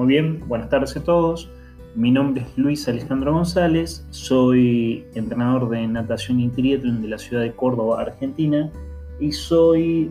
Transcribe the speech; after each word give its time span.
Muy 0.00 0.08
bien, 0.08 0.42
buenas 0.48 0.70
tardes 0.70 0.96
a 0.96 1.04
todos. 1.04 1.50
Mi 1.94 2.10
nombre 2.10 2.40
es 2.40 2.56
Luis 2.56 2.88
Alejandro 2.88 3.34
González, 3.34 4.06
soy 4.08 5.04
entrenador 5.14 5.68
de 5.68 5.86
natación 5.86 6.40
y 6.40 6.48
triatlón 6.48 7.02
de 7.02 7.08
la 7.08 7.18
ciudad 7.18 7.42
de 7.42 7.52
Córdoba, 7.52 8.00
Argentina, 8.00 8.72
y 9.20 9.30
soy 9.32 10.10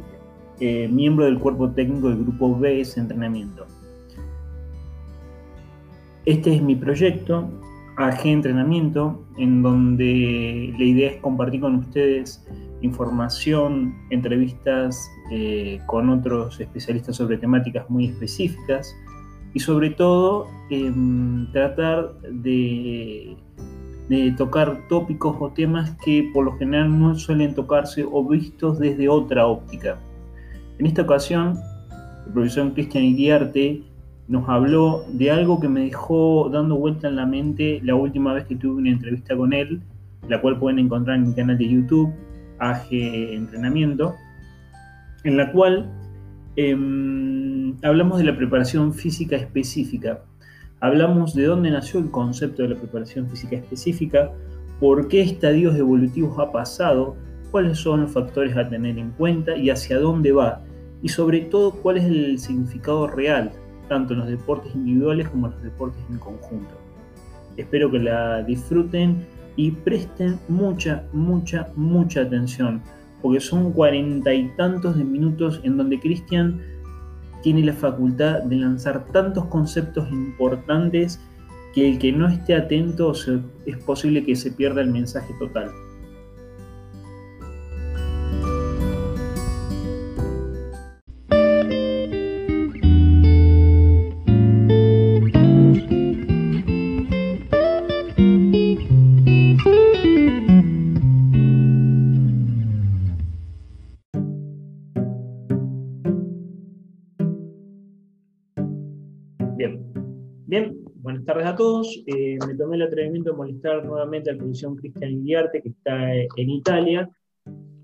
eh, 0.59 0.87
miembro 0.89 1.25
del 1.25 1.39
cuerpo 1.39 1.71
técnico 1.71 2.09
del 2.09 2.19
grupo 2.19 2.55
BS 2.55 2.99
Entrenamiento. 2.99 3.65
Este 6.25 6.53
es 6.53 6.61
mi 6.61 6.75
proyecto, 6.75 7.49
AG 7.97 8.27
Entrenamiento, 8.27 9.25
en 9.39 9.63
donde 9.63 10.71
la 10.77 10.83
idea 10.85 11.09
es 11.13 11.17
compartir 11.19 11.61
con 11.61 11.77
ustedes 11.77 12.45
información, 12.81 13.95
entrevistas 14.11 15.09
eh, 15.31 15.79
con 15.87 16.11
otros 16.11 16.59
especialistas 16.59 17.15
sobre 17.15 17.39
temáticas 17.39 17.89
muy 17.89 18.05
específicas 18.05 18.95
y 19.53 19.59
sobre 19.59 19.89
todo 19.89 20.47
em, 20.69 21.51
tratar 21.51 22.13
de, 22.21 23.35
de, 24.09 24.31
tocar 24.33 24.87
tópicos 24.87 25.35
o 25.39 25.49
temas 25.51 25.91
que 26.03 26.29
por 26.33 26.45
lo 26.45 26.57
general 26.57 26.99
no 26.99 27.15
suelen 27.15 27.55
tocarse 27.55 28.05
o 28.09 28.27
vistos 28.27 28.79
desde 28.79 29.09
otra 29.09 29.47
óptica. 29.47 29.97
En 30.77 30.85
esta 30.85 31.01
ocasión, 31.01 31.59
el 32.27 32.33
profesor 32.33 32.73
Cristian 32.73 33.03
Iriarte 33.03 33.81
nos 34.27 34.47
habló 34.47 35.03
de 35.11 35.31
algo 35.31 35.59
que 35.59 35.67
me 35.67 35.81
dejó 35.81 36.49
dando 36.53 36.75
vuelta 36.75 37.07
en 37.07 37.15
la 37.15 37.25
mente 37.25 37.81
la 37.83 37.95
última 37.95 38.33
vez 38.33 38.45
que 38.45 38.55
tuve 38.55 38.75
una 38.75 38.91
entrevista 38.91 39.35
con 39.35 39.53
él, 39.53 39.81
la 40.27 40.39
cual 40.39 40.59
pueden 40.59 40.79
encontrar 40.79 41.17
en 41.17 41.29
mi 41.29 41.33
canal 41.33 41.57
de 41.57 41.67
YouTube, 41.67 42.13
AG 42.59 42.87
Entrenamiento, 42.91 44.13
en 45.23 45.37
la 45.37 45.51
cual 45.51 45.89
Em, 46.61 47.48
hablamos 47.83 48.19
de 48.19 48.25
la 48.25 48.35
preparación 48.35 48.93
física 48.93 49.35
específica. 49.35 50.23
Hablamos 50.79 51.33
de 51.33 51.45
dónde 51.45 51.71
nació 51.71 51.99
el 51.99 52.09
concepto 52.09 52.63
de 52.63 52.69
la 52.69 52.75
preparación 52.75 53.29
física 53.29 53.55
específica, 53.57 54.31
por 54.79 55.07
qué 55.07 55.21
estadios 55.21 55.75
evolutivos 55.75 56.39
ha 56.39 56.51
pasado, 56.51 57.15
cuáles 57.51 57.77
son 57.77 58.01
los 58.01 58.11
factores 58.11 58.55
a 58.55 58.69
tener 58.69 58.97
en 58.97 59.11
cuenta 59.11 59.57
y 59.57 59.69
hacia 59.69 59.99
dónde 59.99 60.31
va, 60.31 60.61
y 61.01 61.09
sobre 61.09 61.41
todo 61.41 61.71
cuál 61.71 61.97
es 61.97 62.05
el 62.05 62.39
significado 62.39 63.07
real, 63.07 63.51
tanto 63.87 64.13
en 64.13 64.19
los 64.19 64.29
deportes 64.29 64.73
individuales 64.75 65.27
como 65.29 65.47
en 65.47 65.53
los 65.53 65.63
deportes 65.63 66.01
en 66.09 66.17
conjunto. 66.17 66.75
Espero 67.57 67.91
que 67.91 67.99
la 67.99 68.43
disfruten 68.43 69.25
y 69.55 69.71
presten 69.71 70.39
mucha, 70.47 71.03
mucha, 71.11 71.67
mucha 71.75 72.21
atención 72.21 72.81
porque 73.21 73.39
son 73.39 73.71
cuarenta 73.71 74.33
y 74.33 74.49
tantos 74.55 74.97
de 74.97 75.03
minutos 75.03 75.59
en 75.63 75.77
donde 75.77 75.99
Cristian 75.99 76.61
tiene 77.41 77.63
la 77.63 77.73
facultad 77.73 78.43
de 78.43 78.57
lanzar 78.57 79.05
tantos 79.07 79.45
conceptos 79.45 80.09
importantes 80.11 81.19
que 81.73 81.89
el 81.89 81.99
que 81.99 82.11
no 82.11 82.27
esté 82.27 82.55
atento 82.55 83.13
es 83.65 83.77
posible 83.85 84.25
que 84.25 84.35
se 84.35 84.51
pierda 84.51 84.81
el 84.81 84.91
mensaje 84.91 85.33
total. 85.39 85.71
Tardes 111.29 111.45
a 111.45 111.55
todos. 111.55 112.03
Eh, 112.07 112.39
me 112.47 112.55
tomé 112.55 112.77
el 112.77 112.81
atrevimiento 112.81 113.29
de 113.31 113.37
molestar 113.37 113.85
nuevamente 113.85 114.31
al 114.31 114.37
profesor 114.37 114.75
Cristian 114.77 115.11
Iriarte, 115.11 115.61
que 115.61 115.69
está 115.69 116.15
eh, 116.15 116.27
en 116.37 116.49
Italia, 116.49 117.09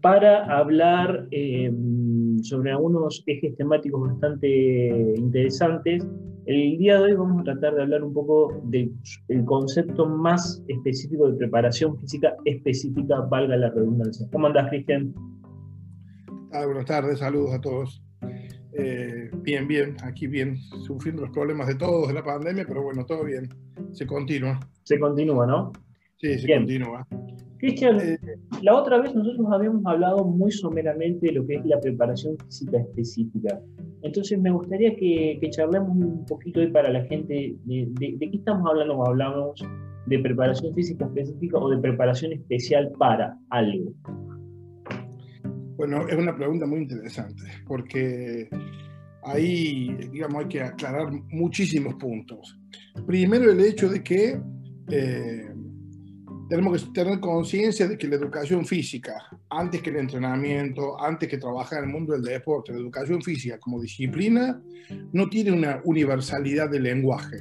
para 0.02 0.46
hablar 0.46 1.28
eh, 1.30 1.72
sobre 2.42 2.72
algunos 2.72 3.24
ejes 3.28 3.56
temáticos 3.56 4.02
bastante 4.02 5.14
interesantes. 5.16 6.08
El 6.48 6.78
día 6.80 6.98
de 6.98 7.04
hoy 7.04 7.14
vamos 7.14 7.42
a 7.42 7.44
tratar 7.44 7.76
de 7.76 7.84
hablar 7.84 8.04
un 8.04 8.14
poco 8.16 8.62
del 8.64 8.92
concepto 9.46 10.08
más 10.08 10.64
específico 10.68 11.30
de 11.30 11.38
preparación 11.38 12.00
física 12.00 12.36
específica, 12.46 13.22
valga 13.30 13.58
la 13.58 13.70
redundancia. 13.70 14.28
¿Cómo 14.32 14.48
andas, 14.48 14.70
Cristian? 14.70 15.14
Ah, 16.52 16.66
buenas 16.66 16.86
tardes, 16.86 17.20
saludos 17.20 17.54
a 17.54 17.62
todos. 17.62 18.05
Eh, 18.78 19.30
bien, 19.42 19.68
bien, 19.68 19.96
aquí 20.04 20.28
bien, 20.28 20.58
sufriendo 20.86 21.22
los 21.22 21.32
problemas 21.32 21.68
de 21.68 21.76
todos 21.76 22.08
de 22.10 22.14
la 22.14 22.24
pandemia, 22.24 22.66
pero 22.68 22.84
bueno, 22.84 23.06
todo 23.06 23.24
bien, 23.24 23.48
se 23.92 24.06
continúa. 24.06 24.60
Se 24.84 25.00
continúa, 25.00 25.46
¿no? 25.48 25.72
Sí, 26.18 26.38
se 26.40 26.58
continúa. 26.58 27.08
Cristian, 27.58 28.00
eh, 28.02 28.18
la 28.62 28.76
otra 28.76 29.00
vez 29.00 29.16
nosotros 29.16 29.48
habíamos 29.50 29.86
hablado 29.86 30.26
muy 30.26 30.52
someramente 30.52 31.28
de 31.28 31.34
lo 31.34 31.48
que 31.48 31.56
es 31.56 31.66
la 31.66 31.80
preparación 31.80 32.38
física 32.46 32.80
específica. 32.80 33.62
Entonces 34.02 34.40
me 34.40 34.52
gustaría 34.52 34.96
que, 34.96 35.40
charlemos 35.52 35.92
un 35.92 36.26
poquito 36.26 36.60
hoy 36.60 36.68
para 36.68 36.92
la 36.92 37.04
gente 37.06 37.56
de, 37.66 37.88
de, 37.94 38.18
de 38.18 38.30
qué 38.30 38.38
estamos 38.38 38.70
hablando 38.70 39.06
hablamos 39.06 39.64
de 40.06 40.20
preparación 40.20 40.74
física 40.76 41.06
específica 41.06 41.58
o 41.58 41.70
de 41.70 41.78
preparación 41.78 42.34
especial 42.34 42.92
para 43.00 43.38
algo. 43.50 43.94
Bueno, 45.78 46.08
es 46.08 46.16
una 46.16 46.36
pregunta 46.36 46.66
muy 46.66 46.80
interesante, 46.80 47.44
porque 47.68 48.50
ahí, 49.24 49.94
digamos, 50.12 50.44
hay 50.44 50.48
que 50.48 50.62
aclarar 50.62 51.12
muchísimos 51.30 51.96
puntos. 51.96 52.58
Primero, 53.06 53.52
el 53.52 53.60
hecho 53.60 53.90
de 53.90 54.02
que 54.02 54.40
eh, 54.90 55.50
tenemos 56.48 56.82
que 56.82 56.92
tener 56.92 57.20
conciencia 57.20 57.88
de 57.88 57.98
que 57.98 58.08
la 58.08 58.16
educación 58.16 58.66
física, 58.66 59.16
antes 59.50 59.82
que 59.82 59.90
el 59.90 59.98
entrenamiento, 59.98 61.02
antes 61.02 61.28
que 61.28 61.38
trabajar 61.38 61.80
en 61.80 61.90
el 61.90 61.94
mundo 61.94 62.14
del 62.14 62.22
deporte, 62.22 62.72
la 62.72 62.80
educación 62.80 63.22
física 63.22 63.60
como 63.60 63.82
disciplina, 63.82 64.62
no 65.12 65.28
tiene 65.28 65.52
una 65.52 65.82
universalidad 65.84 66.70
de 66.70 66.80
lenguaje. 66.80 67.38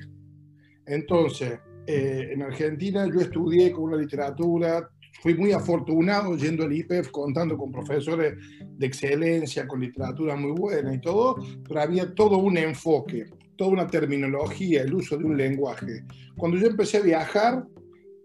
Entonces, 0.87 1.59
eh, 1.87 2.31
en 2.33 2.43
Argentina 2.43 3.07
yo 3.07 3.21
estudié 3.21 3.71
con 3.73 3.85
una 3.85 3.97
literatura 3.99 4.89
fui 5.21 5.35
muy 5.35 5.53
afortunado 5.53 6.37
yendo 6.37 6.65
al 6.65 6.73
IPEF, 6.73 7.11
contando 7.11 7.57
con 7.57 7.73
profesores 7.73 8.35
de 8.63 8.87
excelencia, 8.87 9.67
con 9.67 9.81
literatura 9.81 10.37
muy 10.37 10.53
buena 10.53 10.93
y 10.95 11.01
todo, 11.01 11.37
pero 11.67 11.81
había 11.81 12.15
todo 12.15 12.39
un 12.39 12.57
enfoque, 12.57 13.27
toda 13.57 13.71
una 13.71 13.87
terminología, 13.87 14.83
el 14.83 14.95
uso 14.95 15.17
de 15.17 15.25
un 15.25 15.37
lenguaje. 15.37 16.05
Cuando 16.37 16.59
yo 16.59 16.67
empecé 16.67 16.99
a 16.99 17.03
viajar, 17.03 17.65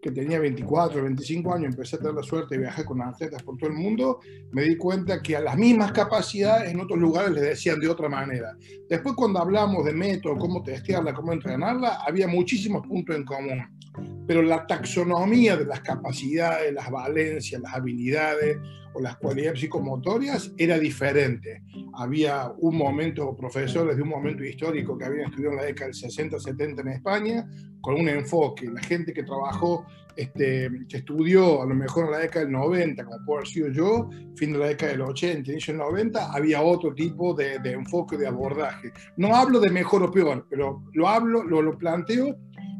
que 0.02 0.12
tenía 0.12 0.40
24, 0.40 1.04
25 1.04 1.54
años, 1.54 1.72
empecé 1.72 1.96
a 1.96 2.00
tener 2.00 2.14
la 2.14 2.24
suerte 2.24 2.56
de 2.56 2.62
viajar 2.62 2.86
con 2.86 3.02
atletas 3.02 3.44
por 3.44 3.58
todo 3.58 3.70
el 3.70 3.76
mundo, 3.76 4.20
me 4.52 4.64
di 4.64 4.78
cuenta 4.78 5.22
que 5.22 5.36
a 5.36 5.42
las 5.42 5.58
mismas 5.58 5.92
capacidades 5.92 6.72
en 6.72 6.80
otros 6.80 7.00
lugares 7.00 7.32
les 7.32 7.44
decían 7.44 7.80
de 7.80 7.90
otra 7.90 8.10
manera. 8.10 8.56
Después 8.90 9.16
cuando 9.16 9.40
hablamos 9.40 9.84
de 9.86 9.94
método, 9.94 10.38
cómo 10.38 10.64
testearla, 10.64 11.14
cómo 11.14 11.34
entrenarla, 11.34 12.00
había 12.06 12.28
muchísimos 12.28 12.86
puntos 12.88 13.16
en 13.16 13.26
común 13.26 13.80
pero 14.28 14.42
la 14.42 14.66
taxonomía 14.68 15.58
de 15.58 15.66
las 15.66 15.82
capacidades, 15.82 16.74
las 16.74 16.90
valencias, 16.90 17.62
las 17.62 17.74
habilidades 17.74 18.58
o 18.94 19.02
las 19.02 19.18
cualidades 19.18 19.60
psicomotorias 19.60 20.52
era 20.58 20.80
diferente. 20.80 21.64
Había 21.94 22.52
un 22.58 22.78
momento, 22.78 23.36
profesores 23.36 23.96
de 23.96 24.04
un 24.04 24.10
momento 24.10 24.44
histórico 24.44 24.98
que 24.98 25.06
habían 25.06 25.30
estudiado 25.30 25.54
en 25.54 25.62
la 25.62 25.66
década 25.66 25.92
del 25.92 25.96
60-70 25.96 26.82
en 26.82 26.88
España, 26.90 27.50
con 27.82 27.96
un 27.96 28.10
enfoque. 28.10 28.70
La 28.70 28.82
gente 28.82 29.14
que 29.14 29.24
trabajó, 29.24 29.86
este, 30.16 30.70
que 30.88 30.98
estudió 30.98 31.62
a 31.62 31.66
lo 31.66 31.76
mejor 31.76 32.06
en 32.06 32.12
la 32.12 32.18
década 32.20 32.46
del 32.46 32.54
90, 32.54 33.06
como 33.06 33.26
puedo 33.26 33.40
haber 33.40 33.48
sido 33.48 33.70
yo, 33.70 34.10
fin 34.36 34.54
de 34.54 34.60
la 34.60 34.68
década 34.68 34.92
del 34.92 35.02
80, 35.02 35.52
inicio 35.52 35.74
del 35.74 35.82
90, 35.84 36.34
había 36.34 36.62
otro 36.62 36.94
tipo 36.94 37.34
de, 37.34 37.60
de 37.60 37.72
enfoque, 37.72 38.18
de 38.18 38.28
abordaje. 38.28 38.92
No 39.18 39.36
hablo 39.36 39.60
de 39.60 39.70
mejor 39.70 40.04
o 40.04 40.12
peor, 40.12 40.46
pero 40.50 40.84
lo 40.94 41.08
hablo, 41.08 41.44
lo, 41.44 41.62
lo 41.62 41.78
planteo 41.78 42.36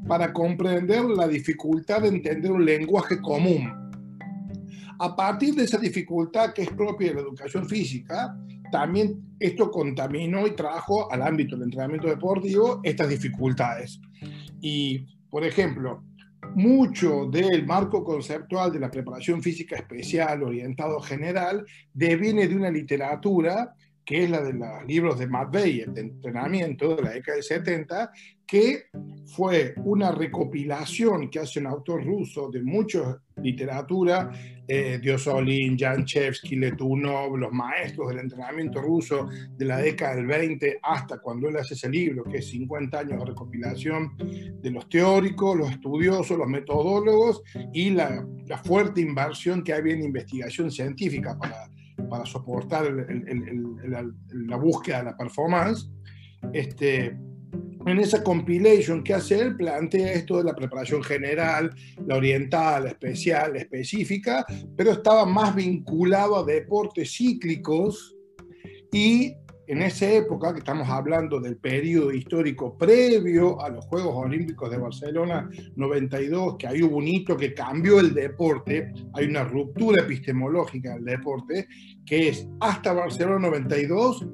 para 0.08 0.34
comprender 0.34 1.06
la 1.06 1.28
dificultad 1.28 2.02
de 2.02 2.10
entender 2.10 2.52
un 2.52 2.66
lenguaje 2.66 3.22
común. 3.22 3.89
A 5.00 5.16
partir 5.16 5.56
de 5.56 5.64
esa 5.64 5.78
dificultad 5.78 6.54
que 6.54 6.64
es 6.64 6.70
propia 6.72 7.10
de 7.10 7.16
la 7.16 7.22
educación 7.22 7.68
física, 7.68 8.38
también 8.72 9.36
esto 9.40 9.72
contaminó 9.72 10.46
y 10.46 10.52
trajo 10.52 11.12
al 11.12 11.22
ámbito 11.22 11.56
del 11.56 11.66
entrenamiento 11.66 12.08
deportivo 12.08 12.82
estas 12.84 13.10
dificultades. 13.10 14.02
Y, 14.62 15.08
por 15.30 15.46
ejemplo, 15.46 16.04
mucho 16.56 17.26
del 17.32 17.66
marco 17.66 18.04
conceptual 18.04 18.72
de 18.72 18.80
la 18.80 18.92
preparación 18.92 19.42
física 19.42 19.76
especial 19.76 20.44
orientado 20.44 21.00
general 21.00 21.66
deviene 21.94 22.48
de 22.48 22.56
una 22.56 22.72
literatura 22.72 23.74
que 24.10 24.24
es 24.24 24.30
la 24.32 24.42
de 24.42 24.54
los 24.54 24.88
libros 24.88 25.20
de 25.20 25.28
Matt 25.28 25.54
de 25.54 25.84
entrenamiento 25.96 26.96
de 26.96 27.04
la 27.04 27.12
década 27.12 27.36
del 27.36 27.44
70, 27.44 28.12
que 28.48 28.86
fue 29.28 29.76
una 29.84 30.12
recopilación 30.12 31.30
que 31.30 31.38
hace 31.38 31.60
un 31.60 31.68
autor 31.68 32.04
ruso 32.04 32.50
de 32.50 32.64
mucha 32.64 33.22
literatura, 33.36 34.32
eh, 34.68 34.98
Diosolin, 35.00 35.78
Janchevsky, 35.78 36.56
Letunov, 36.56 37.38
los 37.38 37.52
maestros 37.52 38.08
del 38.08 38.22
entrenamiento 38.22 38.82
ruso 38.82 39.30
de 39.56 39.66
la 39.66 39.78
década 39.78 40.16
del 40.16 40.26
20 40.26 40.80
hasta 40.82 41.20
cuando 41.20 41.48
él 41.48 41.58
hace 41.58 41.76
ese 41.76 41.88
libro, 41.88 42.24
que 42.24 42.40
es 42.40 42.50
50 42.50 42.98
años 42.98 43.20
de 43.20 43.26
recopilación 43.26 44.18
de 44.60 44.72
los 44.72 44.90
teóricos, 44.90 45.56
los 45.56 45.70
estudiosos, 45.70 46.36
los 46.36 46.48
metodólogos 46.48 47.44
y 47.74 47.92
la, 47.92 48.26
la 48.48 48.58
fuerte 48.58 49.02
inversión 49.02 49.64
que 49.64 49.74
había 49.74 49.94
en 49.94 50.02
investigación 50.02 50.72
científica 50.72 51.38
para 51.38 51.70
para 52.08 52.26
soportar 52.26 52.92
la 52.92 54.58
búsqueda 54.58 55.00
de 55.00 55.04
la 55.06 55.18
performance. 55.18 55.90
Este, 56.54 57.18
en 57.86 58.00
esa 58.00 58.24
compilation 58.24 59.04
que 59.04 59.14
hace 59.14 59.40
él 59.40 59.56
plantea 59.56 60.14
esto 60.14 60.38
de 60.38 60.44
la 60.44 60.56
preparación 60.56 61.02
general, 61.04 61.74
la 62.06 62.18
oriental, 62.18 62.84
la 62.84 62.90
especial, 62.90 63.54
la 63.54 63.60
específica, 63.60 64.46
pero 64.76 64.92
estaba 64.92 65.26
más 65.26 65.56
vinculado 65.56 66.38
a 66.38 66.44
deportes 66.44 67.12
cíclicos 67.16 68.16
y 68.92 69.34
en 69.70 69.84
esa 69.84 70.12
época, 70.12 70.52
que 70.52 70.60
estamos 70.60 70.90
hablando 70.90 71.40
del 71.40 71.58
periodo 71.58 72.12
histórico 72.12 72.76
previo 72.76 73.62
a 73.62 73.70
los 73.70 73.86
Juegos 73.86 74.16
Olímpicos 74.16 74.72
de 74.72 74.80
Barcelona 74.80 75.48
92, 75.76 76.56
que 76.58 76.66
hay 76.66 76.82
un 76.82 77.08
hito 77.08 77.38
que 77.38 77.54
cambió 77.54 78.00
el 78.00 78.16
deporte, 78.16 78.92
hay 79.14 79.28
una 79.28 79.44
ruptura 79.44 80.02
epistemológica 80.04 80.96
del 80.96 81.06
deporte, 81.06 81.68
que 82.04 82.30
es 82.30 82.48
hasta 82.60 82.94
Barcelona 82.94 83.48
92, 83.48 84.26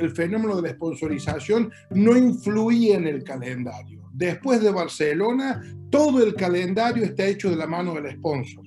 el 0.00 0.10
fenómeno 0.12 0.54
de 0.54 0.68
la 0.68 0.74
sponsorización 0.76 1.72
no 1.90 2.16
influía 2.16 2.98
en 2.98 3.08
el 3.08 3.24
calendario. 3.24 4.08
Después 4.12 4.62
de 4.62 4.70
Barcelona, 4.70 5.60
todo 5.90 6.22
el 6.22 6.36
calendario 6.36 7.02
está 7.02 7.26
hecho 7.26 7.50
de 7.50 7.56
la 7.56 7.66
mano 7.66 7.94
del 7.94 8.12
sponsor 8.12 8.64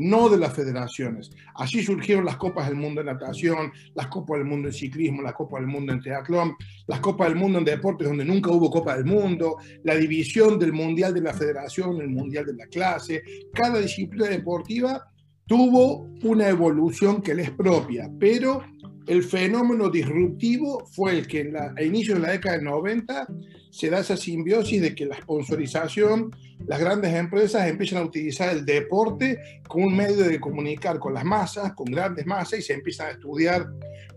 no 0.00 0.30
de 0.30 0.38
las 0.38 0.54
federaciones. 0.54 1.30
Así 1.54 1.82
surgieron 1.82 2.24
las 2.24 2.38
Copas 2.38 2.68
del 2.68 2.76
Mundo 2.76 3.02
en 3.02 3.08
natación, 3.08 3.70
las 3.94 4.06
Copas 4.06 4.38
del 4.38 4.48
Mundo 4.48 4.68
en 4.68 4.74
ciclismo, 4.74 5.20
las 5.20 5.34
Copas 5.34 5.60
del 5.60 5.70
Mundo 5.70 5.92
en 5.92 6.00
triatlón, 6.00 6.56
las 6.86 7.00
Copas 7.00 7.28
del 7.28 7.36
Mundo 7.36 7.58
en 7.58 7.66
deportes 7.66 8.08
donde 8.08 8.24
nunca 8.24 8.50
hubo 8.50 8.70
Copa 8.70 8.96
del 8.96 9.04
Mundo, 9.04 9.58
la 9.84 9.94
división 9.94 10.58
del 10.58 10.72
Mundial 10.72 11.12
de 11.12 11.20
la 11.20 11.34
Federación, 11.34 12.00
el 12.00 12.08
Mundial 12.08 12.46
de 12.46 12.54
la 12.54 12.66
clase. 12.66 13.22
Cada 13.52 13.78
disciplina 13.78 14.28
deportiva 14.28 15.06
tuvo 15.46 16.08
una 16.22 16.48
evolución 16.48 17.20
que 17.20 17.34
le 17.34 17.42
es 17.42 17.50
propia, 17.50 18.10
pero 18.18 18.62
el 19.06 19.22
fenómeno 19.22 19.90
disruptivo 19.90 20.84
fue 20.86 21.18
el 21.18 21.26
que 21.26 21.40
en 21.40 21.52
la, 21.52 21.74
a 21.76 21.82
inicios 21.82 22.18
de 22.18 22.26
la 22.26 22.32
década 22.32 22.56
del 22.56 22.64
90 22.64 23.28
se 23.70 23.90
da 23.90 24.00
esa 24.00 24.16
simbiosis 24.16 24.80
de 24.82 24.94
que 24.94 25.06
la 25.06 25.16
sponsorización, 25.16 26.34
las 26.66 26.80
grandes 26.80 27.14
empresas 27.14 27.68
empiezan 27.68 27.98
a 27.98 28.04
utilizar 28.04 28.54
el 28.54 28.64
deporte 28.64 29.38
como 29.68 29.86
un 29.86 29.96
medio 29.96 30.24
de 30.24 30.40
comunicar 30.40 30.98
con 30.98 31.14
las 31.14 31.24
masas, 31.24 31.72
con 31.74 31.86
grandes 31.86 32.26
masas, 32.26 32.58
y 32.58 32.62
se 32.62 32.74
empiezan 32.74 33.08
a 33.08 33.10
estudiar 33.12 33.68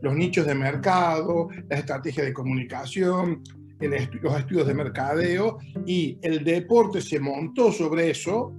los 0.02 0.16
nichos 0.16 0.46
de 0.46 0.56
mercado, 0.56 1.50
las 1.70 1.80
estrategias 1.80 2.26
de 2.26 2.34
comunicación, 2.34 3.42
los 3.80 4.38
estudios 4.38 4.68
de 4.68 4.74
mercadeo, 4.74 5.60
y 5.86 6.18
el 6.22 6.44
deporte 6.44 7.02
se 7.02 7.20
montó 7.20 7.72
sobre 7.72 8.10
eso 8.10 8.54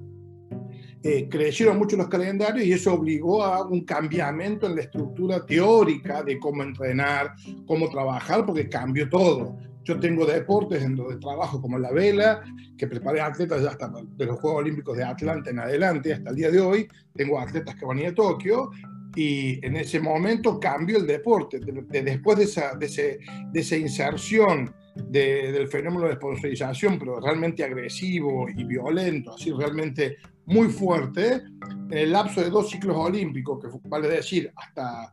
eh, 1.04 1.74
mucho 1.74 1.96
los 1.98 2.08
calendarios 2.08 2.66
y 2.66 2.72
eso 2.72 2.94
obligó 2.94 3.44
a 3.44 3.66
un 3.66 3.84
cambiamiento 3.84 4.66
en 4.66 4.76
la 4.76 4.82
estructura 4.82 5.44
teórica 5.44 6.22
de 6.22 6.38
cómo 6.38 6.62
entrenar, 6.62 7.34
cómo 7.66 7.90
trabajar, 7.90 8.46
porque 8.46 8.70
cambió 8.70 9.08
todo. 9.10 9.58
Yo 9.84 10.00
tengo 10.00 10.24
deportes 10.24 10.82
en 10.82 10.96
donde 10.96 11.16
trabajo 11.16 11.60
como 11.60 11.78
la 11.78 11.92
vela, 11.92 12.42
que 12.78 12.86
preparé 12.86 13.20
atletas 13.20 13.62
ya 13.62 13.68
hasta 13.68 13.92
de 14.16 14.24
los 14.24 14.40
Juegos 14.40 14.60
Olímpicos 14.60 14.96
de 14.96 15.04
Atlanta 15.04 15.50
en 15.50 15.58
adelante, 15.58 16.14
hasta 16.14 16.30
el 16.30 16.36
día 16.36 16.50
de 16.50 16.60
hoy. 16.60 16.88
Tengo 17.14 17.38
atletas 17.38 17.74
que 17.74 17.84
van 17.84 17.98
a 17.98 18.00
ir 18.00 18.06
a 18.08 18.14
Tokio 18.14 18.70
y 19.14 19.64
en 19.64 19.76
ese 19.76 20.00
momento 20.00 20.58
cambió 20.58 20.96
el 20.96 21.06
deporte. 21.06 21.60
después 21.60 22.38
de 22.38 22.44
esa, 22.44 22.74
de, 22.76 22.86
ese, 22.86 23.18
de 23.52 23.60
esa 23.60 23.76
inserción 23.76 24.74
del 24.94 25.68
fenómeno 25.68 26.06
de 26.06 26.14
sponsorización, 26.14 26.98
pero 26.98 27.20
realmente 27.20 27.62
agresivo 27.62 28.46
y 28.48 28.64
violento, 28.64 29.34
así 29.34 29.50
realmente 29.50 30.16
muy 30.46 30.68
fuerte 30.68 31.42
el 31.90 32.12
lapso 32.12 32.40
de 32.40 32.50
dos 32.50 32.70
ciclos 32.70 32.96
olímpicos, 32.96 33.60
que 33.60 33.88
vale 33.88 34.08
decir 34.08 34.52
hasta, 34.56 35.12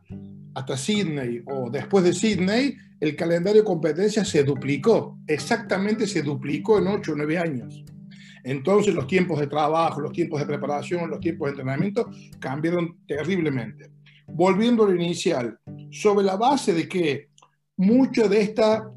hasta 0.54 0.76
Sydney 0.76 1.42
o 1.46 1.70
después 1.70 2.04
de 2.04 2.12
Sydney, 2.12 2.76
el 3.00 3.16
calendario 3.16 3.62
de 3.62 3.66
competencias 3.66 4.28
se 4.28 4.44
duplicó, 4.44 5.18
exactamente 5.26 6.06
se 6.06 6.22
duplicó 6.22 6.78
en 6.78 6.88
8 6.88 7.12
o 7.12 7.16
9 7.16 7.38
años. 7.38 7.84
Entonces 8.44 8.94
los 8.94 9.06
tiempos 9.06 9.38
de 9.38 9.46
trabajo, 9.46 10.00
los 10.00 10.12
tiempos 10.12 10.40
de 10.40 10.46
preparación, 10.46 11.10
los 11.10 11.20
tiempos 11.20 11.46
de 11.46 11.50
entrenamiento 11.50 12.10
cambiaron 12.38 12.98
terriblemente. 13.06 13.90
Volviendo 14.26 14.84
a 14.84 14.88
lo 14.88 14.94
inicial, 14.94 15.58
sobre 15.90 16.24
la 16.24 16.36
base 16.36 16.72
de 16.72 16.88
que 16.88 17.28
mucho 17.76 18.28
de 18.28 18.40
esta 18.40 18.90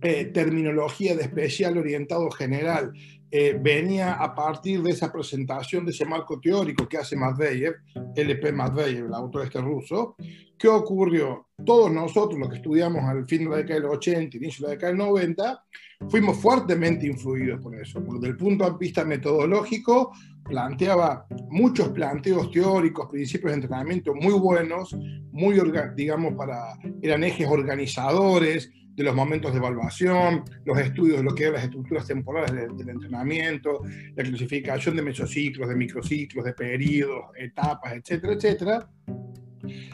eh, 0.00 0.26
terminología 0.26 1.16
de 1.16 1.22
especial 1.22 1.76
orientado 1.76 2.30
general 2.30 2.92
eh, 3.30 3.58
venía 3.60 4.14
a 4.14 4.34
partir 4.34 4.82
de 4.82 4.90
esa 4.90 5.12
presentación 5.12 5.84
de 5.84 5.90
ese 5.90 6.04
marco 6.04 6.40
teórico 6.40 6.88
que 6.88 6.98
hace 6.98 7.16
Matveyev, 7.16 7.76
LP 8.14 8.52
Matveyev, 8.52 9.06
el 9.06 9.14
autor 9.14 9.44
este 9.44 9.60
ruso. 9.60 10.16
¿Qué 10.58 10.68
ocurrió? 10.68 11.48
Todos 11.64 11.90
nosotros, 11.92 12.38
los 12.38 12.48
que 12.48 12.56
estudiamos 12.56 13.04
al 13.04 13.26
fin 13.26 13.44
de 13.44 13.50
la 13.50 13.56
década 13.58 13.80
del 13.80 13.90
80, 13.90 14.36
inicio 14.36 14.66
de 14.66 14.68
la 14.68 14.74
década 14.74 14.92
del 14.92 14.98
90, 14.98 15.64
fuimos 16.08 16.36
fuertemente 16.38 17.06
influidos 17.06 17.60
por 17.60 17.74
eso, 17.74 18.00
desde 18.00 18.28
el 18.28 18.36
punto 18.36 18.64
de 18.64 18.76
vista 18.78 19.04
metodológico 19.04 20.12
planteaba 20.48 21.26
muchos 21.50 21.88
planteos 21.90 22.50
teóricos, 22.50 23.08
principios 23.10 23.52
de 23.52 23.56
entrenamiento 23.56 24.14
muy 24.14 24.32
buenos, 24.32 24.96
muy, 25.30 25.60
digamos, 25.94 26.34
para, 26.34 26.78
eran 27.02 27.22
ejes 27.22 27.46
organizadores, 27.46 28.70
de 28.98 29.04
los 29.04 29.14
momentos 29.14 29.52
de 29.52 29.58
evaluación, 29.58 30.42
los 30.64 30.76
estudios 30.76 31.18
de 31.18 31.22
lo 31.22 31.32
que 31.32 31.44
eran 31.44 31.54
las 31.54 31.64
estructuras 31.64 32.04
temporales 32.04 32.50
del, 32.76 32.88
entrenamiento, 32.88 33.82
la 34.16 34.24
clasificación 34.24 34.96
de 34.96 35.02
mesociclos, 35.02 35.68
de 35.68 35.76
microciclos, 35.76 36.44
de 36.44 36.52
periodos, 36.52 37.26
etapas, 37.36 37.94
etcétera, 37.94 38.32
etcétera, 38.32 38.90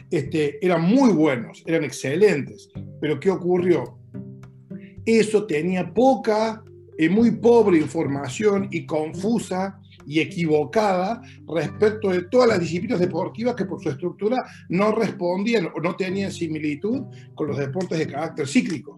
este, 0.09 0.65
eran 0.65 0.81
muy 0.81 1.13
buenos, 1.13 1.61
eran 1.67 1.83
excelentes. 1.83 2.69
Pero 2.99 3.19
¿qué 3.19 3.29
ocurrió? 3.29 3.99
Eso 5.05 5.45
tenía 5.45 5.93
poca 5.93 6.63
y 6.97 7.07
muy 7.07 7.29
pobre 7.29 7.77
información 7.77 8.69
y 8.71 8.87
confusa 8.87 9.79
y 10.05 10.19
equivocada 10.19 11.21
respecto 11.47 12.09
de 12.09 12.23
todas 12.23 12.49
las 12.49 12.59
disciplinas 12.59 12.99
deportivas 12.99 13.55
que 13.55 13.65
por 13.65 13.81
su 13.81 13.89
estructura 13.89 14.45
no 14.69 14.91
respondían 14.91 15.69
o 15.75 15.79
no 15.79 15.95
tenían 15.95 16.31
similitud 16.31 17.03
con 17.33 17.47
los 17.47 17.57
deportes 17.57 17.99
de 17.99 18.07
carácter 18.07 18.47
cíclico. 18.47 18.97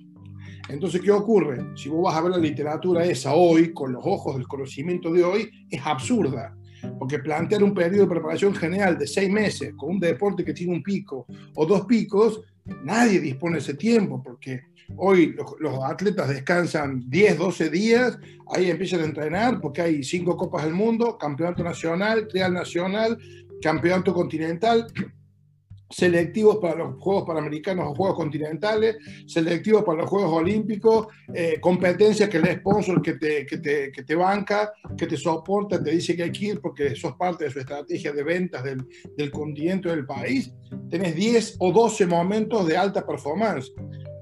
Entonces, 0.70 1.02
¿qué 1.02 1.12
ocurre? 1.12 1.66
Si 1.76 1.88
vos 1.88 2.04
vas 2.04 2.16
a 2.16 2.22
ver 2.22 2.32
la 2.32 2.38
literatura 2.38 3.06
esa 3.06 3.34
hoy, 3.34 3.74
con 3.74 3.94
los 3.94 4.04
ojos 4.06 4.36
del 4.36 4.48
conocimiento 4.48 5.12
de 5.14 5.24
hoy, 5.24 5.50
es 5.70 5.82
absurda. 5.86 6.56
Porque 7.00 7.20
plantear 7.20 7.64
un 7.64 7.74
periodo 7.74 8.04
de 8.04 8.10
preparación 8.10 8.54
general 8.54 8.98
de 8.98 9.08
seis 9.08 9.30
meses 9.30 9.74
con 9.76 9.92
un 9.92 10.00
deporte 10.00 10.44
que 10.44 10.54
tiene 10.54 10.74
un 10.74 10.84
pico 10.84 11.26
o 11.56 11.66
dos 11.66 11.86
picos, 11.86 12.42
nadie 12.84 13.20
dispone 13.20 13.56
de 13.56 13.60
ese 13.62 13.74
tiempo, 13.76 14.22
porque 14.22 14.62
Hoy 14.96 15.36
los, 15.60 15.84
atletas 15.84 16.30
descansan 16.30 17.04
10, 17.10 17.38
12 17.38 17.70
días, 17.70 18.18
ahí 18.54 18.70
empiezan 18.70 19.02
a 19.02 19.06
entrenar 19.06 19.60
porque 19.60 19.82
hay 19.82 20.04
cinco 20.04 20.38
Copas 20.38 20.64
del 20.64 20.74
Mundo, 20.74 21.18
Campeonato 21.18 21.64
Nacional, 21.64 22.28
Trial 22.28 22.54
Nacional, 22.54 23.18
Campeonato 23.62 24.14
Continental, 24.14 24.88
selectivos 25.90 26.58
para 26.58 26.76
los 26.76 27.02
Juegos 27.02 27.26
Panamericanos 27.26 27.88
o 27.88 27.96
Juegos 27.96 28.18
Continentales, 28.18 28.98
selectivos 29.26 29.84
para 29.84 30.02
los 30.02 30.10
Juegos 30.10 30.32
Olímpicos, 30.34 31.08
eh, 31.34 31.60
competencias 31.60 32.30
que 32.30 32.38
el 32.38 32.60
sponsor 32.60 33.02
que 33.02 33.14
te, 33.14 33.46
que, 33.46 33.58
te, 33.58 33.92
que 33.92 34.04
te, 34.04 34.16
banca, 34.16 34.72
que 34.98 35.08
te 35.08 35.18
soporta, 35.18 35.82
te 35.82 35.92
dice 35.92 36.16
que 36.16 36.24
hay 36.24 36.32
que 36.32 36.46
ir 36.46 36.62
porque 36.62 36.96
sos 36.96 37.14
parte 37.16 37.46
de 37.46 37.52
su 37.52 37.60
estrategia 37.60 38.12
de 38.12 38.24
ventas 38.24 38.64
del, 38.64 38.86
del 39.18 39.32
continente 39.32 39.90
del 39.90 40.06
país. 40.06 40.54
Tenés 40.90 41.16
10 41.16 41.58
o 41.60 41.72
12 41.72 42.06
momentos 42.06 42.66
de 42.68 42.78
alta 42.78 43.06
performance. 43.06 43.72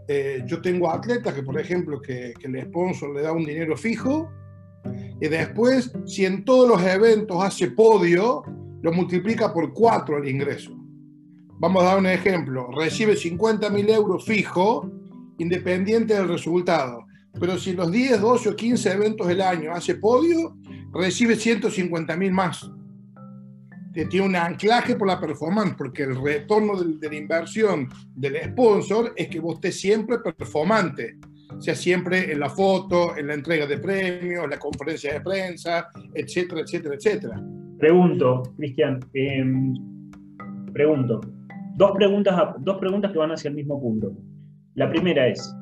Eh, 0.07 0.43
yo 0.45 0.61
tengo 0.61 0.91
atletas 0.91 1.33
que, 1.33 1.43
por 1.43 1.59
ejemplo, 1.59 2.01
que, 2.01 2.33
el 2.41 2.61
sponsor 2.63 3.15
le 3.15 3.21
da 3.21 3.31
un 3.31 3.45
dinero 3.45 3.75
fijo 3.75 4.31
y 5.19 5.27
después, 5.27 5.91
si 6.05 6.25
en 6.25 6.45
todos 6.45 6.67
los 6.67 6.81
eventos 6.83 7.43
hace 7.43 7.71
podio, 7.71 8.43
lo 8.81 8.91
multiplica 8.93 9.51
por 9.51 9.73
cuatro 9.73 10.17
el 10.17 10.27
ingreso. 10.27 10.71
Vamos 11.57 11.83
a 11.83 11.87
dar 11.87 11.97
un 11.99 12.05
ejemplo. 12.05 12.69
Recibe 12.71 13.15
50 13.15 13.69
mil 13.69 13.89
euros 13.89 14.25
fijo, 14.25 14.91
independiente 15.39 16.13
del 16.13 16.27
resultado. 16.27 17.05
Pero 17.39 17.57
si 17.57 17.73
los 17.73 17.91
10, 17.91 18.21
12 18.21 18.49
o 18.49 18.55
15 18.55 18.91
eventos 18.91 19.27
del 19.27 19.41
año 19.41 19.73
hace 19.73 19.95
podio, 19.95 20.55
recibe 20.93 21.35
150 21.35 22.15
mil 22.15 22.31
más. 22.31 22.69
Tiene 24.03 24.27
un 24.27 24.35
anclaje 24.35 24.95
por 24.95 25.07
la 25.07 25.19
performance, 25.19 25.75
porque 25.77 26.03
el 26.03 26.21
retorno 26.21 26.75
de, 26.83 27.09
la 27.09 27.15
inversión 27.15 27.87
del 28.13 28.35
sponsor 28.51 29.13
es 29.15 29.29
que 29.29 29.39
vos 29.39 29.55
estés 29.55 29.79
siempre 29.79 30.17
performante, 30.19 31.17
sea 31.59 31.75
siempre 31.75 32.31
en 32.31 32.41
la 32.41 32.49
foto, 32.49 33.15
en 33.15 33.27
la 33.27 33.35
entrega 33.35 33.65
de 33.65 33.77
premios, 33.77 34.43
en 34.43 34.49
la 34.49 34.59
conferencia 34.59 35.13
de 35.13 35.21
prensa, 35.21 35.87
etcétera, 36.13 36.61
etcétera, 36.61 36.95
etcétera. 36.95 37.41
Pregunto, 37.77 38.43
Cristian, 38.57 38.99
em, 39.13 39.73
pregunto, 40.73 41.21
dos 41.75 41.91
preguntas, 41.91 42.35
dos 42.59 42.77
preguntas 42.77 43.13
que 43.13 43.17
van 43.17 43.31
hacia 43.31 43.49
el 43.49 43.55
mismo 43.55 43.79
punto. 43.79 44.11
La 44.73 44.89
primera 44.89 45.27
es, 45.27 45.55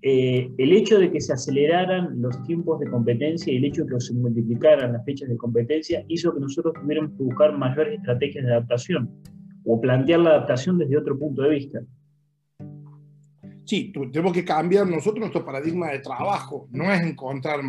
eh, 0.00 0.48
el 0.58 0.72
hecho 0.72 0.98
de 0.98 1.10
que 1.10 1.20
se 1.20 1.32
aceleraran 1.32 2.22
los 2.22 2.40
tiempos 2.44 2.78
de 2.78 2.88
competencia 2.88 3.52
y 3.52 3.56
el 3.56 3.64
hecho 3.64 3.84
de 3.84 3.94
que 3.94 4.00
se 4.00 4.14
multiplicaran 4.14 4.92
las 4.92 5.04
fechas 5.04 5.28
de 5.28 5.36
competencia 5.36 6.04
hizo 6.06 6.32
que 6.32 6.40
nosotros 6.40 6.74
tuviéramos 6.80 7.12
que 7.16 7.24
buscar 7.24 7.56
mayores 7.58 7.98
estrategias 7.98 8.44
de 8.44 8.52
adaptación 8.52 9.10
o 9.64 9.80
plantear 9.80 10.20
la 10.20 10.30
adaptación 10.30 10.78
desde 10.78 10.96
otro 10.96 11.18
punto 11.18 11.42
de 11.42 11.50
vista. 11.50 11.80
Sí, 13.64 13.92
tenemos 13.92 14.32
que 14.32 14.44
cambiar 14.44 14.86
nosotros 14.86 15.20
nuestro 15.20 15.44
paradigma 15.44 15.90
de 15.90 15.98
trabajo. 15.98 16.68
No 16.70 16.90
es 16.90 17.02
encontrar 17.02 17.60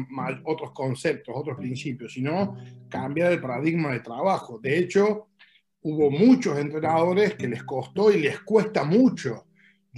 otros 0.46 0.72
conceptos, 0.72 1.36
otros 1.36 1.58
principios, 1.58 2.14
sino 2.14 2.56
cambiar 2.88 3.34
el 3.34 3.42
paradigma 3.42 3.92
de 3.92 4.00
trabajo. 4.00 4.60
De 4.60 4.78
hecho, 4.78 5.28
hubo 5.82 6.10
muchos 6.10 6.58
entrenadores 6.58 7.36
que 7.36 7.50
les 7.50 7.64
costó 7.64 8.12
y 8.12 8.22
les 8.22 8.40
cuesta 8.42 8.86
mucho 8.86 9.49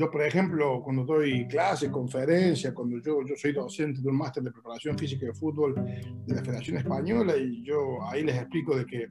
yo, 0.02 0.10
por 0.10 0.24
ejemplo, 0.24 0.82
cuando 0.84 1.06
doy 1.06 1.48
clases, 1.48 1.90
conferencias, 1.90 2.74
cuando 2.74 2.98
yo, 2.98 3.24
yo 3.24 3.36
soy 3.36 3.52
docente 3.52 4.02
de 4.02 4.10
un 4.10 4.18
máster 4.18 4.42
de 4.42 4.52
preparación 4.52 4.98
física 4.98 5.28
de 5.28 5.34
fútbol 5.34 5.76
de 5.76 6.36
la 6.36 6.44
Federación 6.44 6.78
Española, 6.78 7.38
y 7.38 7.64
yo 7.64 8.02
ahí 8.10 8.24
les 8.24 8.36
explico 8.36 8.76
de 8.76 8.86
que 8.88 9.10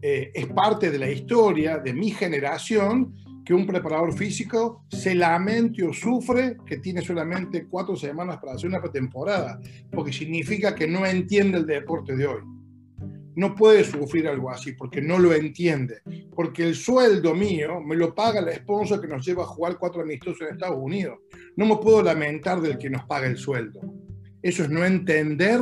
eh, 0.00 0.30
es 0.32 0.46
parte 0.46 0.88
de 0.92 1.00
la 1.00 1.10
historia 1.10 1.78
de 1.78 1.92
mi 1.92 2.12
generación 2.12 3.12
que 3.44 3.52
un 3.52 3.66
preparador 3.66 4.12
físico 4.12 4.84
se 4.88 5.16
lamente 5.16 5.82
o 5.82 5.92
sufre 5.92 6.58
que 6.64 6.76
tiene 6.76 7.02
solamente 7.02 7.66
cuatro 7.66 7.96
semanas 7.96 8.38
para 8.38 8.52
hacer 8.52 8.68
una 8.68 8.80
pretemporada, 8.80 9.58
porque 9.90 10.12
significa 10.12 10.76
que 10.76 10.86
no 10.86 11.04
entiende 11.04 11.58
el 11.58 11.66
deporte 11.66 12.14
de 12.14 12.26
hoy 12.28 12.59
no 13.36 13.54
puede 13.54 13.84
sufrir 13.84 14.28
algo 14.28 14.50
así 14.50 14.72
porque 14.72 15.00
no 15.00 15.18
lo 15.18 15.32
entiende. 15.32 16.00
Porque 16.34 16.64
el 16.64 16.74
sueldo 16.74 17.34
mío 17.34 17.80
me 17.80 17.96
lo 17.96 18.14
paga 18.14 18.40
la 18.40 18.54
sponsor 18.54 19.00
que 19.00 19.08
nos 19.08 19.24
lleva 19.24 19.44
a 19.44 19.46
jugar 19.46 19.78
cuatro 19.78 20.02
amistosos 20.02 20.42
en 20.42 20.54
Estados 20.54 20.78
Unidos. 20.80 21.18
No 21.56 21.66
me 21.66 21.76
puedo 21.76 22.02
lamentar 22.02 22.60
del 22.60 22.78
que 22.78 22.90
nos 22.90 23.04
paga 23.04 23.26
el 23.26 23.36
sueldo. 23.36 23.80
Eso 24.42 24.62
es 24.62 24.70
no 24.70 24.84
entender 24.84 25.60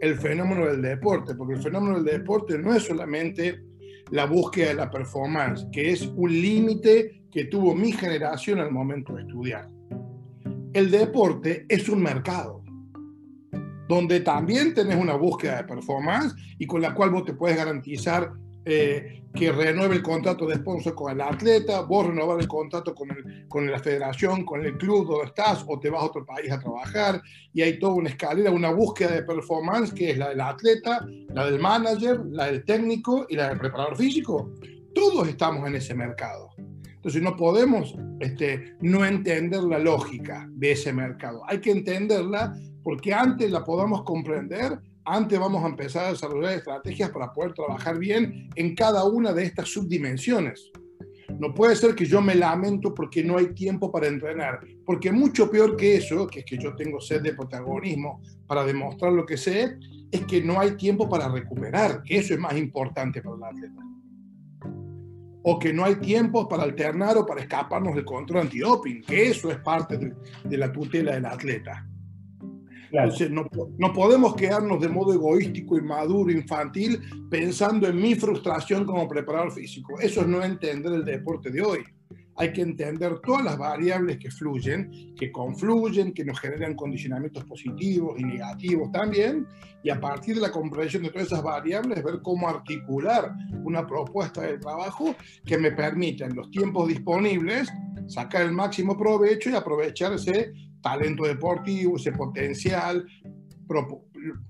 el 0.00 0.16
fenómeno 0.16 0.66
del 0.66 0.82
deporte, 0.82 1.34
porque 1.34 1.54
el 1.54 1.62
fenómeno 1.62 2.00
del 2.00 2.20
deporte 2.20 2.58
no 2.58 2.74
es 2.74 2.82
solamente 2.82 3.62
la 4.10 4.26
búsqueda 4.26 4.68
de 4.68 4.74
la 4.74 4.90
performance, 4.90 5.66
que 5.72 5.90
es 5.90 6.06
un 6.06 6.30
límite 6.30 7.22
que 7.30 7.46
tuvo 7.46 7.74
mi 7.74 7.92
generación 7.92 8.60
al 8.60 8.70
momento 8.70 9.14
de 9.14 9.22
estudiar. 9.22 9.68
El 10.72 10.90
deporte 10.90 11.64
es 11.68 11.88
un 11.88 12.02
mercado 12.02 12.55
donde 13.88 14.20
también 14.20 14.74
tenés 14.74 14.96
una 14.96 15.14
búsqueda 15.14 15.58
de 15.58 15.64
performance 15.64 16.34
y 16.58 16.66
con 16.66 16.80
la 16.80 16.94
cual 16.94 17.10
vos 17.10 17.24
te 17.24 17.34
puedes 17.34 17.56
garantizar 17.56 18.32
eh, 18.64 19.22
que 19.32 19.52
renueve 19.52 19.94
el 19.94 20.02
contrato 20.02 20.46
de 20.46 20.56
sponsor 20.56 20.94
con 20.94 21.12
el 21.12 21.20
atleta, 21.20 21.82
vos 21.82 22.06
renovar 22.06 22.40
el 22.40 22.48
contrato 22.48 22.94
con, 22.94 23.10
el, 23.10 23.46
con 23.48 23.70
la 23.70 23.78
federación, 23.78 24.44
con 24.44 24.64
el 24.64 24.76
club 24.76 25.06
donde 25.06 25.26
estás 25.26 25.64
o 25.68 25.78
te 25.78 25.90
vas 25.90 26.02
a 26.02 26.06
otro 26.06 26.24
país 26.24 26.50
a 26.50 26.58
trabajar 26.58 27.22
y 27.52 27.62
hay 27.62 27.78
toda 27.78 27.94
una 27.94 28.08
escalera, 28.08 28.50
una 28.50 28.70
búsqueda 28.70 29.12
de 29.12 29.22
performance 29.22 29.92
que 29.92 30.10
es 30.10 30.18
la 30.18 30.30
del 30.30 30.40
atleta, 30.40 31.06
la 31.32 31.46
del 31.46 31.60
manager, 31.60 32.20
la 32.30 32.46
del 32.46 32.64
técnico 32.64 33.26
y 33.28 33.36
la 33.36 33.50
del 33.50 33.58
preparador 33.58 33.96
físico. 33.96 34.52
Todos 34.94 35.28
estamos 35.28 35.66
en 35.68 35.76
ese 35.76 35.94
mercado. 35.94 36.48
Entonces 37.06 37.22
no 37.22 37.36
podemos 37.36 37.94
este, 38.18 38.74
no 38.80 39.04
entender 39.04 39.62
la 39.62 39.78
lógica 39.78 40.48
de 40.50 40.72
ese 40.72 40.92
mercado. 40.92 41.42
Hay 41.46 41.60
que 41.60 41.70
entenderla 41.70 42.52
porque 42.86 43.12
antes 43.12 43.50
la 43.50 43.64
podamos 43.64 44.04
comprender, 44.04 44.78
antes 45.04 45.40
vamos 45.40 45.64
a 45.64 45.66
empezar 45.66 46.04
a 46.04 46.10
desarrollar 46.10 46.52
estrategias 46.52 47.10
para 47.10 47.32
poder 47.32 47.52
trabajar 47.52 47.98
bien 47.98 48.48
en 48.54 48.76
cada 48.76 49.02
una 49.02 49.32
de 49.32 49.42
estas 49.42 49.70
subdimensiones. 49.70 50.70
No 51.40 51.52
puede 51.52 51.74
ser 51.74 51.96
que 51.96 52.06
yo 52.06 52.22
me 52.22 52.36
lamento 52.36 52.94
porque 52.94 53.24
no 53.24 53.38
hay 53.38 53.52
tiempo 53.54 53.90
para 53.90 54.06
entrenar, 54.06 54.60
porque 54.84 55.10
mucho 55.10 55.50
peor 55.50 55.76
que 55.76 55.96
eso, 55.96 56.28
que 56.28 56.38
es 56.38 56.44
que 56.44 56.58
yo 56.58 56.76
tengo 56.76 57.00
sed 57.00 57.22
de 57.22 57.34
protagonismo 57.34 58.22
para 58.46 58.64
demostrar 58.64 59.12
lo 59.12 59.26
que 59.26 59.36
sé, 59.36 59.80
es 60.12 60.24
que 60.24 60.40
no 60.40 60.60
hay 60.60 60.76
tiempo 60.76 61.08
para 61.08 61.28
recuperar, 61.28 62.04
que 62.04 62.18
eso 62.18 62.34
es 62.34 62.38
más 62.38 62.56
importante 62.56 63.20
para 63.20 63.34
el 63.34 63.42
atleta. 63.42 63.82
O 65.42 65.58
que 65.58 65.72
no 65.72 65.84
hay 65.84 65.96
tiempo 65.96 66.46
para 66.46 66.62
alternar 66.62 67.16
o 67.16 67.26
para 67.26 67.40
escaparnos 67.40 67.96
del 67.96 68.04
control 68.04 68.42
antidoping, 68.42 69.02
que 69.02 69.30
eso 69.30 69.50
es 69.50 69.58
parte 69.58 69.98
de, 69.98 70.14
de 70.44 70.56
la 70.56 70.70
tutela 70.70 71.14
del 71.14 71.26
atleta. 71.26 71.84
Entonces, 72.90 73.30
no, 73.30 73.46
no, 73.78 73.92
podemos 73.92 74.34
quedarnos 74.36 74.80
de 74.80 74.88
modo 74.88 75.12
egoístico, 75.12 75.76
inmaduro, 75.76 76.30
infantil, 76.30 77.00
pensando 77.30 77.88
en 77.88 77.96
mi 77.96 78.14
frustración 78.14 78.84
como 78.84 79.08
preparador 79.08 79.52
físico. 79.52 79.98
Eso 80.00 80.20
es 80.20 80.26
no 80.26 80.42
entender 80.42 80.92
el 80.92 81.04
deporte 81.04 81.50
de 81.50 81.62
hoy. 81.62 81.84
Hay 82.38 82.52
que 82.52 82.60
entender 82.60 83.18
todas 83.20 83.42
las 83.42 83.56
variables 83.56 84.18
que 84.18 84.30
fluyen, 84.30 85.14
que 85.18 85.32
confluyen, 85.32 86.12
que 86.12 86.24
nos 86.24 86.38
generan 86.38 86.74
condicionamientos 86.74 87.44
positivos 87.44 88.20
y 88.20 88.24
negativos 88.24 88.92
también, 88.92 89.46
y 89.82 89.88
a 89.88 89.98
partir 89.98 90.34
de 90.34 90.42
la 90.42 90.50
comprensión 90.50 91.02
de 91.02 91.10
todas 91.10 91.28
esas 91.28 91.42
variables, 91.42 92.04
ver 92.04 92.20
cómo 92.22 92.46
articular 92.46 93.32
una 93.64 93.86
propuesta 93.86 94.42
de 94.42 94.58
trabajo 94.58 95.14
que 95.46 95.56
me 95.56 95.72
permita 95.72 96.26
en 96.26 96.36
los 96.36 96.50
tiempos 96.50 96.88
disponibles 96.88 97.72
sacar 98.06 98.42
el 98.42 98.52
máximo 98.52 98.96
provecho 98.98 99.48
y 99.48 99.54
aprovechar 99.54 100.12
ese 100.12 100.52
talento 100.86 101.24
deportivo, 101.24 101.96
ese 101.96 102.12
potencial, 102.12 103.04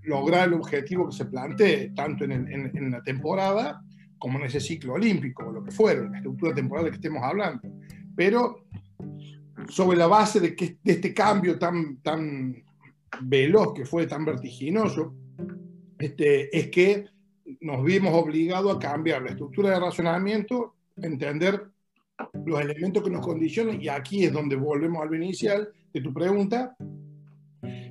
lograr 0.02 0.48
el 0.48 0.54
objetivo 0.54 1.08
que 1.08 1.16
se 1.16 1.24
plantee, 1.24 1.92
tanto 1.94 2.24
en, 2.24 2.90
la 2.90 3.02
temporada 3.02 3.82
como 4.18 4.38
en 4.38 4.44
ese 4.44 4.60
ciclo 4.60 4.94
olímpico, 4.94 5.46
o 5.46 5.52
lo 5.52 5.64
que 5.64 5.70
fuera, 5.70 6.02
la 6.02 6.18
estructura 6.18 6.54
temporal 6.54 6.84
de 6.84 6.90
que 6.90 6.96
estemos 6.96 7.22
hablando. 7.22 7.62
Pero 8.14 8.66
sobre 9.70 9.96
la 9.96 10.06
base 10.06 10.38
de, 10.40 10.54
que, 10.54 10.76
de 10.82 10.92
este 10.92 11.14
cambio 11.14 11.58
tan, 11.58 12.02
tan 12.02 12.54
veloz, 13.22 13.72
que 13.72 13.86
fue 13.86 14.06
tan 14.06 14.26
vertiginoso, 14.26 15.14
este, 15.98 16.54
es 16.54 16.68
que 16.68 17.06
nos 17.62 17.82
vimos 17.82 18.12
obligados 18.12 18.76
a 18.76 18.78
cambiar 18.78 19.22
la 19.22 19.30
estructura 19.30 19.70
de 19.70 19.80
razonamiento, 19.80 20.74
entender 20.96 21.66
los 22.44 22.60
elementos 22.60 23.02
que 23.02 23.10
nos 23.10 23.24
condicionan, 23.24 23.80
y 23.80 23.88
aquí 23.88 24.26
es 24.26 24.32
donde 24.34 24.56
volvemos 24.56 25.02
al 25.02 25.14
inicial, 25.14 25.72
de 25.96 26.02
tu 26.02 26.12
pregunta, 26.12 26.76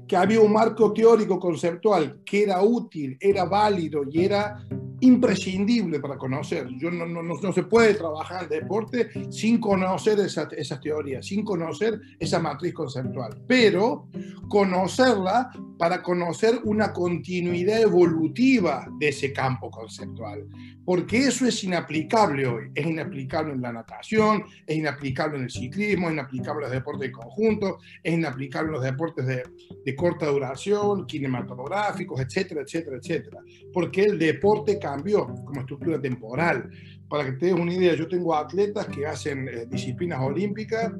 que 0.08 0.16
había 0.16 0.42
un 0.42 0.54
marco 0.54 0.94
teórico 0.94 1.40
conceptual 1.40 2.22
que 2.26 2.44
era 2.44 2.62
útil, 2.62 3.18
era 3.20 3.46
válido 3.46 4.04
y 4.10 4.26
era 4.26 4.66
imprescindible 5.02 6.00
para 6.00 6.18
conocer. 6.18 6.68
Yo 6.78 6.90
no, 6.90 7.06
no, 7.06 7.22
no, 7.22 7.54
se 7.54 7.64
puede 7.64 7.94
trabajar 7.96 8.44
el 8.44 8.50
deporte 8.50 9.10
sin 9.32 9.60
conocer 9.60 10.20
esas 10.20 10.52
esa 10.54 10.80
teorías, 10.80 11.26
sin 11.26 11.44
conocer 11.44 12.00
esa 12.20 12.40
matriz 12.40 12.74
conceptual, 12.74 13.42
pero 13.48 14.08
conocerla 14.48 15.52
para 15.78 16.02
conocer 16.02 16.60
una 16.64 16.94
continuidad 16.94 17.82
evolutiva 17.82 18.88
de 19.00 19.10
ese 19.10 19.34
campo 19.34 19.70
conceptual, 19.70 20.48
porque 20.86 21.28
eso 21.28 21.46
es 21.46 21.64
inaplicable 21.64 22.48
hoy, 22.48 22.72
es 22.74 22.86
inaplicable 22.86 23.54
en 23.54 23.62
la 23.62 23.74
natación, 23.74 24.44
es 24.66 24.78
inaplicable 24.78 25.38
en 25.38 25.44
el 25.44 25.52
ciclismo, 25.52 26.08
es 26.08 26.14
inaplicable 26.14 26.66
en 26.66 26.72
los 26.72 26.72
deportes 26.72 27.02
de 27.02 27.12
conjunto, 27.12 27.78
es 28.04 28.14
inaplicable 28.14 28.68
en 28.68 28.74
los 28.74 28.84
deportes 28.84 29.26
de, 29.26 29.44
de 29.84 29.95
corta 29.96 30.28
duración, 30.28 31.08
cinematográficos, 31.08 32.20
etcétera, 32.20 32.62
etcétera, 32.62 32.98
etcétera, 32.98 33.40
porque 33.74 34.04
el 34.04 34.20
deporte 34.20 34.78
cambió 34.80 35.28
como 35.46 35.62
estructura 35.62 36.00
temporal. 36.00 36.70
Para 37.08 37.26
que 37.26 37.34
te 37.34 37.46
des 37.48 37.56
una 37.56 37.74
idea, 37.74 37.96
yo 37.96 38.08
tengo 38.08 38.36
atletas 38.36 38.88
que 38.88 39.06
hacen 39.06 39.48
eh, 39.48 39.66
disciplinas 39.68 40.20
olímpicas 40.22 40.92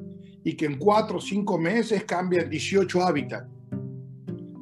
y 0.44 0.54
que 0.54 0.66
en 0.66 0.78
cuatro 0.78 1.18
o 1.18 1.20
cinco 1.20 1.58
meses 1.58 2.04
cambian 2.04 2.48
18 2.48 3.02
hábitats. 3.02 3.48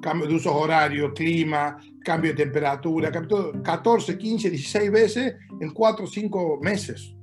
Cambio 0.00 0.26
de 0.26 0.34
usos 0.34 0.52
horarios, 0.54 1.12
clima, 1.14 1.78
cambio 2.04 2.32
de 2.32 2.44
temperatura, 2.44 3.10
14, 3.10 4.18
15, 4.18 4.50
16 4.50 4.90
veces 4.90 5.34
en 5.60 5.70
cuatro 5.70 6.04
o 6.04 6.08
cinco 6.08 6.58
meses. 6.62 7.14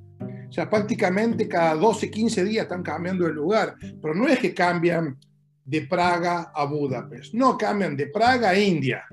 O 0.51 0.51
sea, 0.51 0.69
prácticamente 0.69 1.47
cada 1.47 1.75
12, 1.75 2.11
15 2.11 2.43
días 2.43 2.63
están 2.63 2.83
cambiando 2.83 3.25
de 3.25 3.33
lugar. 3.33 3.75
Pero 4.01 4.13
no 4.13 4.27
es 4.27 4.37
que 4.37 4.53
cambian 4.53 5.17
de 5.65 5.81
Praga 5.81 6.51
a 6.53 6.65
Budapest, 6.65 7.33
no, 7.33 7.57
cambian 7.57 7.95
de 7.95 8.07
Praga 8.07 8.49
a 8.49 8.59
India. 8.59 9.05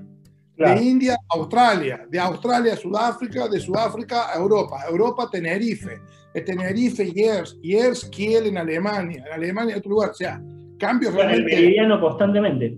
De 0.55 0.83
India 0.83 1.13
a 1.13 1.37
Australia, 1.37 2.05
de 2.09 2.19
Australia 2.19 2.73
a 2.73 2.75
Sudáfrica, 2.75 3.47
de 3.47 3.61
Sudáfrica 3.61 4.29
a 4.29 4.37
Europa, 4.37 4.81
Europa 4.89 5.29
Tenerife, 5.31 6.01
de 6.33 6.41
Tenerife 6.41 7.09
Yers, 7.13 7.57
Yers 7.61 8.03
Kiel 8.09 8.47
en 8.47 8.57
Alemania, 8.57 9.23
en 9.25 9.33
Alemania 9.33 9.77
otro 9.77 9.91
lugar, 9.91 10.09
o 10.09 10.13
sea, 10.13 10.41
cambios 10.77 11.13
realmente... 11.13 11.77
El 11.77 11.99
constantemente. 12.01 12.77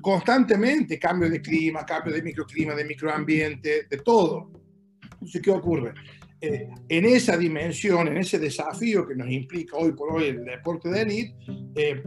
Constantemente, 0.00 1.00
cambio 1.00 1.28
de 1.28 1.42
clima, 1.42 1.84
cambio 1.84 2.14
de 2.14 2.22
microclima, 2.22 2.74
de 2.74 2.84
microambiente, 2.84 3.86
de 3.90 3.96
todo. 3.98 4.52
Entonces, 5.02 5.42
¿qué 5.42 5.50
ocurre? 5.50 5.92
Eh, 6.40 6.68
en 6.88 7.04
esa 7.04 7.36
dimensión, 7.36 8.08
en 8.08 8.16
ese 8.16 8.38
desafío 8.38 9.06
que 9.06 9.14
nos 9.14 9.28
implica 9.28 9.76
hoy 9.76 9.92
por 9.92 10.14
hoy 10.14 10.28
el 10.28 10.44
deporte 10.44 10.88
de 10.88 11.02
élite, 11.02 11.34
eh, 11.74 12.02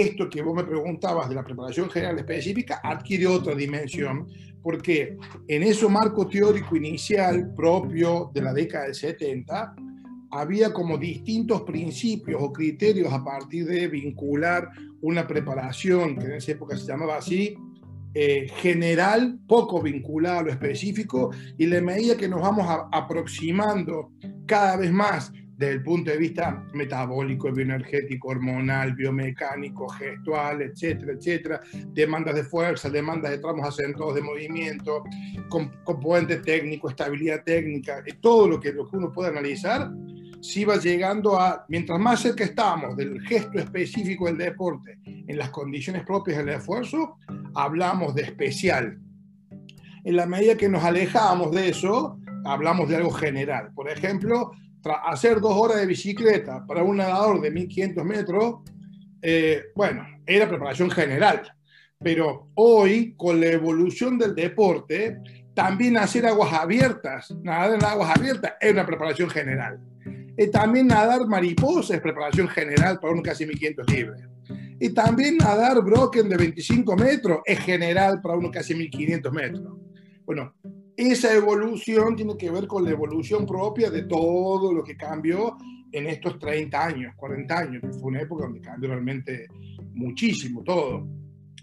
esto 0.00 0.28
que 0.28 0.42
vos 0.42 0.54
me 0.54 0.64
preguntabas 0.64 1.28
de 1.28 1.34
la 1.34 1.44
preparación 1.44 1.90
general 1.90 2.18
específica 2.18 2.80
adquiere 2.82 3.26
otra 3.26 3.54
dimensión, 3.54 4.26
porque 4.62 5.16
en 5.48 5.62
ese 5.62 5.88
marco 5.88 6.26
teórico 6.26 6.76
inicial 6.76 7.52
propio 7.54 8.30
de 8.34 8.42
la 8.42 8.52
década 8.52 8.84
del 8.84 8.94
70, 8.94 9.74
había 10.30 10.72
como 10.72 10.98
distintos 10.98 11.62
principios 11.62 12.40
o 12.42 12.52
criterios 12.52 13.12
a 13.12 13.24
partir 13.24 13.66
de 13.66 13.88
vincular 13.88 14.68
una 15.00 15.26
preparación, 15.26 16.16
que 16.16 16.26
en 16.26 16.32
esa 16.32 16.52
época 16.52 16.76
se 16.76 16.86
llamaba 16.86 17.18
así, 17.18 17.54
eh, 18.14 18.48
general, 18.56 19.38
poco 19.46 19.82
vinculada 19.82 20.40
a 20.40 20.42
lo 20.42 20.50
específico, 20.50 21.30
y 21.58 21.66
la 21.66 21.80
medida 21.80 22.16
que 22.16 22.28
nos 22.28 22.40
vamos 22.40 22.66
aproximando 22.90 24.12
cada 24.46 24.76
vez 24.76 24.90
más 24.90 25.32
desde 25.56 25.74
el 25.74 25.82
punto 25.82 26.10
de 26.10 26.18
vista 26.18 26.62
metabólico, 26.74 27.50
bioenergético, 27.50 28.28
hormonal, 28.28 28.94
biomecánico, 28.94 29.88
gestual, 29.88 30.60
etcétera, 30.60 31.12
etcétera, 31.12 31.60
demandas 31.88 32.34
de 32.34 32.44
fuerza, 32.44 32.90
demandas 32.90 33.30
de 33.30 33.38
tramos 33.38 33.66
acentuados 33.66 34.16
de 34.16 34.22
movimiento, 34.22 35.02
componente 35.84 36.36
técnico, 36.38 36.90
estabilidad 36.90 37.42
técnica, 37.42 38.04
todo 38.20 38.48
lo 38.48 38.60
que, 38.60 38.72
lo 38.72 38.88
que 38.88 38.96
uno 38.98 39.10
puede 39.10 39.30
analizar, 39.30 39.90
si 40.42 40.64
va 40.64 40.76
llegando 40.76 41.40
a, 41.40 41.64
mientras 41.68 41.98
más 41.98 42.20
cerca 42.20 42.44
estamos 42.44 42.94
del 42.96 43.20
gesto 43.22 43.58
específico 43.58 44.26
del 44.26 44.36
deporte, 44.36 44.98
en 45.04 45.38
las 45.38 45.48
condiciones 45.50 46.04
propias 46.04 46.38
del 46.38 46.50
esfuerzo, 46.50 47.16
hablamos 47.54 48.14
de 48.14 48.22
especial. 48.22 48.98
En 50.04 50.16
la 50.16 50.26
medida 50.26 50.56
que 50.56 50.68
nos 50.68 50.84
alejamos 50.84 51.50
de 51.52 51.70
eso, 51.70 52.20
hablamos 52.44 52.88
de 52.88 52.96
algo 52.96 53.10
general. 53.10 53.72
Por 53.74 53.90
ejemplo, 53.90 54.52
hacer 54.94 55.40
dos 55.40 55.52
horas 55.52 55.78
de 55.78 55.86
bicicleta 55.86 56.64
para 56.66 56.82
un 56.82 56.96
nadador 56.96 57.40
de 57.40 57.50
1500 57.50 58.04
metros, 58.04 58.54
eh, 59.22 59.64
bueno, 59.74 60.06
era 60.26 60.48
preparación 60.48 60.90
general. 60.90 61.42
Pero 61.98 62.50
hoy, 62.54 63.14
con 63.16 63.40
la 63.40 63.46
evolución 63.46 64.18
del 64.18 64.34
deporte, 64.34 65.18
también 65.54 65.96
hacer 65.96 66.26
aguas 66.26 66.52
abiertas, 66.52 67.34
nadar 67.42 67.74
en 67.74 67.84
aguas 67.84 68.16
abiertas, 68.16 68.52
es 68.60 68.72
una 68.72 68.84
preparación 68.84 69.30
general. 69.30 69.80
Y 70.36 70.48
también 70.48 70.88
nadar 70.88 71.26
mariposa 71.26 71.94
es 71.94 72.00
prepararon 72.00 72.48
general 72.48 73.00
para 73.00 73.14
un 73.14 73.22
casi 73.22 73.46
1500 73.46 73.90
libre. 73.90 74.16
Y 74.78 74.90
también 74.90 75.38
nadar 75.38 75.82
broken 75.82 76.28
de 76.28 76.36
25 76.36 76.96
metros 76.96 77.38
es 77.46 77.58
general 77.60 78.20
para 78.20 78.36
uno 78.36 78.50
casi 78.50 78.74
1500 78.74 79.32
metros. 79.32 79.72
Bueno, 80.26 80.54
esa 80.96 81.34
evolución 81.34 82.16
tiene 82.16 82.36
que 82.36 82.50
ver 82.50 82.66
con 82.66 82.84
la 82.84 82.90
evolución 82.90 83.44
propia 83.46 83.90
de 83.90 84.04
todo 84.04 84.72
lo 84.72 84.82
que 84.82 84.96
cambió 84.96 85.56
en 85.92 86.06
estos 86.06 86.38
30 86.38 86.84
años, 86.84 87.14
40 87.16 87.58
años, 87.58 87.82
que 87.82 87.92
fue 87.92 88.10
una 88.10 88.22
época 88.22 88.44
donde 88.44 88.60
cambió 88.60 88.90
realmente 88.90 89.46
muchísimo 89.94 90.62
todo, 90.62 91.06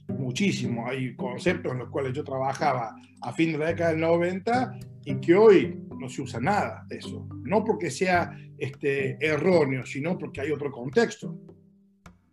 muchísimo. 0.08 0.88
Hay 0.88 1.16
conceptos 1.16 1.72
en 1.72 1.80
los 1.80 1.90
cuales 1.90 2.13
yo 2.13 2.24
trabajaba 2.24 2.96
a 3.22 3.34
fin 3.34 3.54
de 3.54 3.58
la 3.58 3.68
década 3.68 3.92
del 3.92 4.02
90 4.02 4.80
y 5.06 5.16
que 5.16 5.36
hoy 5.36 5.80
no 5.98 6.10
se 6.10 6.22
usa 6.22 6.40
nada 6.40 6.86
de 6.88 6.98
eso. 6.98 7.28
No 7.44 7.63
porque 7.63 7.90
sea 7.90 8.38
este, 8.58 9.18
erróneo, 9.25 9.86
sino 9.86 10.18
porque 10.18 10.42
hay 10.42 10.52
otro 10.52 10.72
contexto. 10.72 11.38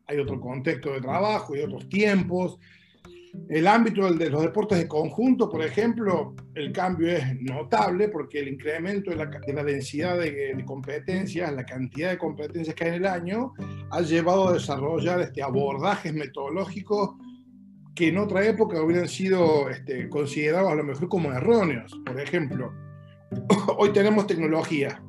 Hay 0.07 0.19
otro 0.19 0.41
contexto 0.41 0.93
de 0.93 1.01
trabajo 1.01 1.55
y 1.55 1.61
otros 1.61 1.89
tiempos. 1.89 2.59
El 3.49 3.67
ámbito 3.67 4.13
de 4.13 4.31
los 4.31 4.43
deportes 4.43 4.79
de 4.79 4.89
conjunto, 4.89 5.49
por 5.49 5.63
ejemplo, 5.63 6.35
el 6.55 6.73
cambio 6.73 7.09
es 7.09 7.41
notable 7.41 8.09
porque 8.09 8.41
el 8.41 8.49
incremento 8.49 9.11
de 9.11 9.17
la, 9.17 9.65
densidad 9.65 10.19
de, 10.19 10.65
competencias, 10.67 11.53
la 11.53 11.65
cantidad 11.65 12.11
de 12.11 12.19
competencias 12.19 12.75
que 12.75 12.85
hay 12.85 12.91
en 12.91 12.97
el 12.97 13.07
año, 13.07 13.53
ha 13.91 14.01
llevado 14.01 14.49
a 14.49 14.53
desarrollar 14.55 15.21
este, 15.21 15.43
abordajes 15.43 16.13
metodológicos 16.13 17.11
que 17.95 18.09
en 18.09 18.19
otra 18.19 18.45
época 18.47 18.83
hubieran 18.83 19.09
sido 19.09 19.69
este, 19.69 20.09
considerados 20.09 20.73
a 20.73 20.77
lo 20.77 20.85
mejor 20.85 21.09
como 21.09 21.33
erróneos. 21.33 22.01
Por 22.05 22.21
ejemplo, 22.21 22.73
hoy 23.79 23.93
tenemos 23.93 24.27
tecnología 24.27 25.03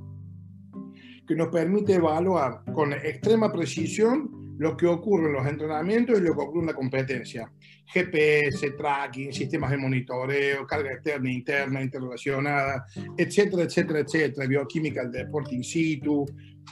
que 1.27 1.35
nos 1.35 1.47
permite 1.47 1.93
evaluar 1.93 2.63
con 2.73 2.93
extrema 2.93 3.51
precisión 3.51 4.40
lo 4.57 4.77
que 4.77 4.87
ocurre 4.87 5.27
en 5.27 5.33
los 5.33 5.47
entrenamientos 5.47 6.19
y 6.19 6.21
lo 6.21 6.35
que 6.35 6.41
ocurre 6.41 6.61
en 6.61 6.67
la 6.67 6.73
competencia. 6.73 7.51
GPS, 7.93 8.71
tracking, 8.71 9.33
sistemas 9.33 9.71
de 9.71 9.77
monitoreo, 9.77 10.65
carga 10.65 10.93
externa, 10.93 11.31
interna, 11.31 11.81
interrelacionada, 11.81 12.85
etcétera, 13.17 13.63
etcétera, 13.63 13.99
etcétera, 13.99 14.47
bioquímica 14.47 15.03
del 15.03 15.11
deporte 15.25 15.55
in 15.55 15.63
situ, 15.63 16.25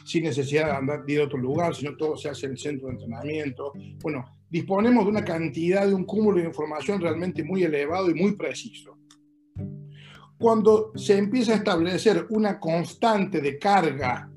sin 0.05 0.23
necesidad 0.23 0.67
de 0.67 0.77
andar 0.77 1.05
de 1.05 1.19
otro 1.19 1.37
lugar, 1.37 1.75
sino 1.75 1.95
todo 1.97 2.15
se 2.15 2.29
hace 2.29 2.45
en 2.45 2.53
el 2.53 2.57
centro 2.57 2.87
de 2.87 2.93
entrenamiento. 2.93 3.73
Bueno, 4.01 4.39
disponemos 4.49 5.03
de 5.03 5.11
una 5.11 5.25
cantidad, 5.25 5.85
de 5.85 5.93
un 5.93 6.05
cúmulo 6.05 6.39
de 6.39 6.45
información 6.45 7.01
realmente 7.01 7.43
muy 7.43 7.63
elevado 7.63 8.09
y 8.09 8.13
muy 8.13 8.35
preciso. 8.35 8.97
Cuando 10.37 10.93
se 10.95 11.17
empieza 11.17 11.51
a 11.51 11.57
establecer 11.57 12.27
una 12.29 12.59
constante 12.59 13.41
de 13.41 13.59
carga 13.59 14.31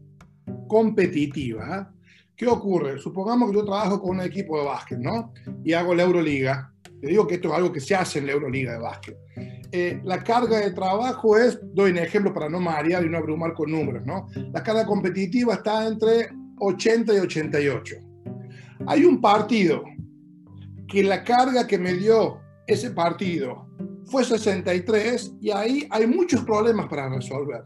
competitiva, 0.66 1.95
¿qué 2.37 2.47
ocurre? 2.47 2.99
Supongamos 2.99 3.51
que 3.51 3.57
yo 3.57 3.64
trabajo 3.64 4.01
con 4.01 4.18
un 4.18 4.23
equipo 4.23 4.59
de 4.59 4.64
básquet, 4.64 4.99
¿no? 4.99 5.33
Y 5.64 5.73
hago 5.73 5.95
la 5.95 6.03
Euroliga. 6.03 6.73
Te 7.01 7.09
digo 7.09 7.27
que 7.27 7.35
esto 7.35 7.49
es 7.49 7.55
algo 7.55 7.73
que 7.73 7.81
se 7.81 7.95
hace 7.95 8.21
en 8.21 8.27
la 8.27 8.33
Euroliga 8.33 8.73
de 8.73 8.79
básquet. 8.79 9.16
Eh, 9.73 10.01
la 10.05 10.23
carga 10.23 10.59
de 10.59 10.71
trabajo 10.73 11.37
es, 11.38 11.59
doy 11.75 11.92
un 11.92 11.99
ejemplo 11.99 12.33
para 12.35 12.49
no 12.49 12.61
marear 12.61 13.05
y 13.05 13.09
no 13.09 13.18
abrumar 13.18 13.55
con 13.55 13.71
números, 13.71 14.05
¿no? 14.05 14.29
La 14.53 14.62
carga 14.62 14.85
competitiva 14.85 15.55
está 15.55 15.87
entre 15.87 16.29
80 16.59 17.14
y 17.14 17.18
88. 17.18 17.97
Hay 18.87 19.05
un 19.05 19.21
partido 19.21 19.83
que 20.88 21.03
la 21.03 21.25
carga 21.25 21.66
que 21.66 21.79
me 21.79 21.95
dio 21.95 22.40
ese 22.66 22.90
partido 22.90 23.66
fue 24.05 24.25
63 24.25 25.37
y 25.40 25.51
ahí 25.51 25.87
hay 25.90 26.07
muchos 26.07 26.42
problemas 26.45 26.87
para 26.88 27.09
resolver. 27.09 27.62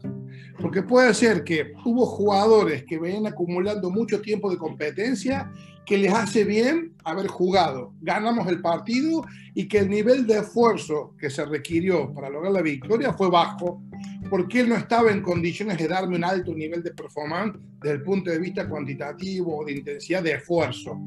Porque 0.59 0.83
puede 0.83 1.13
ser 1.13 1.43
que 1.43 1.73
hubo 1.85 2.05
jugadores 2.05 2.83
que 2.83 2.99
ven 2.99 3.27
acumulando 3.27 3.89
mucho 3.89 4.21
tiempo 4.21 4.49
de 4.49 4.57
competencia 4.57 5.51
que 5.85 5.97
les 5.97 6.13
hace 6.13 6.43
bien 6.43 6.93
haber 7.05 7.27
jugado. 7.27 7.93
Ganamos 8.01 8.47
el 8.47 8.61
partido 8.61 9.25
y 9.53 9.69
que 9.69 9.79
el 9.79 9.89
nivel 9.89 10.27
de 10.27 10.39
esfuerzo 10.39 11.15
que 11.17 11.29
se 11.29 11.45
requirió 11.45 12.13
para 12.13 12.29
lograr 12.29 12.51
la 12.51 12.61
victoria 12.61 13.13
fue 13.13 13.29
bajo, 13.29 13.81
porque 14.29 14.59
él 14.59 14.69
no 14.69 14.75
estaba 14.75 15.11
en 15.11 15.21
condiciones 15.21 15.77
de 15.77 15.87
darme 15.87 16.17
un 16.17 16.25
alto 16.25 16.53
nivel 16.53 16.83
de 16.83 16.91
performance 16.91 17.57
desde 17.81 17.95
el 17.95 18.03
punto 18.03 18.29
de 18.29 18.37
vista 18.37 18.67
cuantitativo 18.67 19.59
o 19.59 19.65
de 19.65 19.77
intensidad 19.77 20.21
de 20.21 20.33
esfuerzo 20.33 20.99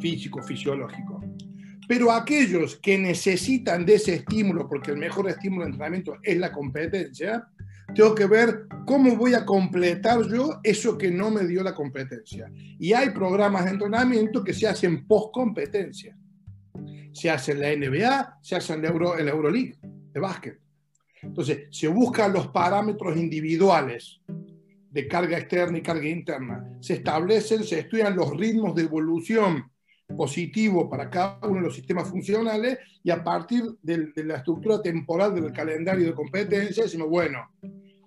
físico, 0.00 0.40
fisiológico. 0.42 1.20
Pero 1.88 2.12
aquellos 2.12 2.76
que 2.76 2.98
necesitan 2.98 3.84
de 3.84 3.94
ese 3.94 4.14
estímulo, 4.14 4.68
porque 4.68 4.92
el 4.92 4.98
mejor 4.98 5.28
estímulo 5.28 5.64
de 5.64 5.70
entrenamiento 5.70 6.18
es 6.22 6.36
la 6.36 6.52
competencia, 6.52 7.48
tengo 7.94 8.14
que 8.14 8.26
ver 8.26 8.66
cómo 8.86 9.16
voy 9.16 9.34
a 9.34 9.44
completar 9.44 10.22
yo 10.28 10.60
eso 10.62 10.96
que 10.96 11.10
no 11.10 11.30
me 11.30 11.46
dio 11.46 11.62
la 11.62 11.74
competencia. 11.74 12.50
Y 12.78 12.92
hay 12.92 13.10
programas 13.10 13.64
de 13.64 13.72
entrenamiento 13.72 14.44
que 14.44 14.54
se 14.54 14.66
hacen 14.66 15.06
post 15.06 15.32
competencia. 15.32 16.16
Se 17.12 17.30
hace 17.30 17.52
en 17.52 17.60
la 17.60 17.74
NBA, 17.74 18.38
se 18.42 18.56
hace 18.56 18.74
en 18.74 18.82
la, 18.82 18.88
Euro, 18.88 19.18
en 19.18 19.26
la 19.26 19.32
Euroleague 19.32 19.78
de 19.82 20.20
básquet. 20.20 20.58
Entonces, 21.22 21.66
se 21.70 21.88
buscan 21.88 22.32
los 22.32 22.48
parámetros 22.48 23.16
individuales 23.16 24.20
de 24.90 25.08
carga 25.08 25.38
externa 25.38 25.78
y 25.78 25.82
carga 25.82 26.08
interna. 26.08 26.78
Se 26.80 26.94
establecen, 26.94 27.64
se 27.64 27.80
estudian 27.80 28.16
los 28.16 28.36
ritmos 28.36 28.74
de 28.74 28.82
evolución 28.82 29.70
positivo 30.16 30.88
para 30.88 31.10
cada 31.10 31.38
uno 31.42 31.56
de 31.56 31.66
los 31.66 31.74
sistemas 31.74 32.08
funcionales 32.08 32.78
y 33.02 33.10
a 33.10 33.22
partir 33.22 33.64
de, 33.82 34.10
la 34.24 34.36
estructura 34.36 34.80
temporal 34.80 35.34
del 35.34 35.52
calendario 35.52 36.06
de 36.06 36.14
competencia 36.14 36.84
decimos, 36.84 37.08
bueno, 37.08 37.38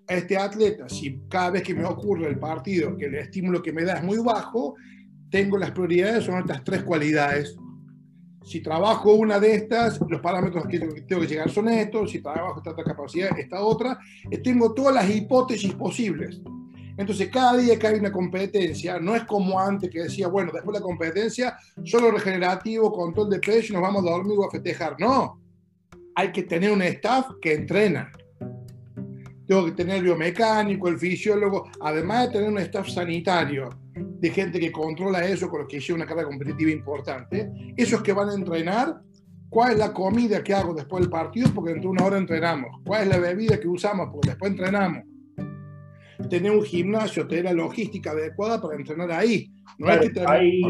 este 0.07 0.35
atleta, 0.35 0.89
si 0.89 1.21
cada 1.29 1.51
vez 1.51 1.63
que 1.63 1.75
me 1.75 1.85
ocurre 1.85 2.27
el 2.27 2.39
partido, 2.39 2.97
que 2.97 3.05
el 3.05 3.15
estímulo 3.15 3.61
que 3.61 3.71
me 3.71 3.83
da 3.83 3.97
es 3.97 4.03
muy 4.03 4.17
bajo, 4.17 4.75
tengo 5.29 5.57
las 5.57 5.71
prioridades, 5.71 6.25
son 6.25 6.39
estas 6.39 6.63
tres 6.63 6.83
cualidades. 6.83 7.55
Si 8.43 8.61
trabajo 8.61 9.13
una 9.13 9.39
de 9.39 9.55
estas, 9.55 10.01
los 10.09 10.19
parámetros 10.19 10.65
que 10.67 10.79
tengo 10.79 11.21
que 11.21 11.27
llegar 11.27 11.49
son 11.49 11.69
estos, 11.69 12.11
si 12.11 12.21
trabajo 12.21 12.57
esta 12.57 12.71
otra 12.71 12.83
capacidad, 12.83 13.37
esta 13.39 13.61
otra, 13.61 13.99
tengo 14.43 14.73
todas 14.73 14.95
las 14.95 15.09
hipótesis 15.09 15.73
posibles. 15.75 16.41
Entonces, 16.97 17.30
cada 17.30 17.58
día 17.58 17.77
que 17.77 17.88
hay 17.88 17.99
una 17.99 18.12
competencia, 18.12 18.99
no 18.99 19.15
es 19.15 19.23
como 19.23 19.60
antes 19.60 19.89
que 19.89 20.04
decía, 20.04 20.27
bueno, 20.27 20.51
después 20.54 20.73
de 20.73 20.80
la 20.80 20.86
competencia, 20.86 21.58
solo 21.84 22.12
regenerativo, 22.12 22.91
control 22.91 23.30
de 23.30 23.39
peso 23.39 23.73
nos 23.73 23.82
vamos 23.82 24.06
a 24.06 24.12
dormir 24.12 24.38
o 24.38 24.47
a 24.47 24.51
festejar. 24.51 24.95
No, 24.99 25.39
hay 26.15 26.32
que 26.32 26.43
tener 26.43 26.71
un 26.71 26.82
staff 26.82 27.27
que 27.41 27.54
entrena. 27.54 28.12
Tengo 29.47 29.65
que 29.65 29.71
tener 29.71 29.97
el 29.97 30.04
biomecánico, 30.04 30.88
el 30.88 30.97
fisiólogo, 30.97 31.69
además 31.82 32.27
de 32.27 32.34
tener 32.34 32.49
un 32.49 32.60
staff 32.60 32.88
sanitario 32.88 33.69
de 33.93 34.30
gente 34.30 34.60
que 34.60 34.71
controla 34.71 35.25
eso 35.25 35.49
con 35.49 35.60
los 35.60 35.67
que 35.67 35.77
hice 35.77 35.93
una 35.93 36.06
carga 36.06 36.23
competitiva 36.23 36.71
importante. 36.71 37.51
Esos 37.75 38.01
que 38.01 38.13
van 38.13 38.30
a 38.30 38.34
entrenar 38.34 39.01
¿Cuál 39.51 39.73
es 39.73 39.80
la 39.80 39.91
comida 39.91 40.41
que 40.41 40.54
hago 40.54 40.73
después 40.73 41.01
del 41.01 41.10
partido? 41.10 41.49
Porque 41.54 41.71
dentro 41.71 41.89
de 41.89 41.97
una 41.97 42.06
hora 42.06 42.17
entrenamos. 42.17 42.80
¿Cuál 42.86 43.01
es 43.01 43.08
la 43.10 43.17
bebida 43.17 43.60
que 43.60 43.67
usamos? 43.67 44.08
Porque 44.10 44.30
después 44.30 44.51
entrenamos. 44.51 45.04
Tener 46.29 46.51
un 46.51 46.63
gimnasio, 46.63 47.27
tener 47.27 47.45
la 47.45 47.53
logística 47.53 48.12
adecuada 48.12 48.62
para 48.62 48.75
entrenar 48.75 49.12
ahí. 49.12 49.47
No 49.77 49.88
hay, 49.88 49.99
que 50.10 50.19
hay, 50.25 50.62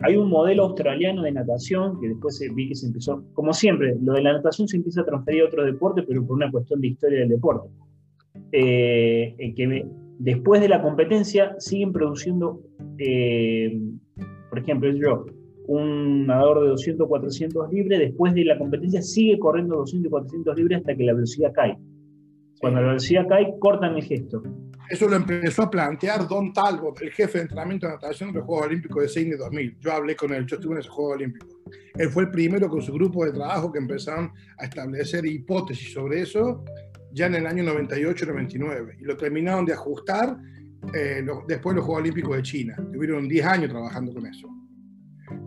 hay, 0.00 0.16
un 0.16 0.28
modelo 0.28 0.64
australiano 0.64 1.22
de 1.22 1.32
natación 1.32 2.00
que 2.00 2.08
después 2.08 2.40
vi 2.54 2.68
que 2.68 2.74
se 2.74 2.86
empezó, 2.86 3.24
como 3.34 3.52
siempre, 3.52 3.96
lo 4.00 4.14
de 4.14 4.22
la 4.22 4.32
natación 4.34 4.68
se 4.68 4.76
empieza 4.76 5.02
a 5.02 5.04
transferir 5.04 5.42
a 5.42 5.46
otro 5.46 5.64
deporte, 5.64 6.02
pero 6.02 6.24
por 6.26 6.36
una 6.36 6.50
cuestión 6.50 6.80
de 6.80 6.88
historia 6.88 7.20
del 7.20 7.28
deporte. 7.28 7.68
Eh, 8.52 9.34
que 9.56 9.86
después 10.18 10.60
de 10.60 10.68
la 10.68 10.82
competencia 10.82 11.54
siguen 11.58 11.92
produciendo, 11.92 12.60
eh, 12.98 13.80
por 14.48 14.58
ejemplo, 14.58 14.90
yo, 14.92 15.26
un 15.66 16.26
nadador 16.26 16.62
de 16.62 16.68
200 16.70 17.08
400 17.08 17.72
libres, 17.72 17.98
después 17.98 18.34
de 18.34 18.44
la 18.44 18.58
competencia 18.58 19.02
sigue 19.02 19.38
corriendo 19.38 19.76
200 19.76 20.10
400 20.10 20.56
libres 20.56 20.78
hasta 20.78 20.94
que 20.94 21.04
la 21.04 21.14
velocidad 21.14 21.52
cae. 21.54 21.76
Cuando 22.62 22.80
la 22.80 22.88
velocidad 22.88 23.26
cae, 23.28 23.58
cortan 23.58 23.96
el 23.96 24.04
gesto. 24.04 24.40
Eso 24.88 25.08
lo 25.08 25.16
empezó 25.16 25.62
a 25.62 25.70
plantear 25.70 26.28
Don 26.28 26.52
Talbot, 26.52 27.02
el 27.02 27.10
jefe 27.10 27.38
de 27.38 27.42
entrenamiento 27.42 27.88
de 27.88 27.94
natación 27.94 28.32
de 28.32 28.38
los 28.38 28.46
Juegos 28.46 28.66
Olímpicos 28.66 29.02
de 29.02 29.08
Sydney 29.08 29.36
2000. 29.36 29.78
Yo 29.80 29.92
hablé 29.92 30.14
con 30.14 30.32
él, 30.32 30.46
yo 30.46 30.54
estuve 30.54 30.74
en 30.74 30.78
esos 30.78 30.92
Juegos 30.92 31.14
Olímpicos. 31.16 31.48
Él 31.96 32.08
fue 32.08 32.22
el 32.22 32.30
primero 32.30 32.68
con 32.68 32.80
su 32.80 32.92
grupo 32.92 33.24
de 33.24 33.32
trabajo 33.32 33.72
que 33.72 33.80
empezaron 33.80 34.30
a 34.58 34.64
establecer 34.64 35.26
hipótesis 35.26 35.92
sobre 35.92 36.20
eso 36.20 36.64
ya 37.12 37.26
en 37.26 37.34
el 37.34 37.46
año 37.48 37.64
98-99 37.64 38.98
y 39.00 39.04
lo 39.06 39.16
terminaron 39.16 39.66
de 39.66 39.72
ajustar 39.72 40.38
eh, 40.94 41.26
después 41.48 41.74
de 41.74 41.78
los 41.78 41.84
Juegos 41.84 42.02
Olímpicos 42.02 42.36
de 42.36 42.42
China. 42.42 42.76
Tuvieron 42.92 43.26
10 43.26 43.44
años 43.44 43.70
trabajando 43.70 44.14
con 44.14 44.24
eso 44.24 44.48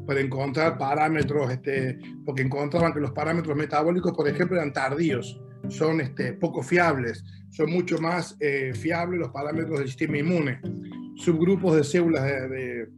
para 0.05 0.19
encontrar 0.19 0.77
parámetros, 0.77 1.49
este, 1.51 1.97
porque 2.25 2.41
encontraban 2.41 2.93
que 2.93 2.99
los 2.99 3.11
parámetros 3.11 3.55
metabólicos, 3.55 4.11
por 4.11 4.27
ejemplo, 4.27 4.57
eran 4.57 4.73
tardíos, 4.73 5.41
son 5.69 6.01
este, 6.01 6.33
poco 6.33 6.61
fiables, 6.61 7.23
son 7.49 7.71
mucho 7.71 7.97
más 7.99 8.35
eh, 8.39 8.73
fiables 8.73 9.19
los 9.19 9.29
parámetros 9.29 9.79
del 9.79 9.87
sistema 9.87 10.17
inmune, 10.17 10.59
subgrupos 11.15 11.75
de 11.75 11.83
células 11.83 12.23
de, 12.23 12.89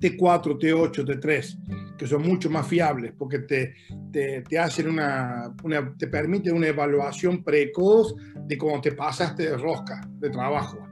T4, 0.00 0.58
T8, 0.58 0.92
T3, 0.92 1.96
que 1.96 2.06
son 2.06 2.22
mucho 2.22 2.50
más 2.50 2.66
fiables 2.66 3.12
porque 3.16 3.38
te, 3.40 3.74
te, 4.12 4.42
te 4.42 4.58
hacen 4.58 4.88
una, 4.88 5.54
una, 5.62 5.96
te 5.96 6.06
permiten 6.06 6.54
una 6.54 6.68
evaluación 6.68 7.42
precoz 7.42 8.14
de 8.46 8.58
cómo 8.58 8.80
te 8.80 8.92
pasaste 8.92 9.44
de 9.44 9.56
rosca 9.56 10.06
de 10.18 10.28
trabajo. 10.28 10.85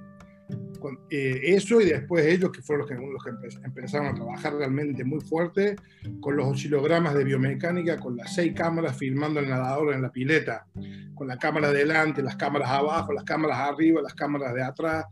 Eh, 1.10 1.40
eso 1.44 1.80
y 1.80 1.86
después 1.86 2.26
ellos 2.26 2.50
que 2.50 2.62
fueron 2.62 2.86
los 2.86 3.22
que, 3.24 3.32
los 3.32 3.58
que 3.58 3.66
empezaron 3.66 4.08
a 4.08 4.14
trabajar 4.14 4.54
realmente 4.54 5.04
muy 5.04 5.20
fuerte 5.20 5.76
con 6.20 6.36
los 6.36 6.46
oscilogramas 6.46 7.14
de 7.14 7.24
biomecánica, 7.24 7.98
con 7.98 8.16
las 8.16 8.34
seis 8.34 8.52
cámaras 8.54 8.96
filmando 8.96 9.40
el 9.40 9.48
nadador 9.48 9.94
en 9.94 10.02
la 10.02 10.12
pileta, 10.12 10.66
con 11.14 11.28
la 11.28 11.38
cámara 11.38 11.72
delante, 11.72 12.22
las 12.22 12.36
cámaras 12.36 12.70
abajo, 12.70 13.12
las 13.12 13.24
cámaras 13.24 13.58
arriba, 13.58 14.02
las 14.02 14.14
cámaras 14.14 14.54
de 14.54 14.62
atrás 14.62 15.06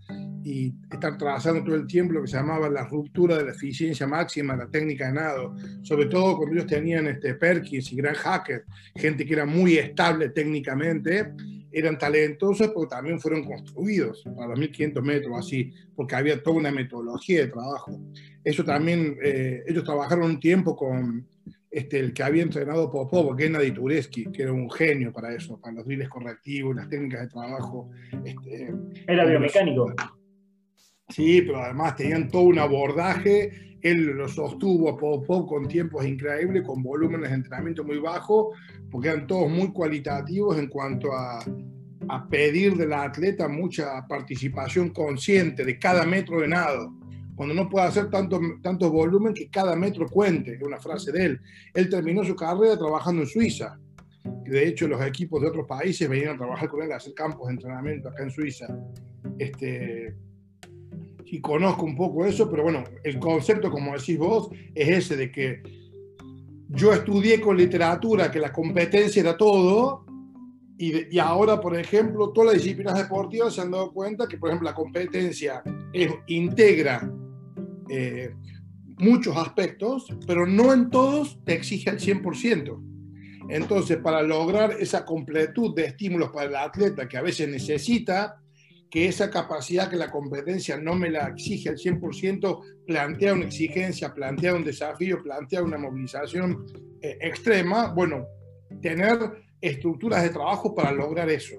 y 0.45 0.75
estar 0.91 1.17
trabajando 1.17 1.63
todo 1.63 1.77
el 1.77 1.87
tiempo 1.87 2.15
lo 2.15 2.23
que 2.23 2.29
se 2.29 2.37
llamaba 2.37 2.69
la 2.69 2.85
ruptura 2.85 3.39
de 3.39 3.45
la 3.45 3.53
eficiencia 3.53 4.07
máxima 4.07 4.57
la 4.57 4.69
técnica 4.69 5.07
de 5.07 5.13
nado, 5.13 5.55
sobre 5.83 6.07
todo 6.07 6.37
cuando 6.37 6.57
ellos 6.57 6.67
tenían 6.67 7.07
este 7.07 7.35
Perkins 7.35 7.93
y 7.93 7.97
Gran 7.97 8.15
Hacker, 8.15 8.65
gente 8.97 9.25
que 9.25 9.35
era 9.35 9.47
muy 9.47 9.79
estable 9.79 10.31
técnicamente 10.31 11.33
eran 11.73 11.99
talentosos, 11.99 12.69
pero 12.69 12.87
también 12.87 13.21
fueron 13.21 13.45
construidos 13.45 14.23
para 14.37 14.49
los 14.49 14.59
1500 14.59 15.03
metros, 15.03 15.39
así, 15.39 15.73
porque 15.95 16.15
había 16.15 16.43
toda 16.43 16.57
una 16.57 16.71
metodología 16.71 17.41
de 17.41 17.49
trabajo. 17.49 18.01
Eso 18.45 18.65
también, 18.65 19.17
eh, 19.23 19.63
ellos 19.67 19.85
trabajaron 19.85 20.25
un 20.25 20.41
tiempo 20.41 20.77
con 20.77 21.27
este, 21.71 21.99
el 21.99 22.13
que 22.13 22.23
había 22.23 22.43
entrenado 22.43 22.91
Popov, 22.91 23.37
Gennady 23.37 23.73
Tureski, 23.73 24.27
que 24.27 24.43
era 24.43 24.53
un 24.53 24.71
genio 24.71 25.11
para 25.11 25.35
eso, 25.35 25.59
para 25.59 25.75
los 25.75 25.87
drills 25.87 26.09
correctivos, 26.09 26.77
las 26.77 26.89
técnicas 26.89 27.23
de 27.23 27.29
trabajo. 27.29 27.91
Este, 28.25 28.75
era 29.07 29.25
biomecánico. 29.25 29.95
Sí, 31.09 31.43
pero 31.43 31.63
además 31.63 31.97
tenían 31.97 32.31
todo 32.31 32.43
un 32.43 32.59
abordaje. 32.59 33.72
Él 33.83 34.07
lo 34.07 34.29
sostuvo 34.29 34.89
a 34.89 34.97
Popov 34.97 35.47
con 35.49 35.67
tiempos 35.67 36.07
increíbles, 36.07 36.63
con 36.63 36.83
volúmenes 36.83 37.31
de 37.31 37.37
entrenamiento 37.37 37.85
muy 37.85 37.99
bajos, 37.99 38.57
porque 38.91 39.09
eran 39.09 39.27
todos 39.27 39.51
muy 39.51 39.73
cualitativos 39.73 40.57
en 40.59 40.69
cuanto 40.69 41.13
a, 41.13 41.45
a 42.09 42.29
pedir 42.29 42.77
del 42.77 42.93
atleta 42.93 43.49
mucha 43.49 44.07
participación 44.07 44.91
consciente 44.91 45.65
de 45.65 45.79
cada 45.79 46.05
metro 46.05 46.41
de 46.41 46.49
nado. 46.49 46.95
Cuando 47.35 47.55
no 47.55 47.69
puede 47.69 47.87
hacer 47.87 48.11
tanto, 48.11 48.41
tanto 48.63 48.91
volumen, 48.91 49.35
que 49.35 49.49
cada 49.49 49.75
metro 49.75 50.07
cuente, 50.09 50.55
es 50.55 50.63
una 50.63 50.79
frase 50.79 51.11
de 51.11 51.25
él. 51.25 51.41
Él 51.75 51.89
terminó 51.89 52.23
su 52.23 52.37
carrera 52.37 52.77
trabajando 52.77 53.23
en 53.23 53.29
Suiza. 53.29 53.79
De 54.45 54.69
hecho, 54.69 54.87
los 54.87 55.05
equipos 55.05 55.41
de 55.41 55.49
otros 55.49 55.67
países 55.67 56.09
venían 56.09 56.35
a 56.35 56.39
trabajar 56.39 56.69
con 56.69 56.83
él, 56.83 56.93
a 56.93 56.97
hacer 56.97 57.15
campos 57.15 57.49
de 57.49 57.55
entrenamiento 57.55 58.11
acá 58.11 58.23
en 58.23 58.31
Suiza. 58.31 58.67
Este, 59.39 60.15
y 61.27 61.41
conozco 61.41 61.85
un 61.85 61.97
poco 61.97 62.25
eso, 62.25 62.51
pero 62.51 62.65
bueno, 62.65 62.85
el 63.05 63.19
concepto, 63.19 63.71
como 63.71 63.93
decís 63.93 64.19
vos, 64.19 64.51
es 64.75 64.89
ese 64.89 65.17
de 65.17 65.31
que 65.31 65.63
yo 66.69 66.93
estudié 66.93 67.41
con 67.41 67.57
literatura 67.57 68.31
que 68.31 68.39
la 68.39 68.53
competencia 68.53 69.21
era 69.21 69.37
todo, 69.37 70.05
y, 70.79 71.15
y, 71.15 71.19
ahora, 71.21 71.61
por 71.61 71.79
ejemplo, 71.79 72.31
todas 72.31 72.55
las 72.55 72.63
disciplinas 72.63 72.99
deportivas 72.99 73.55
se 73.55 73.61
han 73.61 73.71
dado 73.71 73.93
cuenta 73.93 74.27
que, 74.27 74.37
por 74.37 74.49
ejemplo, 74.49 74.69
la 74.69 74.75
competencia 74.75 75.63
integra 76.27 77.09
eh, 77.89 78.35
muchos 78.99 79.37
aspectos, 79.37 80.07
pero 80.27 80.47
no 80.47 80.73
en 80.73 80.91
todos 80.91 81.39
te 81.45 81.55
exige 81.55 81.91
al 81.91 81.99
100%. 81.99 82.81
Entonces, 83.49 83.99
para 83.99 84.23
lograr 84.23 84.77
esa 84.79 85.05
completud 85.05 85.75
de 85.75 85.87
estímulos 85.87 86.31
para 86.31 86.49
el 86.49 86.57
atleta 86.57 87.09
que 87.09 87.19
a 87.19 87.23
veces 87.23 87.49
necesita, 87.49 88.41
que 88.93 89.07
esa 89.09 89.31
capacidad 89.31 89.89
que 89.89 89.97
la 89.97 90.11
competencia 90.11 90.77
no 90.77 90.95
me 90.95 91.09
la 91.09 91.29
exige 91.29 91.71
al 91.71 91.79
100%, 91.79 92.85
plantea 92.87 93.33
una 93.33 93.47
exigencia, 93.47 94.13
plantea 94.13 94.55
un 94.55 94.65
desafío, 94.65 95.23
plantea 95.23 95.63
una 95.63 95.79
movilización 95.79 96.67
eh, 97.01 97.17
extrema, 97.23 97.91
bueno, 97.95 98.27
tener 98.83 99.19
estructuras 99.63 100.23
de 100.23 100.29
trabajo 100.29 100.75
para 100.75 100.93
lograr 100.93 101.31
eso. 101.31 101.55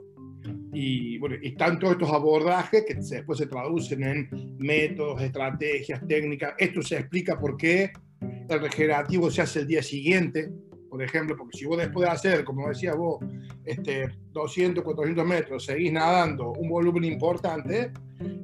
Y 0.73 1.17
bueno, 1.17 1.37
están 1.41 1.79
todos 1.79 1.93
estos 1.93 2.11
abordajes 2.11 2.85
que 2.87 2.93
después 2.93 3.39
se 3.39 3.47
traducen 3.47 4.03
en 4.03 4.55
métodos, 4.59 5.19
estrategias, 5.19 6.05
técnicas. 6.07 6.53
Esto 6.59 6.83
se 6.83 6.99
explica 6.99 7.39
por 7.39 7.57
qué 7.57 7.91
el 8.47 8.59
regenerativo 8.61 9.31
se 9.31 9.41
hace 9.41 9.61
el 9.61 9.67
día 9.67 9.81
siguiente, 9.81 10.51
por 10.93 11.01
ejemplo, 11.01 11.35
porque 11.35 11.57
si 11.57 11.65
vos 11.65 11.79
después 11.79 12.05
de 12.05 12.11
hacer, 12.11 12.43
como 12.43 12.69
decías 12.69 12.95
vos, 12.95 13.17
este, 13.65 14.13
200, 14.31 14.83
400 14.83 15.25
metros, 15.25 15.65
seguís 15.65 15.91
nadando 15.91 16.51
un 16.51 16.69
volumen 16.69 17.03
importante, 17.05 17.91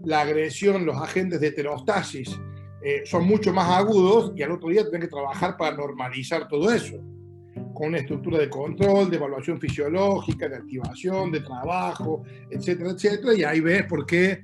la 0.04 0.22
agresión, 0.22 0.84
los 0.84 0.98
agentes 0.98 1.40
de 1.40 1.50
heterostasis 1.50 2.42
eh, 2.82 3.04
son 3.06 3.28
mucho 3.28 3.54
más 3.54 3.70
agudos 3.70 4.34
y 4.36 4.42
al 4.42 4.54
otro 4.54 4.70
día 4.70 4.84
tenés 4.84 5.02
que 5.02 5.12
trabajar 5.12 5.58
para 5.58 5.78
normalizar 5.78 6.48
todo 6.48 6.72
eso, 6.72 6.96
con 7.76 7.90
una 7.90 8.00
estructura 8.00 8.40
de 8.40 8.50
control, 8.50 9.12
de 9.12 9.18
evaluación 9.18 9.60
fisiológica, 9.60 10.50
de 10.50 10.56
activación, 10.56 11.32
de 11.32 11.42
trabajo, 11.42 12.24
etcétera, 12.50 12.90
etcétera, 12.90 13.36
y 13.36 13.44
ahí 13.44 13.60
ves 13.60 13.84
por 13.86 14.08
qué 14.08 14.44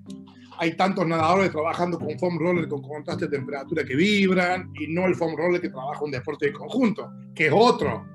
hay 0.58 0.76
tantos 0.76 1.08
nadadores 1.08 1.52
trabajando 1.52 2.00
con 2.00 2.18
foam 2.20 2.40
roller 2.40 2.68
con 2.68 2.82
contraste 2.82 3.26
de 3.26 3.38
temperatura 3.38 3.84
que 3.84 3.96
vibran 3.96 4.72
y 4.80 4.88
no 4.88 5.06
el 5.06 5.16
foam 5.16 5.36
roller 5.36 5.62
que 5.62 5.70
trabaja 5.70 6.04
un 6.04 6.12
deporte 6.12 6.48
de 6.48 6.54
conjunto, 6.54 7.12
que 7.34 7.48
es 7.48 7.54
otro, 7.56 8.06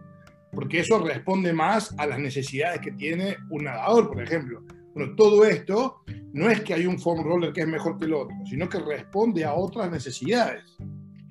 porque 0.53 0.81
eso 0.81 0.99
responde 0.99 1.53
más 1.53 1.95
a 1.99 2.07
las 2.07 2.19
necesidades 2.19 2.81
que 2.81 2.93
tiene 2.93 3.37
un 3.51 3.65
nadador, 3.65 4.09
por 4.09 4.23
ejemplo. 4.23 4.63
Bueno, 4.95 5.15
todo 5.15 5.45
esto 5.45 6.03
no 6.33 6.51
es 6.51 6.61
que 6.63 6.75
hay 6.75 6.87
un 6.87 6.99
foam 6.99 7.23
roller 7.25 7.53
que 7.53 7.61
es 7.61 7.69
mejor 7.69 7.99
que 7.99 8.07
el 8.07 8.15
otro, 8.15 8.37
sino 8.49 8.69
que 8.69 8.79
responde 8.79 9.45
a 9.45 9.55
otras 9.55 9.91
necesidades. 9.91 10.77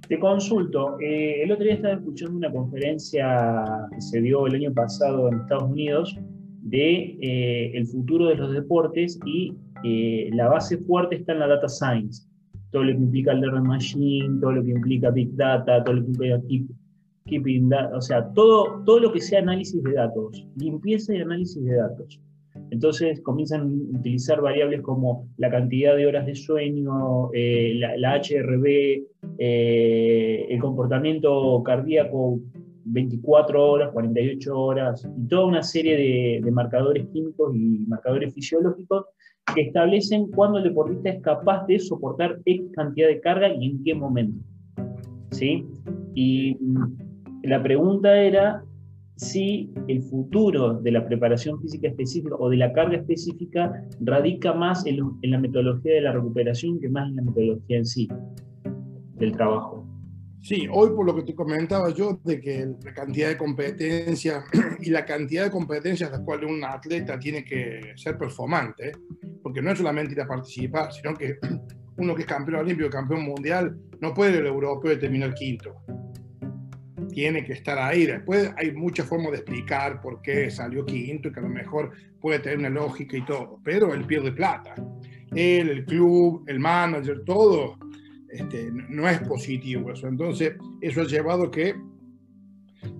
Te 0.08 0.17
consulto, 0.17 1.00
eh, 1.00 1.43
el 1.43 1.52
otro 1.52 1.65
día 1.65 1.76
estaba 1.76 1.93
escuchando 1.93 2.38
una 2.38 2.52
conferencia 2.52 3.63
que 3.93 4.02
se 4.02 4.22
dio 4.22 4.48
el 4.48 4.56
año 4.56 4.74
pasado 4.74 5.28
en 5.28 5.41
Estados 5.41 5.69
Unidos 5.69 6.17
de 6.62 7.17
eh, 7.22 7.72
el 7.76 7.86
futuro 7.86 8.28
de 8.28 8.36
los 8.36 8.52
deportes 8.54 9.19
y 9.26 9.54
eh, 9.84 10.30
la 10.34 10.48
base 10.48 10.78
fuerte 10.78 11.15
está 11.15 11.34
en 11.34 11.39
la 11.39 11.48
data 11.48 11.68
science. 11.68 12.28
Todo 12.72 12.84
lo 12.84 12.92
que 12.92 13.00
implica 13.00 13.32
el 13.32 13.42
learning 13.42 13.68
machine, 13.68 14.39
todo 14.39 14.54
lo 14.54 14.63
que 14.63 14.72
implica 14.72 15.10
big 15.10 15.36
data, 15.36 15.84
todo 15.84 15.96
lo 15.96 16.02
que 16.02 16.08
implica 16.08 16.42
keeping 17.26 17.70
data, 17.70 17.96
o 17.96 18.02
sea, 18.02 18.28
todo, 18.34 18.84
todo 18.86 19.00
lo 19.00 19.12
que 19.12 19.22
sea 19.22 19.39
análisis 19.39 19.84
de 19.84 19.94
datos, 19.94 20.46
limpieza 20.56 21.13
y 21.13 21.22
análisis 21.22 21.63
de 21.63 21.76
datos. 21.76 22.20
Entonces 22.72 23.22
comienzan 23.22 23.62
a 23.62 23.98
utilizar 24.00 24.42
variables 24.42 24.82
como 24.82 25.28
la 25.38 25.50
cantidad 25.50 25.96
de 25.96 26.08
horas 26.08 26.26
de 26.26 26.36
sueño, 26.36 27.32
eh, 27.34 27.74
la, 27.76 28.15
HRB, 28.15 29.04
el 29.38 30.60
comportamiento 30.60 31.62
cardíaco 31.63 32.39
24 32.92 33.72
horas, 33.72 33.92
48 33.92 34.60
horas, 34.60 35.08
y 35.18 35.28
toda 35.28 35.46
una 35.46 35.63
serie 35.63 36.42
de, 36.42 36.52
marcadores 36.52 37.08
químicos 37.08 37.56
y 37.56 37.86
marcadores 37.88 38.34
fisiológicos 38.34 39.06
que 39.56 39.62
establecen 39.62 40.28
cuándo 40.32 40.60
el 40.60 40.65
deportista 40.65 41.10
es 41.10 41.21
capaz 41.21 41.65
de 41.67 41.80
soportar 41.80 42.39
X 42.45 42.71
cantidad 42.73 43.08
de 43.08 43.19
carga 43.21 43.54
y 43.54 43.65
en 43.65 43.84
qué 43.84 43.95
momento. 43.95 44.43
¿Sí? 45.32 45.65
Y 46.13 46.56
mm, 46.60 46.97
la 47.43 47.62
pregunta 47.62 48.15
era 48.21 48.63
si 49.15 49.69
el 49.88 50.02
futuro 50.04 50.75
de 50.75 50.91
la 50.91 51.06
preparación 51.06 51.60
física 51.62 51.89
específica 51.89 52.36
o 52.39 52.49
de 52.49 52.58
la 52.58 52.71
carga 52.71 52.97
específica 52.97 53.73
radica 53.99 54.54
más 54.54 54.86
en, 54.86 54.99
la 55.23 55.38
metodología 55.38 55.93
de 55.93 56.02
la 56.02 56.13
recuperación 56.13 56.80
que 56.80 56.88
más 56.88 57.10
en 57.10 57.17
la 57.17 57.21
metodología 57.23 57.78
en 57.80 57.86
sí 57.86 58.08
del 59.15 59.34
trabajo. 59.34 59.88
Sí, 60.41 60.67
hoy 60.71 60.89
por 60.95 61.06
lo 61.06 61.15
que 61.15 61.23
te 61.23 61.36
comentaba 61.36 61.89
yo, 61.89 62.19
de 62.23 62.39
que 62.39 62.67
la 62.84 62.93
cantidad 62.93 63.28
de 63.28 63.38
competencias 63.38 64.45
y 64.80 64.89
la 64.89 65.06
cantidad 65.06 65.43
de 65.43 65.52
competencias 65.52 66.12
las 66.12 66.21
cuales 66.21 66.49
un 66.49 66.63
atleta 66.63 67.19
tiene 67.19 67.43
que 67.43 67.93
ser 67.95 68.17
performante, 68.17 68.93
porque 69.43 69.62
no 69.62 69.71
es 69.71 69.78
solamente 69.78 70.13
ir 70.13 70.21
a 70.21 70.28
participar, 70.28 70.93
sino 70.93 71.13
que 71.13 71.38
uno 71.97 72.15
que 72.15 72.21
es 72.21 72.28
campeón 72.28 72.62
olímpico, 72.62 72.89
campeón 72.89 73.23
mundial, 73.23 73.78
no 73.99 74.13
puede 74.13 74.32
ir 74.32 74.38
al 74.39 74.47
europeo 74.47 74.97
terminar 74.97 75.34
quinto 75.34 75.75
tiene 77.10 77.43
que 77.43 77.54
estar 77.54 77.78
ahí. 77.78 78.06
Después 78.06 78.52
hay 78.56 78.71
muchas 78.71 79.06
formas 79.06 79.32
de 79.32 79.38
explicar 79.39 79.99
por 79.99 80.21
qué 80.21 80.49
salió 80.49 80.86
quinto 80.86 81.28
y 81.28 81.34
que 81.34 81.39
a 81.39 81.43
lo 81.43 81.49
mejor 81.49 81.91
puede 82.21 82.39
tener 82.39 82.60
una 82.60 82.69
lógica 82.69 83.17
y 83.17 83.25
todo, 83.25 83.60
pero 83.63 83.93
él 83.93 84.06
pierde 84.06 84.32
plata. 84.32 84.75
Él, 85.36 85.69
el 85.69 85.86
club, 85.86 86.45
el 86.47 86.60
manager, 86.60 87.23
todo 87.25 87.78
este, 88.32 88.72
no 88.72 89.08
es 89.08 89.20
positivo 89.20 89.92
eso. 89.92 90.08
Entonces, 90.08 90.56
eso 90.82 91.02
ha 91.02 91.06
llevado 91.06 91.50
que 91.50 91.76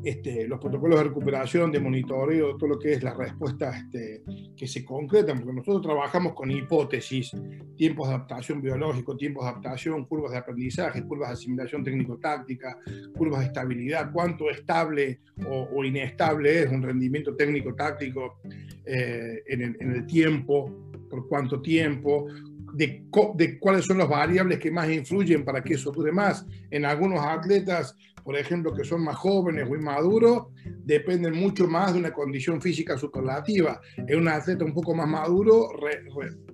este, 0.04 0.48
los 0.48 0.60
protocolos 0.60 1.00
de 1.00 1.06
recuperación, 1.06 1.72
de 1.72 1.80
monitoreo, 1.80 2.58
todo 2.58 2.72
lo 2.72 2.80
que 2.80 2.94
es 2.94 3.04
la 3.04 3.14
respuesta 3.14 3.78
este, 3.78 4.24
que 4.56 4.68
se 4.68 4.84
concretan, 4.84 5.40
porque 5.40 5.54
nosotros 5.54 5.82
trabajamos 5.82 6.34
con 6.34 6.52
hipótesis, 6.52 7.32
tiempos 7.76 8.08
de 8.08 8.16
adaptación 8.16 8.62
biológico, 8.62 9.16
tiempos 9.16 9.44
de 9.44 9.52
adaptación, 9.52 10.06
curvas 10.06 10.32
de 10.32 10.38
aprendizaje, 10.38 11.04
curvas 11.04 11.30
de 11.30 11.34
asimilación 11.34 11.84
técnico-táctica, 11.84 12.78
curvas 13.16 13.42
de 13.42 13.46
estabilidad, 13.48 14.12
cuánto 14.12 14.50
estable 14.50 15.22
o, 15.48 15.84
inestable 15.84 16.64
es 16.64 16.70
un 16.70 16.84
rendimiento 16.84 17.36
técnico-táctico 17.36 18.40
eh, 18.86 19.44
en, 19.48 19.62
el, 19.80 20.06
tiempo, 20.06 20.92
por 21.10 21.28
cuánto 21.28 21.62
tiempo, 21.62 22.28
de, 22.74 23.04
de, 23.36 23.60
cuáles 23.60 23.86
son 23.86 23.98
las 23.98 24.10
variables 24.10 24.60
que 24.60 24.72
más 24.72 24.90
influyen 24.90 25.44
para 25.44 25.64
que 25.64 25.74
eso 25.74 25.92
dure 25.92 26.12
más. 26.12 26.46
En 26.70 26.86
algunos 26.86 27.20
atletas 27.24 27.96
por 28.30 28.38
ejemplo, 28.38 28.74
que 28.76 28.84
son 28.84 29.04
más 29.04 29.16
jóvenes 29.16 29.68
o 29.68 29.76
inmaduros, 29.76 30.50
dependen 30.84 31.36
mucho 31.36 31.68
más 31.68 31.94
de 31.94 32.00
una 32.00 32.14
condición 32.14 32.62
física 32.62 32.96
superlativa. 32.96 33.82
En 33.98 34.20
un 34.20 34.28
atleta 34.28 34.64
un 34.64 34.74
poco 34.74 34.94
más 34.94 35.08
maduro 35.08 35.70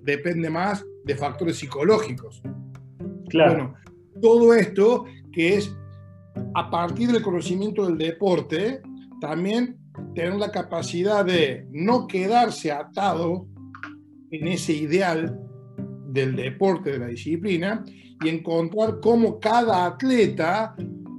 depende 0.02 0.48
más 0.48 0.82
de 1.04 1.14
factores 1.16 1.58
psicológicos. 1.58 2.40
Claro. 3.28 3.52
Bueno, 3.52 3.74
todo 4.22 4.54
esto 4.54 5.04
que 5.32 5.56
es 5.56 5.76
a 6.54 6.70
partir 6.70 7.12
del 7.12 7.22
conocimiento 7.22 7.84
del 7.86 7.98
deporte, 7.98 8.80
también 9.20 9.76
tener 10.14 10.34
la 10.36 10.50
capacidad 10.50 11.26
de 11.26 11.66
no 11.70 12.06
quedarse 12.06 12.72
atado 12.72 13.46
en 14.30 14.48
ese 14.48 14.72
ideal 14.72 15.38
del 16.16 16.34
deporte, 16.34 16.92
de 16.92 16.98
la 16.98 17.06
disciplina, 17.06 17.84
y 18.24 18.28
encontrar 18.28 18.98
cómo 19.00 19.38
cada 19.38 19.86
atleta 19.86 20.74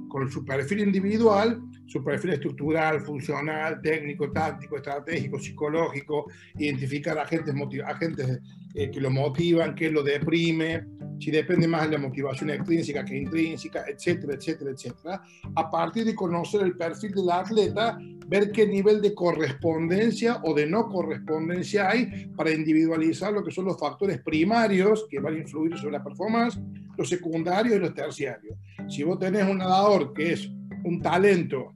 con 0.08 0.30
su 0.30 0.44
perfil 0.44 0.80
individual, 0.80 1.60
su 1.86 2.04
perfil 2.04 2.32
estructural, 2.32 3.00
funcional, 3.00 3.80
técnico, 3.80 4.30
táctico, 4.30 4.76
estratégico, 4.76 5.38
psicológico, 5.38 6.26
identificar 6.58 7.18
agentes, 7.18 7.54
agentes 7.86 8.40
eh, 8.74 8.90
que 8.90 9.00
lo 9.00 9.10
motivan, 9.10 9.74
que 9.74 9.90
lo 9.90 10.02
deprime, 10.02 10.84
si 11.18 11.30
depende 11.30 11.66
más 11.66 11.82
de 11.82 11.96
la 11.96 11.98
motivación 11.98 12.50
extrínseca 12.50 13.04
que 13.04 13.16
intrínseca, 13.16 13.84
etcétera, 13.88 14.34
etcétera, 14.34 14.70
etcétera. 14.70 15.22
A 15.54 15.70
partir 15.70 16.04
de 16.04 16.14
conocer 16.14 16.62
el 16.62 16.76
perfil 16.76 17.12
del 17.12 17.30
atleta, 17.30 17.98
ver 18.26 18.52
qué 18.52 18.66
nivel 18.66 19.00
de 19.00 19.14
correspondencia 19.14 20.40
o 20.44 20.54
de 20.54 20.66
no 20.66 20.88
correspondencia 20.88 21.90
hay 21.90 22.26
para 22.36 22.50
individualizar 22.50 23.32
lo 23.32 23.42
que 23.42 23.50
son 23.50 23.64
los 23.64 23.78
factores 23.78 24.20
primarios 24.20 25.06
que 25.10 25.18
van 25.18 25.34
a 25.34 25.38
influir 25.38 25.76
sobre 25.76 25.98
la 25.98 26.04
performance, 26.04 26.58
los 26.96 27.08
secundarios 27.08 27.76
y 27.76 27.78
los 27.78 27.94
terciarios. 27.94 28.56
Si 28.88 29.02
vos 29.02 29.18
tenés 29.18 29.44
un 29.44 29.58
nadador 29.58 30.12
que 30.12 30.32
es 30.32 30.50
un 30.84 31.00
talento, 31.00 31.74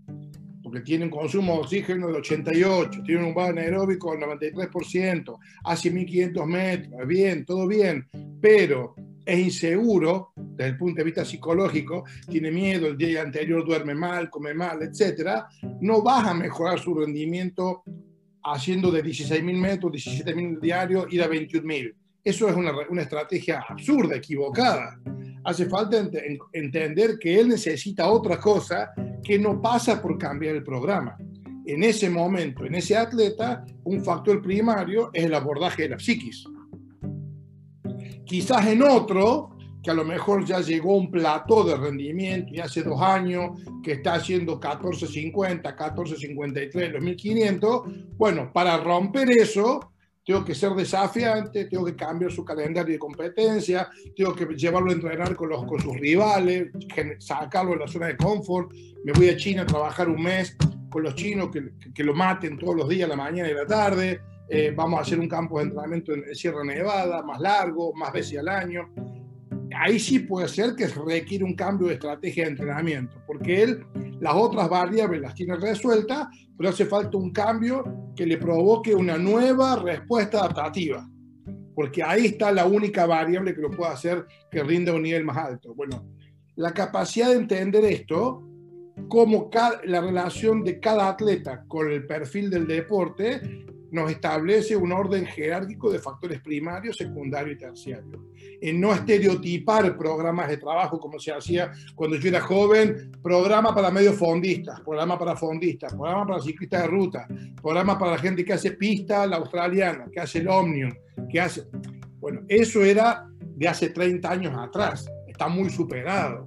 porque 0.63 0.81
tiene 0.81 1.05
un 1.05 1.11
consumo 1.11 1.55
de 1.55 1.61
oxígeno 1.61 2.07
del 2.07 2.17
88, 2.17 3.03
tiene 3.05 3.25
un 3.25 3.35
bajo 3.35 3.51
anaeróbico 3.51 4.13
del 4.13 4.23
93%, 4.23 5.39
hace 5.65 5.91
1500 5.91 6.47
metros, 6.47 7.07
bien, 7.07 7.45
todo 7.45 7.67
bien, 7.67 8.09
pero 8.41 8.95
es 9.25 9.39
inseguro 9.39 10.33
desde 10.37 10.71
el 10.71 10.77
punto 10.77 10.99
de 10.99 11.05
vista 11.05 11.25
psicológico, 11.25 12.05
tiene 12.29 12.51
miedo, 12.51 12.87
el 12.89 12.97
día 12.97 13.23
anterior 13.23 13.65
duerme 13.65 13.95
mal, 13.95 14.29
come 14.31 14.55
mal, 14.55 14.83
etc., 14.83 15.45
no 15.81 16.03
vas 16.03 16.27
a 16.27 16.35
mejorar 16.35 16.79
su 16.79 16.95
rendimiento 16.95 17.83
haciendo 18.45 18.91
de 18.91 19.05
16.000 19.05 19.57
metros, 19.57 19.93
17.000 19.93 20.61
diarios, 20.61 21.07
ir 21.11 21.23
a 21.23 21.29
21.000. 21.29 21.95
Eso 22.25 22.49
es 22.49 22.57
una, 22.57 22.73
una, 22.89 23.03
estrategia 23.03 23.65
absurda, 23.69 24.17
equivocada. 24.17 24.99
Hace 25.45 25.67
falta 25.67 26.09
entender 26.53 27.19
que 27.19 27.39
él 27.39 27.49
necesita 27.49 28.09
otra 28.09 28.39
cosa 28.39 28.93
que 29.23 29.39
no 29.39 29.61
pasa 29.61 30.01
por 30.01 30.19
cambiar 30.19 30.57
el 30.57 30.63
programa. 30.63 31.17
En 31.65 31.83
ese 31.83 32.11
momento, 32.11 32.65
en 32.65 32.75
ese 32.75 32.97
atleta, 32.97 33.65
un 33.85 34.05
factor 34.05 34.41
primario 34.43 35.11
es 35.13 35.25
el 35.25 35.35
abordaje 35.35 35.83
de 35.83 35.89
la 35.91 35.99
psiquis. 35.99 36.45
Quizás 38.33 38.67
en 38.67 38.83
otro, 38.83 39.51
que 39.83 39.91
a 39.91 39.95
lo 39.95 40.07
mejor 40.07 40.47
ya 40.47 40.61
llegó 40.61 40.95
a 40.95 40.97
un 40.97 41.11
plató 41.11 41.65
de 41.65 41.77
rendimiento 41.77 42.55
y 42.55 42.61
hace 42.61 42.83
dos 42.83 42.99
años 43.03 43.61
que 43.85 43.93
está 43.93 44.15
haciendo 44.15 44.53
1450, 44.53 45.69
1453, 45.69 46.93
2500, 46.95 47.83
bueno, 48.17 48.51
para 48.51 48.79
romper 48.79 49.31
eso, 49.33 49.93
tengo 50.25 50.43
que 50.47 50.55
ser 50.55 50.73
desafiante, 50.73 51.67
tengo 51.67 51.85
que 51.85 51.95
cambiar 51.95 52.33
su 52.33 52.43
calendario 52.43 52.95
de 52.95 52.99
competencia, 52.99 53.91
tengo 54.17 54.35
que 54.35 54.47
llevarlo 54.47 54.89
a 54.89 54.95
entrenar 54.95 55.37
con, 55.37 55.51
los, 55.51 55.67
con 55.67 55.79
sus 55.79 55.95
rivales, 55.99 56.71
sacarlo 57.19 57.73
de 57.73 57.81
la 57.81 57.87
zona 57.87 58.07
de 58.07 58.17
confort, 58.17 58.73
me 59.05 59.13
voy 59.13 59.29
a 59.29 59.37
China 59.37 59.65
a 59.65 59.67
trabajar 59.67 60.09
un 60.09 60.23
mes 60.23 60.57
con 60.89 61.03
los 61.03 61.15
chinos 61.17 61.51
que, 61.51 61.73
que 61.95 62.03
lo 62.03 62.15
maten 62.15 62.57
todos 62.57 62.77
los 62.77 62.89
días, 62.89 63.11
la 63.11 63.17
mañana 63.17 63.51
y 63.51 63.55
la 63.55 63.67
tarde, 63.67 64.23
eh, 64.49 64.73
vamos 64.75 64.99
a 64.99 65.03
hacer 65.03 65.19
un 65.19 65.29
campo 65.29 65.59
de 65.59 65.65
entrenamiento 65.65 66.13
en 66.13 66.35
Sierra 66.35 66.65
Nevada, 66.65 67.23
más 67.23 67.41
largo, 67.41 67.93
más 67.95 68.13
veces 68.13 68.39
al 68.39 68.49
año. 68.49 68.93
Ahí 69.75 69.99
sí 69.99 70.19
puede 70.19 70.49
ser 70.49 70.75
que 70.75 70.87
requiere 70.87 71.45
un 71.45 71.55
cambio 71.55 71.89
de 71.89 71.95
estrategia 71.95 72.45
de 72.45 72.51
entrenamiento, 72.51 73.17
porque 73.27 73.63
él 73.63 73.85
las 74.21 74.35
otras 74.35 74.69
variables 74.69 75.21
las 75.21 75.35
tiene 75.35 75.57
resueltas, 75.57 76.29
pero 76.57 76.69
hace 76.69 76.87
falta 76.87 77.17
un 77.17 77.33
cambio 77.33 78.11
que 78.15 78.27
le 78.27 78.37
provoque 78.37 78.95
una 78.95 79.17
nueva 79.17 79.77
respuesta 79.77 80.41
adaptativa, 80.41 81.09
porque 81.75 82.03
ahí 82.03 82.27
está 82.27 82.53
la 82.53 82.67
única 82.67 83.07
variable 83.07 83.55
que 83.55 83.63
lo 83.63 83.71
puede 83.71 83.93
hacer 83.93 84.27
que 84.51 84.63
rinda 84.63 84.93
a 84.93 84.95
un 84.95 85.03
nivel 85.03 85.25
más 85.25 85.39
alto. 85.39 85.75
Bueno, 85.75 86.07
la 86.57 86.73
capacidad 86.73 87.31
de 87.31 87.37
entender 87.37 87.85
esto, 87.85 88.47
como 89.09 89.51
la 89.85 90.01
relación 90.01 90.63
de 90.63 90.79
cada 90.79 91.09
atleta 91.09 91.65
con 91.67 91.91
el 91.91 92.07
perfil 92.07 92.51
del 92.51 92.67
deporte, 92.67 93.41
nos 93.93 94.11
establece 94.11 94.75
un 94.75 94.91
orden 94.91 95.27
jerárquico 95.27 95.93
de 95.93 95.99
factores 95.99 96.41
primarios, 96.41 96.97
secundarios 96.97 97.57
y 97.57 97.59
terciarios. 97.59 98.23
En 98.61 98.81
no 98.81 98.95
estereotipar 98.95 99.97
programas 99.99 100.49
de 100.49 100.57
trabajo 100.57 100.99
como 100.99 101.19
se 101.19 101.31
hacía 101.31 101.71
cuando 101.95 102.17
yo 102.17 102.31
era 102.31 102.41
joven, 102.41 103.13
programa 103.23 103.75
para 103.75 103.91
medios 103.91 104.17
fondistas, 104.17 104.81
programa 104.81 105.19
para 105.19 105.37
fondistas, 105.37 105.93
programa 105.93 106.27
para 106.27 106.41
ciclistas 106.41 106.83
de 106.83 106.89
ruta, 106.89 107.29
programa 107.61 107.99
para 107.99 108.13
la 108.13 108.19
gente 108.19 108.47
que 108.47 108.55
hace 108.55 108.73
pista, 108.73 109.27
la 109.27 109.37
australiana, 109.37 110.07
que 110.11 110.21
hace 110.21 110.39
el 110.39 110.49
Omnium, 110.49 110.93
que 111.31 111.41
hace... 111.41 111.65
Bueno, 112.19 112.41
eso 112.49 112.83
era 112.83 113.29
de 113.39 113.69
hace 113.69 113.91
30 113.91 114.31
años 114.31 114.55
atrás, 114.57 115.07
está 115.27 115.49
muy 115.49 115.69
superado. 115.69 116.47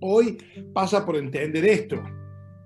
Hoy 0.00 0.36
pasa 0.74 1.06
por 1.06 1.16
entender 1.16 1.64
esto, 1.64 2.02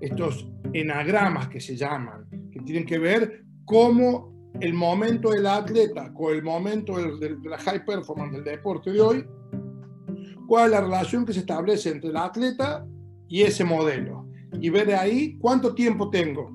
estos 0.00 0.48
enagramas 0.72 1.48
que 1.48 1.60
se 1.60 1.76
llaman, 1.76 2.26
que 2.50 2.58
tienen 2.60 2.84
que 2.84 2.98
ver 2.98 3.43
cómo 3.64 4.34
el 4.60 4.72
momento 4.72 5.30
del 5.30 5.46
atleta 5.46 6.12
con 6.12 6.34
el 6.34 6.42
momento 6.42 6.96
de 6.96 7.36
la 7.44 7.58
high 7.58 7.84
performance 7.84 8.32
del 8.34 8.44
deporte 8.44 8.92
de 8.92 9.00
hoy, 9.00 9.26
cuál 10.46 10.66
es 10.66 10.70
la 10.72 10.80
relación 10.80 11.26
que 11.26 11.32
se 11.32 11.40
establece 11.40 11.90
entre 11.90 12.10
el 12.10 12.16
atleta 12.16 12.86
y 13.28 13.42
ese 13.42 13.64
modelo. 13.64 14.28
Y 14.60 14.70
ver 14.70 14.94
ahí 14.94 15.36
cuánto 15.38 15.74
tiempo 15.74 16.10
tengo. 16.10 16.52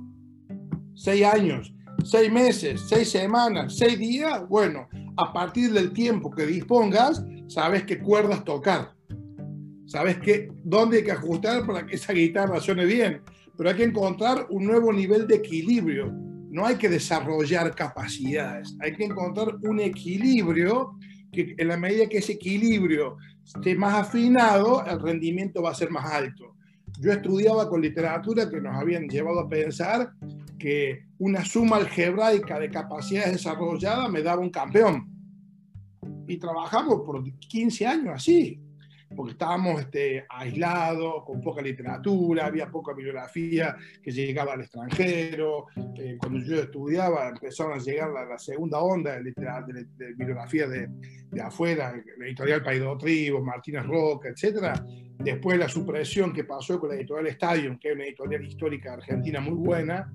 Seis 0.95 1.26
años, 1.26 1.74
seis 2.04 2.32
meses, 2.32 2.82
seis 2.88 3.10
semanas, 3.10 3.76
seis 3.78 4.00
días. 4.00 4.48
Bueno, 4.48 4.88
a 5.17 5.34
partir 5.34 5.74
del 5.74 5.91
tiempo 5.91 6.32
que 6.32 6.45
dispongas, 6.45 7.24
sabes 7.48 7.84
qué 7.84 8.00
cuerdas 8.00 8.43
tocar. 8.45 8.93
Sabes 9.86 10.19
que, 10.19 10.50
dónde 10.63 10.98
hay 10.98 11.04
que 11.04 11.12
ajustar 11.12 11.65
para 11.65 11.86
que 11.86 11.95
esa 11.95 12.13
guitarra 12.13 12.62
suene 12.62 12.86
bien. 12.86 13.22
Pero 13.58 13.69
hay 13.69 13.76
que 13.76 13.84
encontrar 13.84 14.48
un 14.50 14.65
nuevo 14.65 14.93
nivel 14.93 15.28
de 15.28 15.36
equilibrio 15.36 16.29
no 16.49 16.65
hay 16.65 16.75
que 16.75 16.89
desarrollar 16.89 17.75
capacidades, 17.75 18.75
hay 18.79 18.95
que 18.95 19.05
encontrar 19.05 19.55
un 19.62 19.79
equilibrio 19.79 20.97
que 21.31 21.55
en 21.57 21.67
la 21.67 21.77
medida 21.77 22.07
que 22.07 22.17
ese 22.17 22.33
equilibrio 22.33 23.17
esté 23.45 23.75
más 23.75 23.93
afinado, 23.95 24.83
el 24.85 24.99
rendimiento 24.99 25.62
va 25.62 25.71
a 25.71 25.75
ser 25.75 25.91
más 25.91 26.12
alto. 26.12 26.55
yo 26.99 27.12
estudiaba 27.12 27.69
con 27.69 27.81
literatura 27.81 28.49
que 28.49 28.59
nos 28.59 28.75
habían 28.75 29.07
llevado 29.07 29.39
a 29.41 29.47
pensar 29.47 30.12
que 30.57 31.05
una 31.19 31.45
suma 31.45 31.77
algebraica 31.77 32.59
de 32.59 32.69
capacidades 32.69 33.33
desarrolladas 33.33 34.09
me 34.09 34.21
daba 34.21 34.41
un 34.41 34.49
campeón. 34.49 35.07
Y 36.27 36.38
trabajamos 36.38 37.01
por 37.05 37.23
15 37.39 37.88
años 37.88 38.13
así 38.15 38.59
porque 39.15 39.32
estábamos 39.32 39.82
este, 39.82 40.26
aislados, 40.30 41.24
con 41.26 41.41
poca 41.41 41.62
literatura, 41.62 42.45
había 42.45 42.69
poca 42.69 42.93
bibliografía 42.93 43.76
que 44.02 44.12
llegaba 44.12 44.54
al 44.54 44.62
extranjero. 44.62 45.67
Eh, 45.98 46.17
cuando 46.19 46.39
yo 46.39 46.56
estudiaba 46.62 47.30
empezaron 47.30 47.74
a 47.74 47.82
llegar 47.82 48.10
la, 48.12 48.38
segunda 48.38 48.80
onda 48.80 49.19
de, 49.19 49.24
de, 49.24 50.13
bibliografía 50.13 50.67
de, 50.67 50.88
de, 51.32 51.41
afuera, 51.41 51.93
la 52.17 52.26
editorial 52.26 52.63
Paido 52.63 52.98
Tribo, 52.98 53.41
Martínez 53.41 53.86
Roca, 53.86 54.30
etc. 54.30 54.80
Después 55.17 55.58
la 55.58 55.67
supresión 55.67 56.32
que 56.32 56.43
pasó 56.43 56.80
con 56.80 56.89
la 56.89 56.95
editorial 56.95 57.28
Stadium, 57.28 57.78
que 57.80 57.89
es 57.89 57.95
una 57.95 58.06
editorial 58.06 58.45
histórica 58.45 58.93
argentina 58.93 59.39
muy 59.39 59.56
buena, 59.56 60.13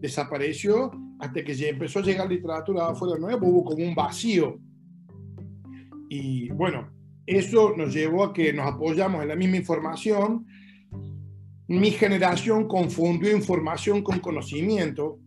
desapareció 0.00 0.90
hasta 1.20 1.44
que 1.44 1.68
empezó 1.68 2.00
a 2.00 2.02
llegar 2.02 2.28
literatura 2.28 2.86
de 2.86 2.90
afuera 2.90 3.16
nueva, 3.18 3.40
hubo 3.46 3.64
como 3.64 3.84
un 3.84 3.94
vacío. 3.94 4.58
Y 6.08 6.50
bueno, 6.50 6.90
eso 7.26 7.74
nos 7.76 7.94
llevó 7.94 8.24
a 8.24 8.32
que 8.32 8.52
nos 8.52 8.66
apoyamos 8.66 9.22
en 9.22 9.28
la 9.28 9.36
misma 9.36 9.56
información. 9.56 10.46
Mi 11.68 11.90
generación 11.90 12.66
confundió 12.66 13.36
información 13.36 14.02
con 14.02 14.18
conocimiento. 14.20 15.18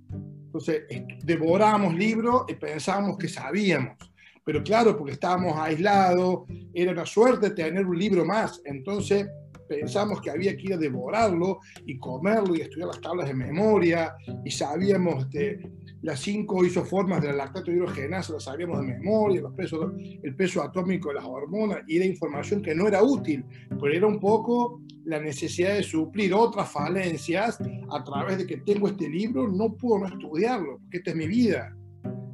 Entonces, 0.45 0.83
devoramos 1.23 1.93
libros 1.95 2.43
y 2.47 2.53
pensábamos 2.53 3.17
que 3.17 3.27
sabíamos. 3.27 3.95
Pero 4.43 4.63
claro, 4.63 4.95
porque 4.95 5.13
estábamos 5.13 5.57
aislados, 5.57 6.43
era 6.73 6.91
una 6.91 7.05
suerte 7.05 7.49
tener 7.49 7.85
un 7.85 7.97
libro 7.97 8.23
más. 8.25 8.61
Entonces, 8.63 9.27
pensamos 9.67 10.21
que 10.21 10.29
había 10.29 10.55
que 10.55 10.63
ir 10.63 10.73
a 10.73 10.77
devorarlo 10.77 11.59
y 11.85 11.97
comerlo 11.97 12.55
y 12.55 12.61
estudiar 12.61 12.87
las 12.89 13.01
tablas 13.01 13.27
de 13.27 13.33
memoria 13.33 14.15
y 14.43 14.51
sabíamos 14.51 15.25
este, 15.25 15.69
las 16.01 16.19
cinco 16.19 16.63
isoformas 16.63 17.21
de 17.21 17.29
la 17.29 17.45
lactato 17.45 17.71
hidrogenasa, 17.71 18.33
las 18.33 18.43
sabíamos 18.43 18.79
de 18.81 18.93
memoria, 18.93 19.41
los 19.41 19.53
pesos, 19.53 19.93
el 19.97 20.35
peso 20.35 20.61
atómico 20.61 21.09
de 21.09 21.15
las 21.15 21.25
hormonas 21.25 21.79
y 21.87 21.97
era 21.97 22.05
información 22.05 22.61
que 22.61 22.75
no 22.75 22.87
era 22.87 23.01
útil, 23.01 23.43
pero 23.69 23.93
era 23.93 24.07
un 24.07 24.19
poco 24.19 24.81
la 25.05 25.19
necesidad 25.19 25.75
de 25.75 25.83
suplir 25.83 26.33
otras 26.33 26.71
falencias 26.71 27.59
a 27.91 28.03
través 28.03 28.39
de 28.39 28.47
que 28.47 28.57
tengo 28.57 28.87
este 28.87 29.07
libro, 29.07 29.47
no 29.47 29.73
puedo 29.75 29.99
no 29.99 30.07
estudiarlo, 30.07 30.79
porque 30.79 30.97
esta 30.97 31.11
es 31.11 31.15
mi 31.15 31.27
vida. 31.27 31.75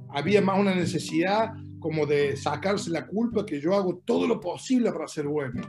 Había 0.09 0.41
más 0.41 0.59
una 0.59 0.73
necesidad 0.73 1.51
como 1.79 2.05
de 2.05 2.37
sacarse 2.37 2.89
la 2.89 3.07
culpa 3.07 3.45
que 3.45 3.59
yo 3.59 3.73
hago 3.73 4.01
todo 4.05 4.27
lo 4.27 4.39
posible 4.39 4.91
para 4.91 5.07
ser 5.07 5.27
bueno. 5.27 5.61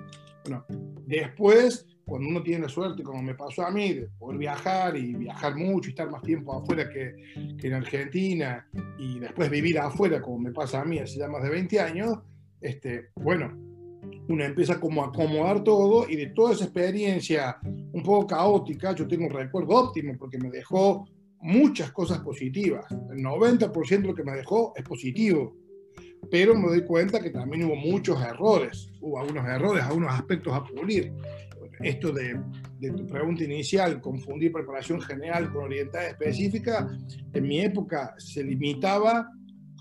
Bueno, 0.45 0.65
después, 1.07 1.87
cuando 2.05 2.29
uno 2.29 2.43
tiene 2.43 2.63
la 2.63 2.69
suerte, 2.69 3.03
como 3.03 3.23
me 3.23 3.35
pasó 3.35 3.67
a 3.67 3.71
mí, 3.71 3.95
de 3.95 4.09
poder 4.19 4.39
viajar 4.39 4.97
y 4.97 5.15
viajar 5.15 5.57
mucho 5.57 5.89
y 5.89 5.93
estar 5.93 6.11
más 6.11 6.23
tiempo 6.23 6.55
afuera 6.55 6.89
que, 6.89 7.15
en 7.37 7.75
Argentina 7.75 8.67
y 8.99 9.19
después 9.19 9.51
vivir 9.51 9.79
afuera, 9.79 10.21
como 10.21 10.39
me 10.39 10.53
pasa 10.53 10.81
a 10.81 10.85
mí 10.85 10.99
hace 10.99 11.19
ya 11.19 11.29
más 11.29 11.43
de 11.43 11.51
20 11.51 11.81
años, 11.81 12.19
este, 12.61 13.11
bueno, 13.17 13.53
uno 14.29 14.45
empieza 14.45 14.79
como 14.81 15.03
a 15.03 15.09
acomodar 15.09 15.63
todo 15.65 16.09
y 16.09 16.17
de 16.17 16.27
toda 16.29 16.53
esa 16.53 16.65
experiencia 16.65 17.59
un 17.65 18.03
poco 18.03 18.27
caótica, 18.27 18.95
yo 18.95 19.07
tengo 19.07 19.27
un 19.27 19.33
recuerdo 19.33 19.75
óptimo 19.75 20.15
porque 20.19 20.39
me 20.39 20.51
dejó 20.51 21.07
muchas 21.41 21.93
cosas 21.93 22.21
positivas. 22.21 22.87
El 23.11 23.23
90% 23.23 24.01
de 24.01 24.09
lo 24.09 24.15
que 24.15 24.25
me 24.25 24.33
dejó 24.33 24.73
es 24.77 24.85
positivo 24.85 25.57
pero 26.31 26.55
me 26.55 26.69
doy 26.69 26.85
cuenta 26.85 27.21
que 27.21 27.31
también 27.31 27.65
hubo 27.65 27.77
muchos 27.77 28.21
errores, 28.23 28.91
hubo 29.01 29.19
algunos 29.19 29.47
errores, 29.47 29.83
algunos 29.83 30.13
aspectos 30.13 30.53
a 30.55 30.65
pulir. 30.65 31.13
Esto 31.81 32.13
de, 32.13 32.41
de 32.79 32.91
tu 32.93 33.07
pregunta 33.07 33.43
inicial, 33.45 34.01
confundir 34.01 34.53
preparación 34.53 35.01
general 35.01 35.53
con 35.53 35.65
orientada 35.65 36.09
específica, 36.09 36.89
en 37.33 37.43
mi 37.43 37.61
época 37.61 38.15
se 38.19 38.45
limitaba 38.45 39.29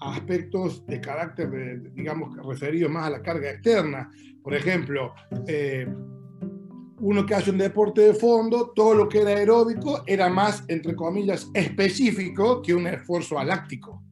a 0.01 0.15
aspectos 0.15 0.85
de 0.87 0.99
carácter, 0.99 1.93
digamos, 1.93 2.35
referidos 2.45 2.91
más 2.91 3.05
a 3.05 3.11
la 3.11 3.21
carga 3.21 3.51
externa. 3.51 4.11
Por 4.43 4.55
ejemplo, 4.55 5.13
eh, 5.47 5.87
uno 6.99 7.25
que 7.25 7.35
hace 7.35 7.51
un 7.51 7.57
deporte 7.57 8.01
de 8.01 8.13
fondo, 8.13 8.71
todo 8.75 8.93
lo 8.95 9.09
que 9.09 9.21
era 9.21 9.31
aeróbico 9.31 10.03
era 10.05 10.27
más, 10.29 10.63
entre 10.67 10.95
comillas, 10.95 11.49
específico 11.53 12.61
que 12.61 12.73
un 12.73 12.87
esfuerzo 12.87 13.37
aláctico. 13.37 14.03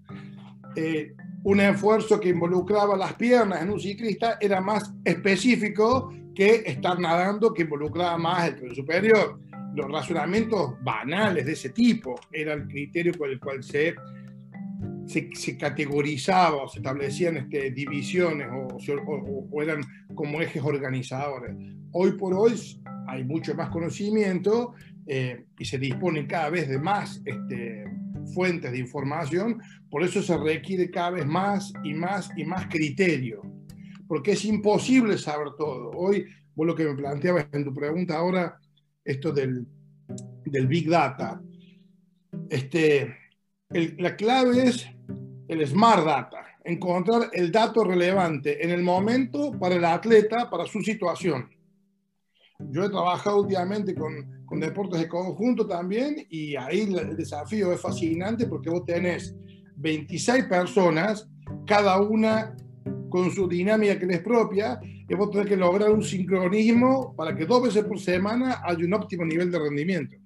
Eh, 0.75 1.15
un 1.43 1.59
esfuerzo 1.59 2.19
que 2.19 2.29
involucraba 2.29 2.97
las 2.97 3.13
piernas 3.13 3.61
en 3.61 3.71
un 3.71 3.79
ciclista 3.79 4.37
era 4.41 4.59
más 4.61 4.93
específico 5.05 6.13
que 6.35 6.63
estar 6.65 6.99
nadando, 6.99 7.53
que 7.53 7.63
involucraba 7.63 8.17
más 8.17 8.47
el 8.47 8.55
tren 8.55 8.75
superior. 8.75 9.39
Los 9.75 9.91
razonamientos 9.91 10.75
banales 10.83 11.45
de 11.45 11.53
ese 11.53 11.69
tipo 11.69 12.19
era 12.31 12.53
el 12.53 12.67
criterio 12.67 13.13
con 13.17 13.29
el 13.29 13.39
cual 13.39 13.63
se, 13.63 13.95
se, 15.05 15.57
categorizaba 15.57 16.63
o 16.63 16.67
se 16.67 16.79
establecían 16.79 17.37
este, 17.37 17.71
divisiones 17.71 18.47
o, 18.51 19.61
eran 19.61 19.81
como 20.15 20.41
ejes 20.41 20.63
organizadores. 20.63 21.55
Hoy 21.91 22.13
por 22.13 22.33
hoy 22.33 22.53
hay 23.07 23.23
mucho 23.23 23.55
más 23.55 23.69
conocimiento 23.69 24.73
eh, 25.07 25.45
y 25.57 25.65
se 25.65 25.77
disponen 25.77 26.27
cada 26.27 26.49
vez 26.49 26.67
de 26.67 26.79
más 26.79 27.21
este, 27.25 27.85
fuentes 28.33 28.71
de 28.71 28.79
información, 28.79 29.61
por 29.89 30.03
eso 30.03 30.21
se 30.21 30.37
requiere 30.37 30.89
cada 30.89 31.11
vez 31.11 31.25
más 31.25 31.73
y 31.83 31.93
más 31.93 32.29
y 32.35 32.43
más 32.43 32.67
criterio, 32.67 33.41
porque 34.07 34.31
es 34.31 34.45
imposible 34.45 35.17
saber 35.17 35.49
todo. 35.57 35.91
Hoy, 35.91 36.25
vos 36.55 36.67
lo 36.67 36.75
que 36.75 36.85
me 36.85 36.95
planteabas 36.95 37.47
en 37.51 37.63
tu 37.63 37.73
pregunta 37.73 38.17
ahora, 38.17 38.59
esto 39.03 39.31
del, 39.31 39.65
del 40.45 40.67
Big 40.67 40.89
Data, 40.89 41.41
este, 42.49 43.15
la 43.69 44.15
clave 44.15 44.63
es 44.63 44.87
el 45.47 45.65
Smart 45.67 46.05
Data, 46.05 46.45
encontrar 46.63 47.29
el 47.33 47.51
dato 47.51 47.83
relevante 47.83 48.63
en 48.63 48.71
el 48.71 48.83
momento 48.83 49.51
para 49.59 49.75
el 49.75 49.85
atleta, 49.85 50.49
para 50.49 50.65
su 50.65 50.81
situación. 50.81 51.49
Yo 52.59 52.83
he 52.83 52.89
trabajado 52.89 53.41
últimamente 53.41 53.95
con, 53.95 54.38
con 54.49 54.59
deportes 54.59 54.99
de 54.99 55.07
conjunto 55.07 55.67
también 55.67 56.25
y 56.27 56.55
ahí 56.55 56.81
el 56.81 57.15
desafío 57.15 57.71
es 57.71 57.79
fascinante 57.79 58.47
porque 58.47 58.71
vos 58.71 58.83
tenés 58.83 59.35
26 59.75 60.45
personas, 60.45 61.29
cada 61.67 62.01
una 62.01 62.55
con 63.09 63.29
su 63.29 63.47
dinámica 63.47 63.99
que 63.99 64.07
les 64.07 64.21
propia, 64.21 64.79
y 64.83 65.13
vos 65.15 65.29
tenés 65.29 65.47
que 65.47 65.55
lograr 65.55 65.91
un 65.91 66.03
sincronismo 66.03 67.15
para 67.15 67.35
que 67.35 67.45
dos 67.45 67.63
veces 67.63 67.83
por 67.85 67.99
semana 67.99 68.61
haya 68.63 68.85
un 68.85 68.93
óptimo 68.93 69.23
nivel 69.23 69.51
de 69.51 69.59
rendimiento. 69.59 70.17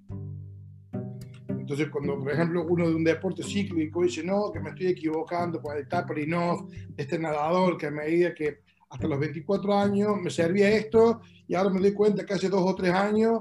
Entonces, 1.49 1.89
cuando, 1.89 2.19
por 2.19 2.31
ejemplo, 2.31 2.65
uno 2.67 2.89
de 2.89 2.95
un 2.95 3.03
deporte 3.03 3.43
cíclico 3.43 4.03
dice, 4.03 4.23
no, 4.23 4.51
que 4.51 4.59
me 4.59 4.69
estoy 4.69 4.88
equivocando 4.88 5.62
con 5.62 5.77
el 5.77 5.88
tapering 5.88 6.33
off, 6.33 6.62
este 6.97 7.19
nadador 7.19 7.77
que 7.77 7.88
a 7.88 7.91
medida 7.91 8.33
que 8.33 8.59
hasta 8.89 9.07
los 9.07 9.19
24 9.19 9.73
años 9.73 10.17
me 10.21 10.29
servía 10.29 10.69
esto 10.69 11.21
y 11.47 11.55
ahora 11.55 11.69
me 11.69 11.79
doy 11.79 11.93
cuenta 11.93 12.25
que 12.25 12.33
hace 12.33 12.49
dos 12.49 12.62
o 12.63 12.75
tres 12.75 12.91
años 12.91 13.39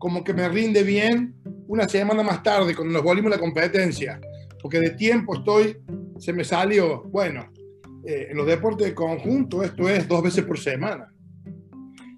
como 0.00 0.24
que 0.24 0.32
me 0.32 0.48
rinde 0.48 0.82
bien 0.82 1.34
una 1.68 1.86
semana 1.86 2.22
más 2.22 2.42
tarde 2.42 2.74
cuando 2.74 2.94
nos 2.94 3.02
volvimos 3.02 3.30
a 3.30 3.36
la 3.36 3.40
competencia, 3.40 4.18
porque 4.62 4.80
de 4.80 4.90
tiempo 4.90 5.36
estoy, 5.36 5.76
se 6.18 6.32
me 6.32 6.42
salió, 6.42 7.02
bueno, 7.02 7.52
eh, 8.06 8.28
en 8.30 8.36
los 8.38 8.46
deportes 8.46 8.86
de 8.86 8.94
conjunto 8.94 9.62
esto 9.62 9.90
es 9.90 10.08
dos 10.08 10.22
veces 10.22 10.44
por 10.44 10.58
semana. 10.58 11.12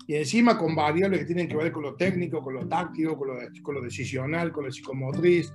Y 0.07 0.15
encima 0.15 0.57
con 0.57 0.77
variables 0.77 1.21
que 1.21 1.27
tienen 1.27 1.49
que 1.49 1.57
ver 1.57 1.73
con 1.73 1.83
lo 1.83 1.97
técnico, 1.97 2.41
con 2.41 2.55
lo 2.55 2.69
táctico, 2.69 3.19
con 3.19 3.29
lo, 3.29 3.35
con 3.63 3.75
lo 3.75 3.83
decisional, 3.83 4.53
con 4.53 4.65
lo 4.65 4.71
psicomotriz, 4.71 5.53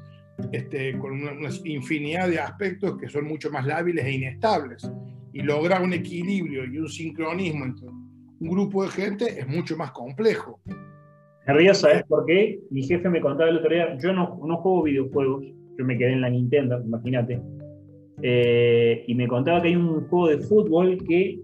este, 0.51 0.99
con 0.99 1.13
una, 1.13 1.31
una, 1.31 1.49
infinidad 1.63 2.27
de 2.27 2.41
aspectos 2.41 2.97
que 2.97 3.07
son 3.07 3.25
mucho 3.25 3.49
más 3.51 3.65
lábiles 3.65 4.03
e 4.03 4.11
inestables 4.11 4.91
y 5.31 5.43
lograr 5.43 5.81
un 5.81 5.93
equilibrio 5.93 6.65
y 6.65 6.77
un 6.77 6.89
sincronismo 6.89 7.63
entre 7.63 7.87
un 7.87 8.49
grupo 8.49 8.83
de 8.83 8.89
gente 8.89 9.39
es 9.39 9.47
mucho 9.47 9.77
más 9.77 9.91
complejo. 9.91 10.59
Río, 11.47 11.73
¿sabes 11.73 12.03
por 12.03 12.25
qué? 12.25 12.59
Mi 12.69 12.83
jefe 12.83 13.09
me 13.09 13.21
contaba 13.21 13.49
el 13.49 13.57
otro 13.57 13.69
día, 13.69 13.97
yo 13.97 14.11
no, 14.11 14.39
no 14.45 14.57
juego 14.57 14.83
videojuegos, 14.83 15.45
yo 15.77 15.85
me 15.85 15.97
quedé 15.97 16.13
en 16.13 16.21
la 16.21 16.29
Nintendo, 16.29 16.81
imagínate, 16.83 17.41
eh, 18.21 19.03
y 19.07 19.15
me 19.15 19.27
contaba 19.27 19.61
que 19.61 19.69
hay 19.69 19.75
un 19.75 20.07
juego 20.07 20.27
de 20.27 20.39
fútbol 20.39 20.97
que 21.07 21.39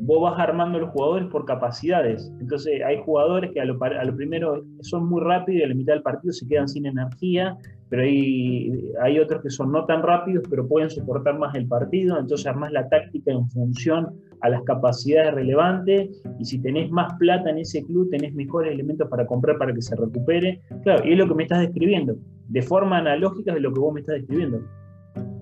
vos 0.00 0.20
vas 0.20 0.38
armando 0.38 0.78
los 0.78 0.90
jugadores 0.90 1.28
por 1.28 1.46
capacidades. 1.46 2.30
Entonces 2.38 2.82
hay 2.84 3.00
jugadores 3.02 3.50
que 3.52 3.60
a 3.60 3.64
lo, 3.64 3.82
a 3.82 4.04
lo 4.04 4.14
primero 4.14 4.62
son 4.82 5.08
muy 5.08 5.22
rápidos 5.22 5.60
y 5.60 5.64
a 5.64 5.68
la 5.68 5.74
mitad 5.74 5.94
del 5.94 6.02
partido 6.02 6.32
se 6.32 6.46
quedan 6.46 6.68
sin 6.68 6.84
energía 6.84 7.56
pero 7.88 8.02
hay, 8.02 8.92
hay 9.00 9.18
otros 9.18 9.42
que 9.42 9.50
son 9.50 9.70
no 9.70 9.84
tan 9.84 10.02
rápidos, 10.02 10.44
pero 10.50 10.66
pueden 10.66 10.90
soportar 10.90 11.38
más 11.38 11.54
el 11.54 11.68
partido, 11.68 12.18
entonces 12.18 12.46
armás 12.46 12.72
la 12.72 12.88
táctica 12.88 13.30
en 13.32 13.48
función 13.50 14.08
a 14.40 14.48
las 14.48 14.62
capacidades 14.62 15.34
relevantes, 15.34 16.22
y 16.38 16.44
si 16.44 16.58
tenés 16.58 16.90
más 16.90 17.14
plata 17.18 17.50
en 17.50 17.58
ese 17.58 17.82
club, 17.84 18.10
tenés 18.10 18.34
mejores 18.34 18.72
elementos 18.72 19.08
para 19.08 19.26
comprar 19.26 19.58
para 19.58 19.74
que 19.74 19.82
se 19.82 19.96
recupere. 19.96 20.60
Claro, 20.82 21.06
y 21.06 21.12
es 21.12 21.18
lo 21.18 21.28
que 21.28 21.34
me 21.34 21.42
estás 21.44 21.60
describiendo, 21.60 22.16
de 22.48 22.62
forma 22.62 22.98
analógica 22.98 23.54
de 23.54 23.60
lo 23.60 23.72
que 23.72 23.80
vos 23.80 23.94
me 23.94 24.00
estás 24.00 24.16
describiendo. 24.16 24.62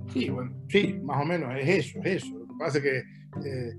Sí, 0.08 0.30
bueno, 0.30 0.52
sí, 0.68 1.00
más 1.02 1.22
o 1.22 1.24
menos 1.24 1.50
es 1.58 1.68
eso, 1.68 1.98
es 2.04 2.24
eso. 2.24 2.38
Lo 2.38 2.46
que 2.46 2.54
pasa 2.58 2.78
es 2.78 2.84
que 2.84 3.02
eh, 3.48 3.72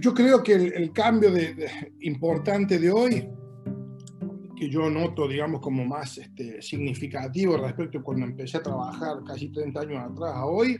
yo 0.00 0.14
creo 0.14 0.42
que 0.42 0.54
el, 0.54 0.92
cambio 0.92 1.30
importante 2.00 2.78
de 2.78 2.90
hoy 2.90 3.28
que 4.56 4.70
yo 4.70 4.88
noto, 4.88 5.26
digamos, 5.26 5.60
como 5.60 5.84
más 5.84 6.18
este, 6.18 6.62
significativo 6.62 7.56
respecto 7.56 7.98
a 7.98 8.02
cuando 8.02 8.26
empecé 8.26 8.58
a 8.58 8.62
trabajar 8.62 9.22
casi 9.26 9.50
30 9.50 9.80
años 9.80 9.98
atrás 9.98 10.32
a 10.34 10.46
hoy, 10.46 10.78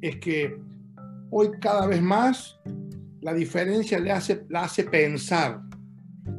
es 0.00 0.16
que 0.16 0.56
hoy 1.38 1.50
cada 1.60 1.86
vez 1.86 2.00
más 2.00 2.58
la 3.20 3.34
diferencia 3.34 3.98
le 3.98 4.10
hace, 4.10 4.46
la 4.48 4.62
hace 4.62 4.84
pensar. 4.84 5.60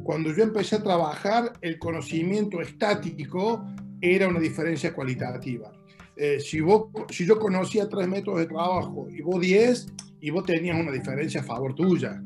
Cuando 0.02 0.34
yo 0.34 0.42
empecé 0.42 0.74
a 0.74 0.82
trabajar, 0.82 1.52
el 1.60 1.78
conocimiento 1.78 2.60
estático 2.60 3.64
era 4.00 4.26
una 4.26 4.40
diferencia 4.40 4.92
cualitativa. 4.92 5.70
Eh, 6.16 6.40
si, 6.40 6.60
vos, 6.60 6.86
si 7.10 7.24
yo 7.24 7.38
conocía 7.38 7.88
tres 7.88 8.08
métodos 8.08 8.40
de 8.40 8.46
trabajo 8.46 9.06
y 9.08 9.22
vos 9.22 9.40
diez, 9.40 9.86
y 10.20 10.30
vos 10.30 10.42
tenías 10.44 10.76
una 10.76 10.90
diferencia 10.90 11.42
a 11.42 11.44
favor 11.44 11.76
tuya, 11.76 12.20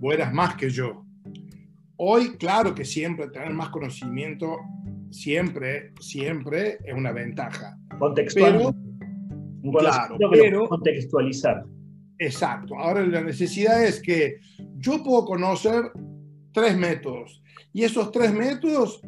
vos 0.00 0.12
eras 0.12 0.34
más 0.34 0.56
que 0.56 0.70
yo. 0.70 1.04
Hoy, 1.98 2.30
claro 2.36 2.74
que 2.74 2.84
siempre 2.84 3.28
tener 3.28 3.50
más 3.50 3.68
conocimiento, 3.68 4.56
siempre, 5.10 5.92
siempre 6.00 6.78
es 6.84 6.94
una 6.94 7.12
ventaja. 7.12 7.78
Contextual. 7.96 8.74
claro, 9.78 10.16
pero 10.32 10.68
contextualizar. 10.68 11.64
Exacto. 12.18 12.76
Ahora 12.76 13.06
la 13.06 13.22
necesidad 13.22 13.84
es 13.84 14.02
que 14.02 14.40
yo 14.76 15.02
puedo 15.02 15.24
conocer 15.24 15.92
tres 16.52 16.76
métodos 16.76 17.42
y 17.72 17.84
esos 17.84 18.10
tres 18.10 18.32
métodos 18.32 19.00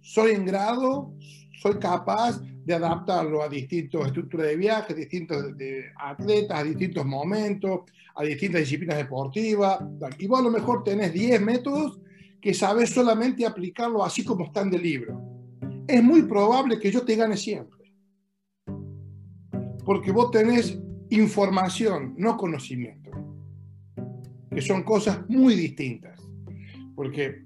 soy 0.00 0.32
en 0.32 0.46
grado, 0.46 1.14
soy 1.60 1.78
capaz 1.78 2.40
de 2.40 2.74
adaptarlo 2.74 3.42
a 3.42 3.48
distintas 3.48 4.06
estructuras 4.06 4.48
de 4.48 4.56
viaje, 4.56 4.94
distintos 4.94 5.42
atletas, 5.98 6.58
a 6.58 6.64
distintos 6.64 7.06
momentos, 7.06 7.80
a 8.14 8.22
distintas 8.24 8.60
disciplinas 8.60 8.98
deportivas. 8.98 9.78
Y 10.18 10.26
vos 10.26 10.40
a 10.40 10.42
lo 10.42 10.50
mejor 10.50 10.84
tenés 10.84 11.12
10 11.12 11.40
métodos 11.40 12.00
que 12.40 12.52
sabes 12.52 12.90
solamente 12.90 13.46
aplicarlo 13.46 14.04
así 14.04 14.24
como 14.24 14.44
están 14.44 14.70
del 14.70 14.82
libro. 14.82 15.20
Es 15.86 16.02
muy 16.02 16.22
probable 16.22 16.78
que 16.78 16.90
yo 16.90 17.02
te 17.02 17.16
gane 17.16 17.36
siempre. 17.36 17.94
Porque 19.84 20.12
vos 20.12 20.30
tenés 20.30 20.78
información, 21.10 22.14
no 22.16 22.36
conocimiento. 22.36 23.10
Que 24.50 24.62
son 24.62 24.82
cosas 24.82 25.28
muy 25.28 25.54
distintas. 25.54 26.20
Porque 26.94 27.44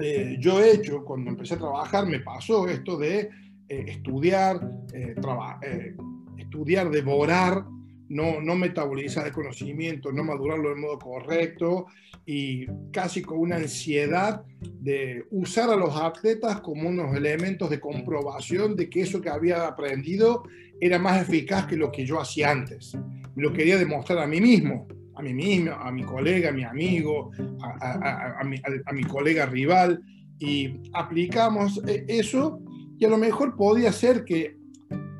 eh, 0.00 0.36
yo 0.40 0.60
he 0.60 0.72
hecho, 0.72 1.04
cuando 1.04 1.30
empecé 1.30 1.54
a 1.54 1.58
trabajar, 1.58 2.06
me 2.06 2.20
pasó 2.20 2.68
esto 2.68 2.96
de 2.96 3.30
eh, 3.68 3.84
estudiar, 3.88 4.60
eh, 4.92 5.14
eh, 5.62 5.96
estudiar, 6.36 6.90
devorar, 6.90 7.64
no, 8.08 8.40
no 8.40 8.54
metabolizar 8.54 9.26
el 9.26 9.32
conocimiento, 9.32 10.12
no 10.12 10.24
madurarlo 10.24 10.70
de 10.70 10.76
modo 10.76 10.98
correcto 10.98 11.86
y 12.26 12.66
casi 12.92 13.22
con 13.22 13.38
una 13.38 13.56
ansiedad 13.56 14.44
de 14.60 15.24
usar 15.30 15.70
a 15.70 15.76
los 15.76 15.96
atletas 15.96 16.60
como 16.60 16.88
unos 16.88 17.16
elementos 17.16 17.70
de 17.70 17.80
comprobación 17.80 18.76
de 18.76 18.88
que 18.88 19.02
eso 19.02 19.20
que 19.20 19.30
había 19.30 19.66
aprendido 19.66 20.44
era 20.80 20.98
más 20.98 21.22
eficaz 21.22 21.66
que 21.66 21.76
lo 21.76 21.90
que 21.90 22.04
yo 22.04 22.20
hacía 22.20 22.50
antes. 22.50 22.96
Lo 23.36 23.52
quería 23.52 23.78
demostrar 23.78 24.18
a 24.18 24.26
mí 24.26 24.40
mismo, 24.40 24.86
a 25.14 25.22
mí 25.22 25.32
mismo, 25.32 25.72
a 25.72 25.90
mi 25.90 26.02
colega, 26.02 26.50
a 26.50 26.52
mi 26.52 26.64
amigo, 26.64 27.30
a, 27.60 28.38
a, 28.40 28.44
mi, 28.44 28.60
a 28.84 28.92
mi 28.92 29.04
colega 29.04 29.46
rival 29.46 30.02
y 30.38 30.80
aplicamos 30.92 31.80
eso 31.86 32.60
y 32.98 33.04
a 33.04 33.08
lo 33.08 33.18
mejor 33.18 33.56
podía 33.56 33.92
ser 33.92 34.24
que 34.24 34.56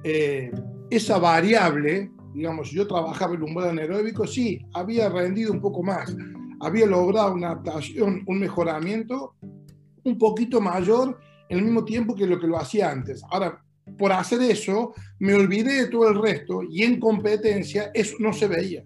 eh, 0.04 0.52
esa 0.90 1.18
variable, 1.18 2.10
digamos, 2.34 2.70
yo 2.70 2.86
trabajaba 2.86 3.34
un 3.34 3.44
umbral 3.44 3.70
anaeróbico, 3.70 4.26
sí, 4.26 4.60
había 4.74 5.08
rendido 5.08 5.52
un 5.52 5.60
poco 5.60 5.82
más, 5.82 6.14
había 6.60 6.86
logrado 6.86 7.34
una 7.34 7.52
adaptación, 7.52 8.22
un 8.26 8.40
mejoramiento 8.40 9.34
un 10.02 10.18
poquito 10.18 10.60
mayor 10.60 11.18
en 11.48 11.58
el 11.58 11.64
mismo 11.64 11.84
tiempo 11.84 12.14
que 12.14 12.26
lo 12.26 12.38
que 12.38 12.46
lo 12.46 12.58
hacía 12.58 12.90
antes. 12.90 13.22
Ahora, 13.30 13.62
por 13.98 14.12
hacer 14.12 14.42
eso, 14.42 14.94
me 15.18 15.34
olvidé 15.34 15.82
de 15.82 15.88
todo 15.88 16.08
el 16.08 16.20
resto 16.20 16.62
y 16.62 16.82
en 16.82 16.98
competencia 16.98 17.90
eso 17.94 18.16
no 18.18 18.32
se 18.32 18.48
veía. 18.48 18.84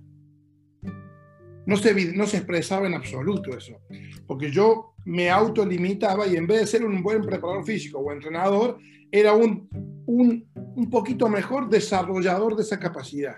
No 1.67 1.77
se, 1.77 2.13
no 2.15 2.27
se 2.27 2.39
expresaba 2.39 2.87
en 2.87 2.95
absoluto 2.95 3.57
eso. 3.57 3.79
Porque 4.27 4.51
yo 4.51 4.95
me 5.05 5.31
autolimitaba 5.31 6.27
y 6.27 6.37
en 6.37 6.47
vez 6.47 6.61
de 6.61 6.67
ser 6.67 6.85
un 6.85 7.03
buen 7.03 7.23
preparador 7.23 7.65
físico 7.65 7.99
o 7.99 8.13
entrenador, 8.13 8.79
era 9.11 9.33
un, 9.35 9.69
un, 10.07 10.47
un 10.55 10.91
poquito 10.91 11.29
mejor 11.29 11.69
desarrollador 11.69 12.57
de 12.57 12.63
esa 12.63 12.79
capacidad. 12.79 13.37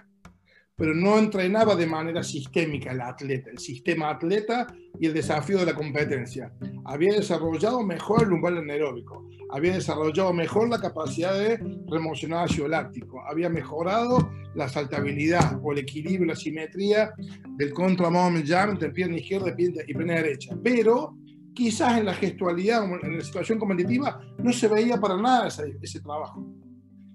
Pero 0.76 0.94
no 0.94 1.18
entrenaba 1.18 1.76
de 1.76 1.86
manera 1.86 2.22
sistémica 2.22 2.92
el 2.92 3.02
atleta, 3.02 3.50
el 3.50 3.58
sistema 3.58 4.10
atleta 4.10 4.66
y 4.98 5.06
el 5.06 5.12
desafío 5.12 5.58
de 5.58 5.66
la 5.66 5.74
competencia. 5.74 6.52
Había 6.86 7.12
desarrollado 7.12 7.82
mejor 7.82 8.22
el 8.22 8.32
umbral 8.32 8.58
anaeróbico, 8.58 9.28
había 9.50 9.74
desarrollado 9.74 10.32
mejor 10.32 10.68
la 10.68 10.80
capacidad 10.80 11.34
de 11.34 11.58
remocionar 11.88 12.44
ácido 12.44 12.68
láctico, 12.68 13.22
había 13.26 13.50
mejorado 13.50 14.30
la 14.54 14.68
saltabilidad 14.68 15.60
o 15.62 15.72
el 15.72 15.78
equilibrio, 15.78 16.26
la 16.26 16.36
simetría 16.36 17.12
del 17.56 17.72
contra 17.72 18.08
jump 18.08 18.72
entre 18.72 18.90
pierna 18.90 19.18
izquierda 19.18 19.54
y 19.58 19.94
pierna 19.94 20.14
derecha. 20.14 20.56
Pero 20.62 21.16
quizás 21.54 21.98
en 21.98 22.06
la 22.06 22.14
gestualidad, 22.14 22.84
en 23.02 23.16
la 23.16 23.24
situación 23.24 23.58
competitiva, 23.58 24.20
no 24.38 24.52
se 24.52 24.68
veía 24.68 24.98
para 24.98 25.16
nada 25.16 25.48
ese, 25.48 26.00
trabajo. 26.00 26.46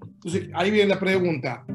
Entonces, 0.01 0.49
ahí 0.53 0.71
viene 0.71 0.89
la 0.89 0.99
pregunta. 0.99 1.65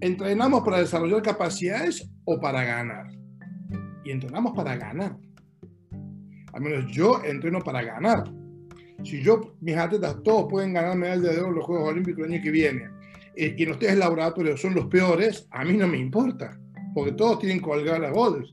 ¿Entrenamos 0.00 0.62
para 0.62 0.78
desarrollar 0.78 1.22
capacidades 1.22 2.08
o 2.24 2.40
para 2.40 2.64
ganar? 2.64 3.06
Y 4.04 4.10
entrenamos 4.10 4.52
para 4.54 4.76
ganar. 4.76 5.16
Al 6.52 6.60
menos 6.60 6.90
yo 6.90 7.22
entreno 7.24 7.60
para 7.60 7.82
ganar. 7.82 8.24
Si 9.04 9.22
yo, 9.22 9.56
mis 9.60 9.76
atletas, 9.76 10.22
todos 10.24 10.46
pueden 10.48 10.72
ganar 10.72 10.96
medallas 10.96 11.34
de 11.34 11.40
oro 11.40 11.48
en 11.48 11.54
los 11.54 11.64
Juegos 11.64 11.88
Olímpicos 11.90 12.24
el 12.24 12.32
año 12.32 12.42
que 12.42 12.50
viene, 12.50 12.90
eh, 13.36 13.54
y 13.56 13.62
en 13.62 13.70
ustedes 13.70 13.96
laboratorios 13.96 14.60
son 14.60 14.74
los 14.74 14.86
peores, 14.86 15.46
a 15.52 15.64
mí 15.64 15.76
no 15.76 15.86
me 15.86 15.98
importa, 15.98 16.58
porque 16.92 17.12
todos 17.12 17.38
tienen 17.38 17.60
colgar 17.60 18.00
las 18.00 18.12
bolas. 18.12 18.52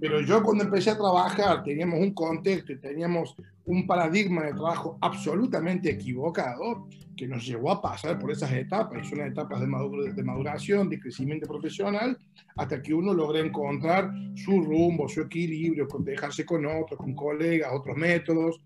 Pero 0.00 0.20
yo 0.20 0.42
cuando 0.42 0.64
empecé 0.64 0.90
a 0.90 0.98
trabajar 0.98 1.62
teníamos 1.62 2.00
un 2.00 2.12
contexto 2.12 2.72
y 2.72 2.80
teníamos 2.80 3.34
un 3.64 3.86
paradigma 3.86 4.44
de 4.44 4.52
trabajo 4.52 4.98
absolutamente 5.00 5.90
equivocado 5.90 6.86
que 7.16 7.26
nos 7.26 7.46
llevó 7.46 7.70
a 7.70 7.80
pasar 7.80 8.18
por 8.18 8.30
esas 8.30 8.52
etapas, 8.52 9.08
son 9.08 9.22
etapas 9.22 9.60
de, 9.60 10.12
de 10.12 10.22
maduración, 10.22 10.90
de 10.90 11.00
crecimiento 11.00 11.48
profesional, 11.48 12.16
hasta 12.56 12.82
que 12.82 12.92
uno 12.92 13.14
logra 13.14 13.40
encontrar 13.40 14.10
su 14.34 14.60
rumbo, 14.62 15.08
su 15.08 15.22
equilibrio, 15.22 15.88
con 15.88 16.04
dejarse 16.04 16.44
con 16.44 16.66
otros, 16.66 16.98
con 16.98 17.14
colegas, 17.14 17.72
otros 17.72 17.96
métodos, 17.96 18.60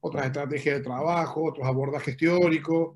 otras 0.00 0.26
estrategias 0.26 0.76
de 0.76 0.84
trabajo, 0.84 1.44
otros 1.44 1.66
abordajes 1.66 2.16
teóricos, 2.16 2.94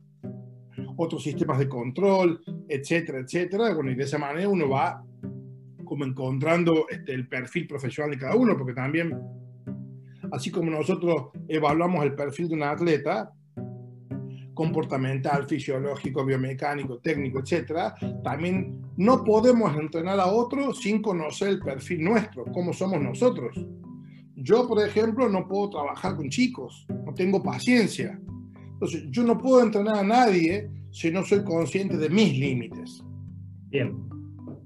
otros 0.97 1.22
sistemas 1.22 1.59
de 1.59 1.68
control, 1.68 2.41
etcétera, 2.68 3.18
etcétera. 3.18 3.74
Bueno, 3.74 3.91
y 3.91 3.97
de 3.97 4.05
esa 4.05 4.18
manera 4.18 4.49
uno 4.49 4.68
va 4.68 5.03
como 5.91 6.05
encontrando 6.05 6.86
este, 6.88 7.12
el 7.12 7.26
perfil 7.26 7.66
profesional 7.66 8.12
de 8.12 8.18
cada 8.18 8.36
uno, 8.36 8.57
porque 8.57 8.74
también, 8.74 9.12
así 10.30 10.49
como 10.49 10.70
nosotros 10.70 11.30
evaluamos 11.49 12.05
el 12.05 12.14
perfil 12.14 12.49
de 12.49 12.55
un 12.55 12.62
atleta, 12.62 13.32
comportamental, 14.55 15.49
fisiológico, 15.49 16.24
biomecánico, 16.24 16.99
técnico, 16.99 17.41
etcétera, 17.41 17.93
también 18.22 18.80
no 18.99 19.24
podemos 19.24 19.76
entrenar 19.76 20.20
a 20.20 20.28
otro 20.28 20.72
sin 20.72 21.03
conocer 21.03 21.49
el 21.49 21.59
perfil 21.59 22.05
nuestro, 22.05 22.45
cómo 22.45 22.72
somos 22.72 23.03
nosotros. 23.03 23.59
Yo, 24.36 24.68
por 24.68 24.86
ejemplo, 24.86 25.28
no 25.28 25.49
puedo 25.49 25.70
trabajar 25.70 26.14
con 26.14 26.28
chicos, 26.28 26.86
no 27.05 27.12
tengo 27.14 27.43
paciencia. 27.43 28.16
Entonces, 28.74 29.07
yo 29.11 29.24
no 29.24 29.36
puedo 29.36 29.61
entrenar 29.61 29.97
a 29.97 30.05
nadie 30.05 30.70
si 30.93 31.11
no 31.11 31.24
soy 31.24 31.43
consciente 31.43 31.97
de 31.97 32.09
mis 32.09 32.38
límites. 32.38 33.03
Bien. 33.70 34.20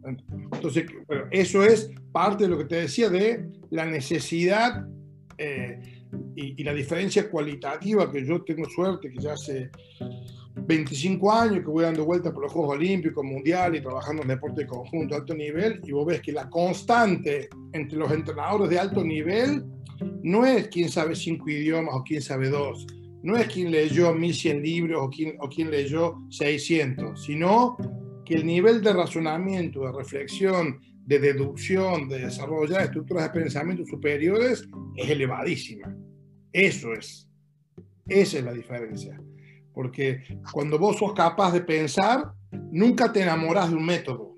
Entonces, 0.07 0.87
eso 1.31 1.63
es 1.63 1.91
parte 2.13 2.45
de 2.45 2.51
lo 2.51 2.59
que 2.59 2.65
te 2.65 2.77
decía 2.77 3.09
de 3.09 3.47
la 3.71 3.85
necesidad 3.87 4.87
eh, 5.39 5.81
y, 6.37 6.63
la 6.63 6.73
diferencia 6.73 7.29
cualitativa 7.29 8.11
que 8.11 8.25
yo 8.25 8.43
tengo 8.43 8.69
suerte, 8.69 9.11
que 9.11 9.19
ya 9.19 9.33
hace 9.33 9.71
25 10.57 11.33
años 11.33 11.61
que 11.61 11.71
voy 11.71 11.85
dando 11.85 12.05
vueltas 12.05 12.33
por 12.33 12.43
los 12.43 12.53
Juegos 12.53 12.77
Olímpicos, 12.77 13.25
Mundiales 13.25 13.81
y 13.81 13.83
trabajando 13.83 14.23
en 14.23 14.29
deporte 14.29 14.63
de 14.63 14.67
conjunto 14.67 15.15
alto 15.15 15.35
nivel, 15.35 15.81
y 15.85 15.93
vos 15.93 16.07
ves 16.07 16.21
que 16.21 16.33
la 16.33 16.49
constante 16.49 17.49
entre 17.73 17.99
los 17.99 18.11
entrenadores 18.13 18.71
de 18.71 18.79
alto 18.79 19.03
nivel 19.03 19.65
no 20.23 20.47
es 20.47 20.69
quién 20.69 20.89
sabe 20.89 21.17
cinco 21.17 21.49
idiomas 21.51 21.95
o 21.95 22.05
quién 22.05 22.23
sabe 22.23 22.49
dos, 22.49 22.87
no 23.23 23.37
es 23.37 23.49
quién 23.49 23.71
leyó 23.71 24.15
1100 24.15 24.63
libros 24.63 25.01
o 25.03 25.11
quién, 25.11 25.37
o 25.41 25.49
quién 25.49 25.71
leyó 25.71 26.21
600, 26.29 27.25
sino 27.25 27.77
que 28.25 28.35
el 28.35 28.47
nivel 28.47 28.83
de 28.83 28.93
razonamiento, 28.93 29.81
de 29.81 29.93
reflexión, 29.93 30.81
de 31.05 31.19
deducción, 31.19 32.09
de 32.09 32.21
desarrollar 32.21 32.83
estructuras 32.83 33.25
de 33.25 33.41
pensamiento 33.41 33.85
superiores 33.85 34.67
es 34.97 35.11
elevadísima. 35.11 35.95
Eso 36.53 36.93
es. 36.93 37.29
Esa 38.07 38.39
es 38.39 38.45
la 38.45 38.53
diferencia. 38.53 39.21
Porque 39.73 40.23
cuando 40.53 40.79
vos 40.79 40.97
sos 40.99 41.13
capaz 41.13 41.53
de 41.53 41.61
pensar, 41.61 42.33
nunca 42.71 43.13
te 43.13 43.23
enamoras 43.23 43.71
de 43.71 43.77
un 43.77 43.85
método. 43.85 44.37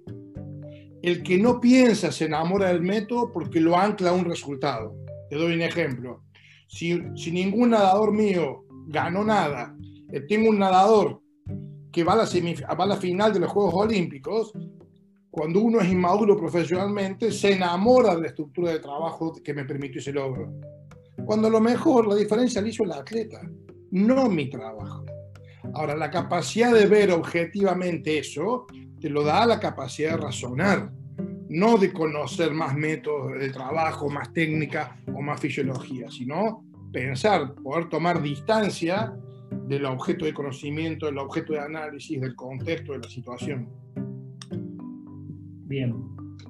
El 1.02 1.22
que 1.22 1.38
no 1.38 1.60
piensa 1.60 2.10
se 2.10 2.24
enamora 2.24 2.68
del 2.68 2.82
método 2.82 3.30
porque 3.30 3.60
lo 3.60 3.76
ancla 3.76 4.10
a 4.10 4.14
un 4.14 4.24
resultado. 4.24 4.96
Te 5.30 5.36
doy 5.36 5.54
un 5.54 5.62
ejemplo. 5.62 6.24
Si, 6.68 6.98
si 7.14 7.30
ningún 7.30 7.70
nadador 7.70 8.12
mío 8.12 8.64
ganó 8.88 9.24
nada, 9.24 9.76
eh, 10.10 10.20
tengo 10.20 10.50
un 10.50 10.58
nadador 10.58 11.20
que 11.96 12.04
va 12.04 12.12
a, 12.12 12.16
la 12.16 12.74
va 12.74 12.84
a 12.84 12.88
la 12.88 12.96
final 12.98 13.32
de 13.32 13.40
los 13.40 13.50
Juegos 13.50 13.72
Olímpicos, 13.74 14.52
cuando 15.30 15.60
uno 15.60 15.80
es 15.80 15.90
inmaduro 15.90 16.36
profesionalmente, 16.36 17.32
se 17.32 17.54
enamora 17.54 18.14
de 18.14 18.20
la 18.20 18.26
estructura 18.26 18.70
de 18.72 18.80
trabajo 18.80 19.32
que 19.42 19.54
me 19.54 19.64
permitió 19.64 20.02
ese 20.02 20.12
logro. 20.12 20.52
Cuando 21.24 21.48
a 21.48 21.50
lo 21.50 21.58
mejor 21.58 22.06
la 22.06 22.14
diferencia 22.14 22.60
la 22.60 22.68
hizo 22.68 22.84
el 22.84 22.92
atleta, 22.92 23.40
no 23.92 24.28
mi 24.28 24.50
trabajo. 24.50 25.06
Ahora, 25.72 25.96
la 25.96 26.10
capacidad 26.10 26.74
de 26.74 26.84
ver 26.84 27.12
objetivamente 27.12 28.18
eso 28.18 28.66
te 29.00 29.08
lo 29.08 29.24
da 29.24 29.46
la 29.46 29.58
capacidad 29.58 30.10
de 30.10 30.16
razonar, 30.18 30.92
no 31.48 31.78
de 31.78 31.94
conocer 31.94 32.52
más 32.52 32.74
métodos 32.74 33.38
de 33.38 33.48
trabajo, 33.48 34.10
más 34.10 34.34
técnica 34.34 34.98
o 35.14 35.22
más 35.22 35.40
fisiología, 35.40 36.10
sino 36.10 36.62
pensar, 36.92 37.54
poder 37.54 37.88
tomar 37.88 38.20
distancia 38.20 39.16
del 39.66 39.84
objeto 39.84 40.24
de 40.24 40.32
conocimiento, 40.32 41.06
del 41.06 41.18
objeto 41.18 41.52
de 41.52 41.60
análisis, 41.60 42.20
del 42.20 42.34
contexto 42.34 42.92
de 42.92 42.98
la 42.98 43.08
situación. 43.08 43.68
Bien, 45.66 45.94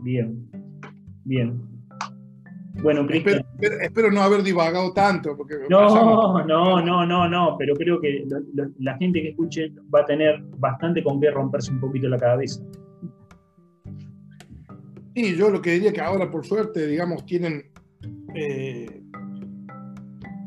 bien, 0.03 0.49
bien. 1.25 1.63
Bueno, 2.83 3.07
Cristian. 3.07 3.45
Espero, 3.59 4.11
no 4.11 4.21
haber 4.21 4.43
divagado 4.43 4.93
tanto. 4.93 5.35
Porque 5.37 5.55
no, 5.71 6.45
no, 6.47 6.83
no, 6.83 7.07
no, 7.07 7.29
no, 7.29 7.57
pero 7.59 7.75
creo 7.75 8.01
que 8.01 8.27
la 8.79 8.97
gente 8.99 9.23
que 9.23 9.31
escuche 9.31 9.73
va 9.95 10.01
a 10.01 10.05
tener 10.05 10.43
bastante 10.59 11.03
con 11.03 11.21
qué 11.21 11.31
romperse 11.31 11.73
un 11.73 11.81
poquito 11.81 12.09
la 12.09 12.19
cabeza. 12.19 12.63
Y 15.15 15.35
yo 15.35 15.49
lo 15.49 15.63
que 15.63 15.73
diría 15.73 15.95
que 15.95 16.03
ahora, 16.03 16.31
por 16.31 16.45
suerte, 16.45 16.87
digamos, 16.87 17.25
tienen 17.25 17.71
eh, 18.35 19.03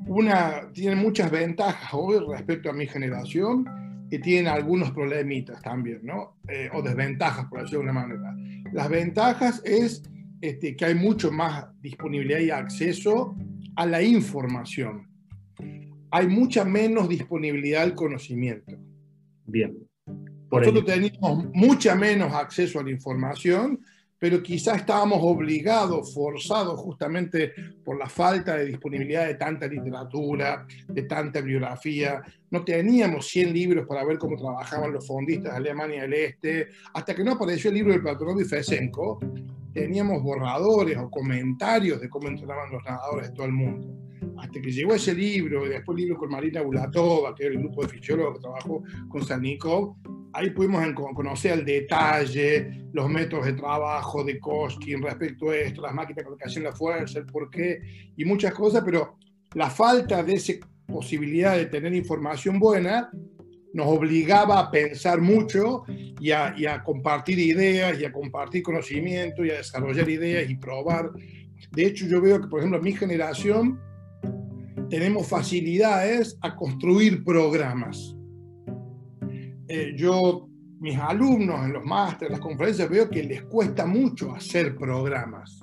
una, 0.10 0.72
tienen 0.74 0.98
muchas 0.98 1.30
ventajas 1.30 1.92
hoy 1.94 2.18
respecto 2.28 2.70
a 2.70 2.74
mi 2.74 2.88
generación 2.88 3.66
que 4.10 4.18
tienen 4.18 4.48
algunos 4.48 4.92
problemitas 4.92 5.62
también, 5.62 6.00
¿no? 6.04 6.38
Eh, 6.48 6.68
o 6.74 6.82
desventajas, 6.82 7.46
por 7.46 7.60
decirlo 7.60 7.80
de 7.80 7.84
una 7.84 7.94
manera. 7.94 8.36
Las 8.74 8.90
ventajas 8.90 9.62
es 9.64 10.02
este, 10.42 10.76
que 10.76 10.86
hay 10.86 10.96
mucho 10.96 11.32
más 11.32 11.68
disponibilidad 11.80 12.40
y 12.40 12.50
acceso 12.50 13.36
a 13.76 13.86
la 13.86 14.02
información. 14.02 15.08
Hay 16.10 16.28
mucha 16.28 16.66
menos 16.66 17.08
disponibilidad 17.08 17.84
al 17.84 17.94
conocimiento. 17.94 18.76
Bien. 19.46 19.78
Por 20.50 20.62
Nosotros 20.62 20.86
tenemos 20.86 21.46
mucha 21.54 21.94
menos 21.94 22.34
acceso 22.34 22.80
a 22.80 22.84
la 22.84 22.90
información 22.90 23.80
pero 24.20 24.44
quizás 24.44 24.78
estábamos 24.78 25.20
obligados, 25.22 26.14
forzados 26.14 26.80
justamente 26.80 27.54
por 27.84 27.98
la 27.98 28.10
falta 28.10 28.58
de 28.58 28.66
disponibilidad 28.66 29.26
de 29.26 29.36
tanta 29.36 29.66
literatura, 29.66 30.68
de 30.88 31.04
tanta 31.04 31.40
bibliografía. 31.40 32.22
No 32.52 32.66
teníamos 32.66 33.28
100 33.28 33.54
libros 33.54 33.88
para 33.88 34.04
ver 34.04 34.18
cómo 34.18 34.36
trabajaban 34.36 34.92
los 34.92 35.08
fondistas 35.08 35.54
de 35.54 35.58
Alemania 35.58 36.02
del 36.02 36.14
Este. 36.14 36.68
Hasta 36.94 37.16
que 37.16 37.24
no 37.24 37.32
apareció 37.32 37.70
el 37.70 37.78
libro 37.78 37.94
de 37.94 38.02
Platonov 38.02 38.42
y 38.42 38.46
Fesenko, 38.46 39.20
teníamos 39.74 40.22
borradores 40.24 40.98
o 40.98 41.10
comentarios 41.10 42.02
de 42.02 42.10
cómo 42.10 42.28
entrenaban 42.28 42.72
los 42.72 42.84
nadadores 42.84 43.30
de 43.30 43.36
todo 43.36 43.46
el 43.46 43.54
mundo. 43.54 43.96
Hasta 44.38 44.62
que 44.62 44.72
llegó 44.72 44.94
ese 44.94 45.14
libro, 45.14 45.66
y 45.66 45.70
después 45.70 45.98
el 45.98 46.04
libro 46.04 46.18
con 46.18 46.30
Marina 46.30 46.62
Bulatova, 46.62 47.36
que 47.36 47.46
era 47.46 47.54
el 47.54 47.60
grupo 47.60 47.84
de 47.84 47.90
fisiólogos 47.90 48.36
que 48.36 48.42
trabajó 48.42 48.84
con 49.08 49.26
Sanikov, 49.26 49.96
ahí 50.34 50.52
pudimos 50.52 50.84
conocer 51.14 51.54
al 51.54 51.66
detalle 51.66 52.86
los 52.94 53.10
métodos 53.10 53.46
de 53.46 53.54
trabajo 53.54 54.24
de 54.24 54.40
Koskin 54.40 55.02
respecto 55.02 55.50
a 55.50 55.58
esto, 55.58 55.82
las 55.82 55.94
máquinas 55.94 56.18
de 56.18 56.24
colocación 56.24 56.64
de 56.64 56.70
la 56.70 56.76
fuerza, 56.76 57.20
el 57.20 57.26
porqué 57.26 57.82
y 58.16 58.26
muchas 58.26 58.54
cosas, 58.54 58.84
pero 58.86 59.18
la 59.54 59.70
falta 59.70 60.24
de 60.24 60.34
esa 60.34 60.54
posibilidad 60.86 61.56
de 61.56 61.68
tener 61.68 61.94
información 61.94 62.60
buena 62.60 63.10
nos 63.74 63.88
obligaba 63.88 64.60
a 64.60 64.72
pensar 64.72 65.22
mucho 65.22 65.84
y 66.20 66.32
a, 66.32 66.84
compartir 66.84 67.40
ideas 67.40 68.00
y 68.00 68.06
a 68.06 68.12
compartir 68.12 68.64
conocimiento 68.64 69.46
y 69.46 69.52
a 69.52 69.58
desarrollar 69.58 70.10
ideas 70.10 70.50
y 70.50 70.56
probar. 70.56 71.12
De 71.72 71.86
hecho, 71.86 72.08
yo 72.08 72.22
veo 72.22 72.42
que, 72.42 72.48
por 72.48 72.60
ejemplo, 72.60 72.82
mi 72.82 72.94
generación 72.94 73.80
tenemos 74.90 75.28
facilidades 75.28 76.38
a 76.42 76.56
construir 76.56 77.24
programas 77.24 78.16
eh, 79.72 79.94
yo, 79.96 80.50
mis 80.80 80.98
alumnos 80.98 81.64
en 81.64 81.74
los 81.74 81.86
másteres, 81.86 82.32
las 82.32 82.40
conferencias, 82.40 82.90
veo 82.90 83.08
que 83.08 83.22
les 83.22 83.44
cuesta 83.44 83.86
mucho 83.86 84.34
hacer 84.34 84.76
programas. 84.76 85.62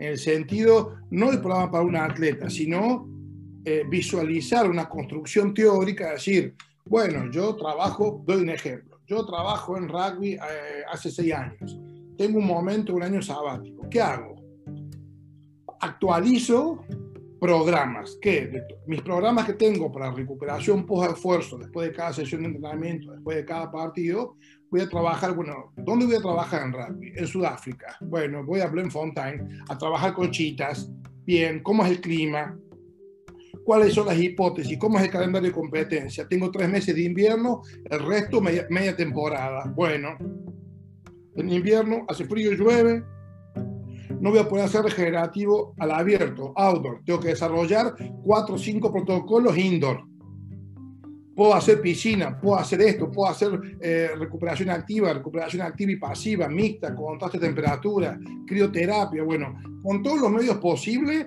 En 0.00 0.08
el 0.08 0.18
sentido, 0.18 0.96
no 1.10 1.30
de 1.30 1.38
programa 1.38 1.70
para 1.70 1.84
un 1.84 1.94
atleta, 1.94 2.50
sino 2.50 3.08
eh, 3.64 3.84
visualizar 3.88 4.68
una 4.68 4.88
construcción 4.88 5.54
teórica, 5.54 6.10
decir, 6.10 6.56
bueno, 6.86 7.30
yo 7.30 7.56
trabajo, 7.56 8.22
doy 8.24 8.42
un 8.42 8.50
ejemplo, 8.50 9.00
yo 9.06 9.24
trabajo 9.26 9.76
en 9.76 9.88
rugby 9.88 10.34
eh, 10.34 10.38
hace 10.90 11.10
seis 11.10 11.34
años, 11.34 11.78
tengo 12.16 12.38
un 12.38 12.46
momento, 12.46 12.94
un 12.94 13.02
año 13.02 13.20
sabático, 13.20 13.88
¿qué 13.90 14.00
hago? 14.00 14.36
Actualizo 15.80 16.84
programas, 17.40 18.16
que 18.20 18.62
mis 18.86 19.02
programas 19.02 19.46
que 19.46 19.54
tengo 19.54 19.92
para 19.92 20.10
recuperación 20.10 20.86
post-esfuerzo, 20.86 21.58
después 21.58 21.88
de 21.88 21.94
cada 21.94 22.12
sesión 22.12 22.42
de 22.42 22.48
entrenamiento, 22.48 23.12
después 23.12 23.36
de 23.36 23.44
cada 23.44 23.70
partido, 23.70 24.36
voy 24.70 24.80
a 24.80 24.88
trabajar, 24.88 25.34
bueno, 25.34 25.72
¿dónde 25.76 26.06
voy 26.06 26.16
a 26.16 26.20
trabajar 26.20 26.62
en 26.62 26.72
rugby? 26.72 27.12
En 27.14 27.26
Sudáfrica. 27.26 27.96
Bueno, 28.00 28.44
voy 28.44 28.60
a 28.60 28.66
Bloemfontein 28.66 29.60
a 29.68 29.78
trabajar 29.78 30.14
con 30.14 30.30
chitas. 30.30 30.90
Bien, 31.24 31.62
¿cómo 31.62 31.84
es 31.84 31.90
el 31.90 32.00
clima? 32.00 32.56
¿Cuáles 33.66 33.94
son 33.94 34.06
las 34.06 34.16
hipótesis? 34.16 34.78
¿Cómo 34.78 34.96
es 34.96 35.06
el 35.06 35.10
calendario 35.10 35.48
de 35.48 35.54
competencia? 35.54 36.28
Tengo 36.28 36.52
tres 36.52 36.68
meses 36.68 36.94
de 36.94 37.02
invierno, 37.02 37.62
el 37.90 37.98
resto 38.06 38.40
media, 38.40 38.64
media 38.70 38.94
temporada. 38.94 39.64
Bueno, 39.74 40.16
en 41.34 41.50
invierno 41.50 42.06
hace 42.08 42.26
frío 42.26 42.52
llueve, 42.52 43.02
no 44.20 44.30
voy 44.30 44.38
a 44.38 44.48
poder 44.48 44.66
hacer 44.66 44.84
regenerativo 44.84 45.74
al 45.80 45.90
abierto, 45.90 46.52
outdoor. 46.54 47.02
Tengo 47.04 47.18
que 47.18 47.30
desarrollar 47.30 47.96
cuatro 48.22 48.54
o 48.54 48.58
cinco 48.58 48.92
protocolos 48.92 49.58
indoor. 49.58 50.04
Puedo 51.34 51.52
hacer 51.52 51.80
piscina, 51.80 52.40
puedo 52.40 52.60
hacer 52.60 52.80
esto, 52.82 53.10
puedo 53.10 53.28
hacer 53.28 53.50
eh, 53.80 54.10
recuperación 54.16 54.70
activa, 54.70 55.12
recuperación 55.12 55.62
activa 55.62 55.90
y 55.90 55.96
pasiva, 55.96 56.48
mixta, 56.48 56.94
contraste 56.94 57.40
de 57.40 57.46
temperatura, 57.46 58.16
crioterapia. 58.46 59.24
Bueno, 59.24 59.58
con 59.82 60.04
todos 60.04 60.20
los 60.20 60.30
medios 60.30 60.58
posibles, 60.58 61.26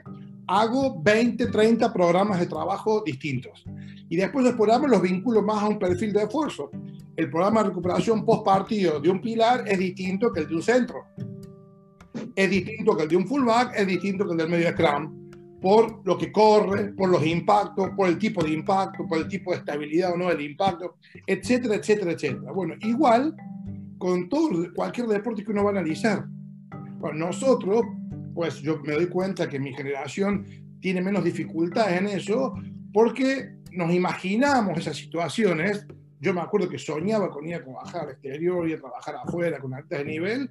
hago 0.49 1.01
20, 1.01 1.47
30 1.47 1.93
programas 1.93 2.39
de 2.39 2.47
trabajo 2.47 3.03
distintos. 3.05 3.63
Y 4.09 4.15
después 4.15 4.43
los 4.43 4.55
programas 4.55 4.89
los 4.89 5.01
vinculo 5.01 5.41
más 5.41 5.63
a 5.63 5.67
un 5.67 5.79
perfil 5.79 6.11
de 6.11 6.23
esfuerzo. 6.23 6.69
El 7.15 7.29
programa 7.29 7.61
de 7.61 7.69
recuperación 7.69 8.25
post 8.25 8.43
partido 8.43 8.99
de 8.99 9.09
un 9.09 9.21
pilar 9.21 9.63
es 9.67 9.77
distinto 9.77 10.31
que 10.31 10.41
el 10.41 10.47
de 10.47 10.55
un 10.55 10.61
centro 10.61 11.05
es 12.35 12.49
distinto 12.49 12.95
que 12.95 13.03
el 13.03 13.09
de 13.09 13.17
un 13.17 13.27
fullback, 13.27 13.73
es 13.75 13.87
distinto 13.87 14.25
que 14.25 14.31
el 14.31 14.37
del 14.37 14.49
medio 14.49 14.71
scrum, 14.71 15.29
por 15.61 16.01
lo 16.05 16.17
que 16.17 16.31
corre, 16.31 16.93
por 16.93 17.09
los 17.09 17.25
impactos, 17.25 17.89
por 17.95 18.07
el 18.07 18.17
tipo 18.17 18.43
de 18.43 18.51
impacto, 18.51 19.05
por 19.05 19.17
el 19.17 19.27
tipo 19.27 19.51
de 19.51 19.57
estabilidad 19.57 20.13
o 20.13 20.17
no 20.17 20.29
del 20.29 20.41
impacto, 20.41 20.95
etcétera, 21.27 21.75
etcétera, 21.75 22.11
etcétera. 22.13 22.51
Bueno, 22.51 22.75
igual 22.81 23.35
con 23.97 24.29
todo, 24.29 24.73
cualquier 24.73 25.07
deporte 25.07 25.43
que 25.43 25.51
uno 25.51 25.65
va 25.65 25.71
a 25.71 25.73
analizar. 25.73 26.25
Bueno, 26.99 27.27
nosotros, 27.27 27.81
pues 28.34 28.61
yo 28.61 28.80
me 28.84 28.93
doy 28.93 29.07
cuenta 29.07 29.49
que 29.49 29.59
mi 29.59 29.73
generación 29.73 30.45
tiene 30.80 31.01
menos 31.01 31.23
dificultades 31.23 31.99
en 31.99 32.07
eso 32.07 32.53
porque 32.93 33.51
nos 33.71 33.93
imaginamos 33.93 34.77
esas 34.77 34.97
situaciones 34.97 35.86
yo 36.21 36.34
me 36.34 36.41
acuerdo 36.41 36.67
que 36.67 36.77
soñaba 36.77 37.30
con 37.30 37.47
ir 37.47 37.55
a 37.55 37.63
trabajar 37.63 38.03
al 38.03 38.09
exterior, 38.11 38.67
y 38.67 38.73
a 38.73 38.77
trabajar 38.77 39.15
afuera 39.15 39.59
con 39.59 39.73
altas 39.73 39.99
de 39.99 40.05
nivel, 40.05 40.49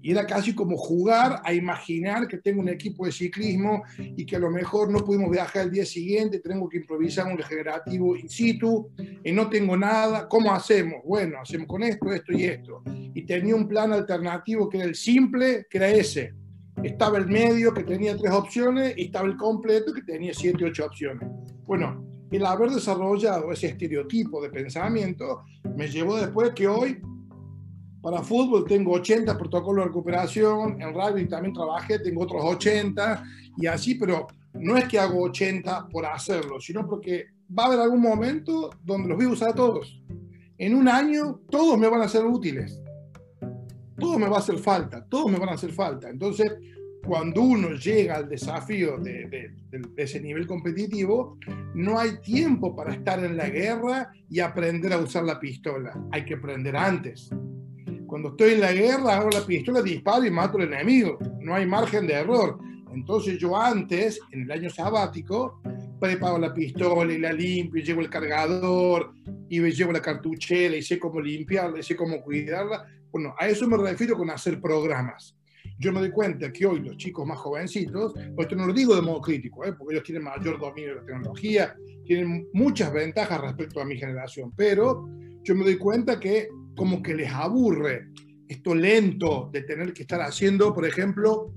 y 0.00 0.10
era 0.10 0.26
casi 0.26 0.54
como 0.54 0.76
jugar 0.76 1.40
a 1.44 1.52
imaginar 1.52 2.26
que 2.26 2.38
tengo 2.38 2.60
un 2.60 2.70
equipo 2.70 3.04
de 3.04 3.12
ciclismo 3.12 3.82
y 3.98 4.24
que 4.24 4.36
a 4.36 4.38
lo 4.38 4.50
mejor 4.50 4.90
no 4.90 5.04
pudimos 5.04 5.30
viajar 5.30 5.66
el 5.66 5.70
día 5.70 5.84
siguiente, 5.84 6.40
tengo 6.40 6.68
que 6.68 6.78
improvisar 6.78 7.26
un 7.26 7.36
regenerativo 7.36 8.16
in 8.16 8.28
situ, 8.28 8.90
y 9.22 9.32
no 9.32 9.50
tengo 9.50 9.76
nada, 9.76 10.26
¿cómo 10.28 10.52
hacemos? 10.52 11.02
Bueno, 11.04 11.38
hacemos 11.40 11.66
con 11.66 11.82
esto, 11.82 12.10
esto 12.10 12.32
y 12.32 12.44
esto. 12.44 12.82
Y 13.14 13.22
tenía 13.26 13.54
un 13.54 13.68
plan 13.68 13.92
alternativo 13.92 14.68
que 14.68 14.78
era 14.78 14.86
el 14.86 14.94
simple, 14.94 15.66
que 15.68 15.76
era 15.76 15.90
ese. 15.90 16.34
Estaba 16.82 17.18
el 17.18 17.26
medio, 17.26 17.72
que 17.72 17.84
tenía 17.84 18.16
tres 18.16 18.32
opciones, 18.32 18.94
y 18.96 19.04
estaba 19.04 19.26
el 19.26 19.36
completo, 19.36 19.92
que 19.92 20.02
tenía 20.02 20.34
siete, 20.34 20.64
ocho 20.64 20.86
opciones. 20.86 21.28
Bueno, 21.66 22.04
el 22.30 22.46
haber 22.46 22.70
desarrollado 22.70 23.52
ese 23.52 23.68
estereotipo 23.68 24.42
de 24.42 24.48
pensamiento 24.48 25.44
me 25.76 25.86
llevó 25.88 26.16
después 26.16 26.52
que 26.54 26.66
hoy 26.66 27.00
para 28.02 28.20
fútbol 28.20 28.64
tengo 28.64 28.92
80 28.94 29.38
protocolos 29.38 29.84
de 29.84 29.88
recuperación, 29.88 30.82
en 30.82 30.92
rugby 30.92 31.28
también 31.28 31.54
trabajé, 31.54 32.00
tengo 32.00 32.22
otros 32.22 32.42
80 32.42 33.22
y 33.58 33.66
así, 33.66 33.94
pero 33.94 34.26
no 34.54 34.76
es 34.76 34.88
que 34.88 34.98
hago 34.98 35.22
80 35.22 35.88
por 35.88 36.04
hacerlo, 36.04 36.60
sino 36.60 36.84
porque 36.86 37.26
va 37.56 37.64
a 37.64 37.66
haber 37.66 37.80
algún 37.80 38.00
momento 38.00 38.70
donde 38.82 39.08
los 39.08 39.16
voy 39.16 39.26
a 39.26 39.30
usar 39.30 39.50
a 39.50 39.54
todos. 39.54 40.02
En 40.58 40.74
un 40.74 40.88
año 40.88 41.40
todos 41.48 41.78
me 41.78 41.88
van 41.88 42.02
a 42.02 42.08
ser 42.08 42.24
útiles, 42.24 42.81
todos 44.02 44.18
me 44.18 44.28
va 44.28 44.36
a 44.36 44.40
hacer 44.40 44.58
falta, 44.58 45.04
todos 45.08 45.30
me 45.30 45.38
van 45.38 45.50
a 45.50 45.52
hacer 45.52 45.72
falta. 45.72 46.10
Entonces, 46.10 46.52
cuando 47.06 47.40
uno 47.40 47.70
llega 47.70 48.16
al 48.16 48.28
desafío 48.28 48.98
de, 48.98 49.26
de, 49.28 49.52
ese 49.96 50.20
nivel 50.20 50.46
competitivo, 50.46 51.38
no 51.74 51.98
hay 51.98 52.18
tiempo 52.20 52.76
para 52.76 52.92
estar 52.92 53.24
en 53.24 53.36
la 53.36 53.48
guerra 53.48 54.12
y 54.28 54.40
aprender 54.40 54.92
a 54.92 54.98
usar 54.98 55.24
la 55.24 55.38
pistola. 55.40 55.98
Hay 56.10 56.24
que 56.24 56.34
aprender 56.34 56.76
antes. 56.76 57.30
Cuando 58.06 58.30
estoy 58.30 58.52
en 58.52 58.60
la 58.60 58.72
guerra, 58.72 59.16
hago 59.16 59.30
la 59.30 59.46
pistola, 59.46 59.80
disparo 59.80 60.26
y 60.26 60.30
mato 60.30 60.58
al 60.58 60.64
enemigo. 60.64 61.18
No 61.40 61.54
hay 61.54 61.66
margen 61.66 62.06
de 62.06 62.14
error. 62.14 62.58
Entonces 62.92 63.38
yo 63.38 63.56
antes, 63.56 64.20
en 64.32 64.42
el 64.42 64.50
año 64.50 64.68
sabático, 64.68 65.60
preparo 65.98 66.38
la 66.38 66.52
pistola 66.52 67.12
y 67.12 67.18
la 67.18 67.32
limpio, 67.32 67.80
y 67.80 67.84
llevo 67.84 68.00
el 68.00 68.10
cargador 68.10 69.14
y 69.48 69.60
llevo 69.70 69.92
la 69.92 70.02
cartuchera 70.02 70.76
y 70.76 70.82
sé 70.82 70.98
cómo 70.98 71.20
limpiarla 71.20 71.78
y 71.78 71.82
sé 71.82 71.94
cómo 71.94 72.20
cuidarla. 72.22 72.86
Bueno, 73.12 73.34
a 73.38 73.46
eso 73.46 73.68
me 73.68 73.76
refiero 73.76 74.16
con 74.16 74.30
hacer 74.30 74.60
programas. 74.60 75.36
Yo 75.78 75.92
me 75.92 76.00
doy 76.00 76.10
cuenta 76.10 76.52
que 76.52 76.66
hoy 76.66 76.80
los 76.80 76.96
chicos 76.96 77.26
más 77.26 77.38
jovencitos, 77.38 78.14
pues 78.14 78.46
esto 78.46 78.56
no 78.56 78.66
lo 78.66 78.72
digo 78.72 78.96
de 78.96 79.02
modo 79.02 79.20
crítico, 79.20 79.64
¿eh? 79.64 79.74
porque 79.74 79.94
ellos 79.94 80.04
tienen 80.04 80.24
mayor 80.24 80.58
dominio 80.58 80.90
de 80.90 80.96
la 80.96 81.06
tecnología, 81.06 81.76
tienen 82.04 82.48
muchas 82.52 82.92
ventajas 82.92 83.40
respecto 83.40 83.80
a 83.80 83.84
mi 83.84 83.96
generación, 83.96 84.52
pero 84.56 85.08
yo 85.42 85.54
me 85.54 85.64
doy 85.64 85.76
cuenta 85.76 86.18
que 86.18 86.48
como 86.76 87.02
que 87.02 87.14
les 87.14 87.30
aburre 87.30 88.08
esto 88.48 88.74
lento 88.74 89.50
de 89.52 89.62
tener 89.62 89.92
que 89.92 90.02
estar 90.02 90.20
haciendo, 90.20 90.74
por 90.74 90.86
ejemplo, 90.86 91.52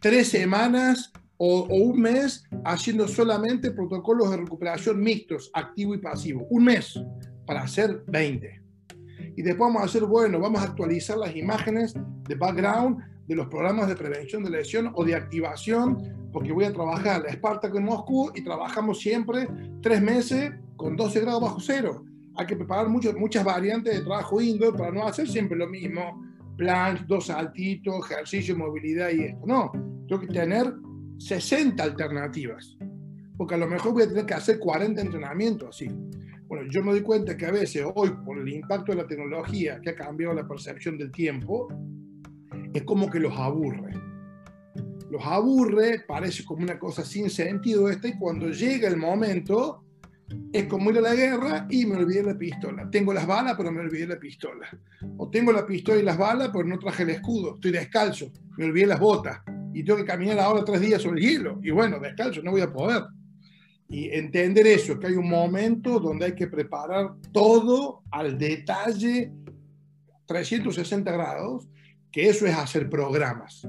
tres 0.00 0.28
semanas 0.28 1.12
o, 1.36 1.64
un 1.64 2.00
mes 2.00 2.44
haciendo 2.64 3.08
solamente 3.08 3.70
protocolos 3.70 4.30
de 4.30 4.38
recuperación 4.38 5.00
mixtos, 5.00 5.50
activo 5.54 5.94
y 5.94 5.98
pasivo. 5.98 6.46
Un 6.50 6.64
mes 6.64 7.00
para 7.46 7.62
hacer 7.62 8.02
20. 8.06 8.59
Y 9.36 9.42
después 9.42 9.68
vamos 9.68 9.82
a 9.82 9.84
hacer, 9.86 10.04
bueno, 10.04 10.38
vamos 10.40 10.60
a 10.60 10.64
actualizar 10.64 11.16
las 11.18 11.34
imágenes 11.34 11.94
de 12.28 12.34
background 12.34 12.98
de 13.26 13.36
los 13.36 13.46
programas 13.46 13.88
de 13.88 13.94
prevención 13.94 14.42
de 14.42 14.50
lesión 14.50 14.90
o 14.94 15.04
de 15.04 15.14
activación, 15.14 16.30
porque 16.32 16.52
voy 16.52 16.64
a 16.64 16.72
trabajar 16.72 17.22
la 17.22 17.28
Espartaco 17.28 17.78
en 17.78 17.84
Moscú 17.84 18.32
y 18.34 18.42
trabajamos 18.42 19.00
siempre 19.00 19.46
tres 19.80 20.02
meses 20.02 20.52
con 20.76 20.96
12 20.96 21.20
grados 21.20 21.40
bajo 21.40 21.60
cero. 21.60 22.04
Hay 22.36 22.46
que 22.46 22.56
preparar 22.56 22.88
muchas 22.88 23.14
muchas 23.14 23.44
variantes 23.44 23.94
de 23.94 24.04
trabajo 24.04 24.40
indoor 24.40 24.76
para 24.76 24.90
no 24.90 25.06
hacer 25.06 25.28
siempre 25.28 25.56
lo 25.56 25.68
mismo. 25.68 26.24
Planch, 26.56 27.06
dos 27.06 27.26
saltitos, 27.26 28.10
ejercicio, 28.10 28.56
movilidad 28.56 29.10
y 29.10 29.22
esto. 29.22 29.46
No, 29.46 29.70
tengo 30.08 30.22
que 30.22 30.26
tener 30.26 30.74
60 31.18 31.82
alternativas, 31.82 32.76
porque 33.36 33.54
a 33.54 33.58
lo 33.58 33.68
mejor 33.68 33.92
voy 33.92 34.02
a 34.02 34.08
tener 34.08 34.26
que 34.26 34.34
hacer 34.34 34.58
40 34.58 35.00
entrenamientos 35.00 35.68
así. 35.68 35.88
Bueno, 36.50 36.66
yo 36.68 36.82
me 36.82 36.90
doy 36.90 37.02
cuenta 37.02 37.36
que 37.36 37.46
a 37.46 37.52
veces 37.52 37.86
hoy, 37.94 38.10
por 38.24 38.36
el 38.36 38.48
impacto 38.48 38.90
de 38.90 38.98
la 39.00 39.06
tecnología 39.06 39.80
que 39.80 39.90
ha 39.90 39.94
cambiado 39.94 40.34
la 40.34 40.48
percepción 40.48 40.98
del 40.98 41.12
tiempo, 41.12 41.68
es 42.74 42.82
como 42.82 43.08
que 43.08 43.20
los 43.20 43.38
aburre. 43.38 43.94
Los 45.12 45.24
aburre, 45.24 46.04
parece 46.08 46.44
como 46.44 46.64
una 46.64 46.76
cosa 46.76 47.04
sin 47.04 47.30
sentido 47.30 47.88
esta, 47.88 48.08
y 48.08 48.18
cuando 48.18 48.48
llega 48.48 48.88
el 48.88 48.96
momento, 48.96 49.84
es 50.52 50.64
como 50.66 50.90
ir 50.90 50.98
a 50.98 51.02
la 51.02 51.14
guerra 51.14 51.68
y 51.70 51.86
me 51.86 51.94
olvidé 51.94 52.24
la 52.24 52.36
pistola. 52.36 52.90
Tengo 52.90 53.12
las 53.14 53.28
balas, 53.28 53.54
pero 53.56 53.70
me 53.70 53.82
olvidé 53.82 54.08
la 54.08 54.18
pistola. 54.18 54.68
O 55.18 55.30
tengo 55.30 55.52
la 55.52 55.64
pistola 55.64 56.00
y 56.00 56.02
las 56.02 56.18
balas, 56.18 56.50
pero 56.52 56.64
no 56.64 56.80
traje 56.80 57.04
el 57.04 57.10
escudo. 57.10 57.54
Estoy 57.54 57.70
descalzo, 57.70 58.32
me 58.58 58.64
olvidé 58.64 58.88
las 58.88 58.98
botas 58.98 59.40
y 59.72 59.84
tengo 59.84 60.00
que 60.00 60.04
caminar 60.04 60.40
ahora 60.40 60.64
tres 60.64 60.80
días 60.80 61.00
sobre 61.00 61.20
el 61.20 61.28
hielo. 61.28 61.60
Y 61.62 61.70
bueno, 61.70 62.00
descalzo 62.00 62.42
no 62.42 62.50
voy 62.50 62.62
a 62.62 62.72
poder. 62.72 63.04
Y 63.90 64.08
entender 64.10 64.68
eso, 64.68 64.98
que 65.00 65.08
hay 65.08 65.14
un 65.14 65.28
momento 65.28 65.98
donde 65.98 66.26
hay 66.26 66.34
que 66.34 66.46
preparar 66.46 67.16
todo 67.32 68.04
al 68.12 68.38
detalle, 68.38 69.32
360 70.26 71.10
grados, 71.10 71.68
que 72.12 72.28
eso 72.28 72.46
es 72.46 72.54
hacer 72.54 72.88
programas. 72.88 73.66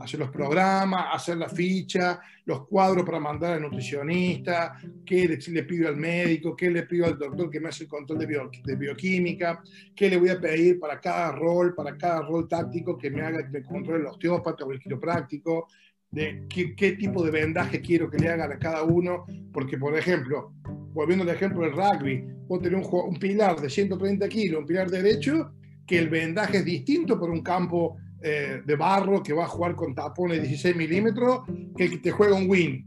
Hacer 0.00 0.18
los 0.18 0.30
programas, 0.30 1.06
hacer 1.12 1.36
la 1.36 1.48
ficha, 1.48 2.20
los 2.46 2.66
cuadros 2.66 3.04
para 3.04 3.20
mandar 3.20 3.52
al 3.52 3.62
nutricionista, 3.62 4.76
qué 5.04 5.28
le, 5.28 5.62
pido 5.62 5.88
al 5.88 5.96
médico, 5.96 6.56
qué 6.56 6.70
le 6.70 6.82
pido 6.82 7.06
al 7.06 7.16
doctor 7.16 7.48
que 7.48 7.60
me 7.60 7.68
hace 7.68 7.84
el 7.84 7.88
control 7.88 8.18
de, 8.18 8.76
bioquímica, 8.76 9.62
qué 9.94 10.10
le 10.10 10.16
voy 10.16 10.30
a 10.30 10.40
pedir 10.40 10.80
para 10.80 11.00
cada 11.00 11.32
rol, 11.32 11.74
para 11.74 11.96
cada 11.96 12.22
rol 12.22 12.48
táctico 12.48 12.98
que 12.98 13.10
me 13.10 13.22
haga 13.22 13.44
que 13.44 13.50
me 13.50 13.62
controle 13.62 14.00
el 14.00 14.06
osteópata 14.06 14.64
o 14.64 14.72
el 14.72 14.80
quiropráctico, 14.80 15.68
de 16.14 16.44
qué, 16.48 16.92
tipo 16.92 17.24
de 17.24 17.30
vendaje 17.30 17.80
quiero 17.80 18.08
que 18.08 18.18
le 18.18 18.28
hagan 18.28 18.52
a 18.52 18.58
cada 18.58 18.82
uno, 18.84 19.26
porque 19.52 19.76
por 19.76 19.96
ejemplo, 19.98 20.52
volviendo 20.92 21.24
al 21.24 21.30
ejemplo 21.30 21.62
del 21.62 21.72
rugby, 21.72 22.24
puedo 22.46 22.62
tener 22.62 22.78
un, 22.78 22.86
un 22.90 23.18
pilar 23.18 23.60
de 23.60 23.68
130 23.68 24.28
kilos, 24.28 24.60
un 24.60 24.66
pilar 24.66 24.90
derecho, 24.90 25.52
que 25.86 25.98
el 25.98 26.08
vendaje 26.08 26.58
es 26.58 26.64
distinto 26.64 27.18
por 27.18 27.30
un 27.30 27.42
campo 27.42 27.96
eh, 28.26 28.62
de 28.64 28.76
barro 28.76 29.22
que 29.22 29.34
va 29.34 29.44
a 29.44 29.48
jugar 29.48 29.74
con 29.74 29.94
tapones 29.94 30.40
de 30.40 30.48
16 30.48 30.76
milímetros 30.76 31.40
que 31.76 31.84
el 31.84 31.90
que 31.90 31.98
te 31.98 32.10
juega 32.10 32.34
un 32.34 32.48
win. 32.48 32.86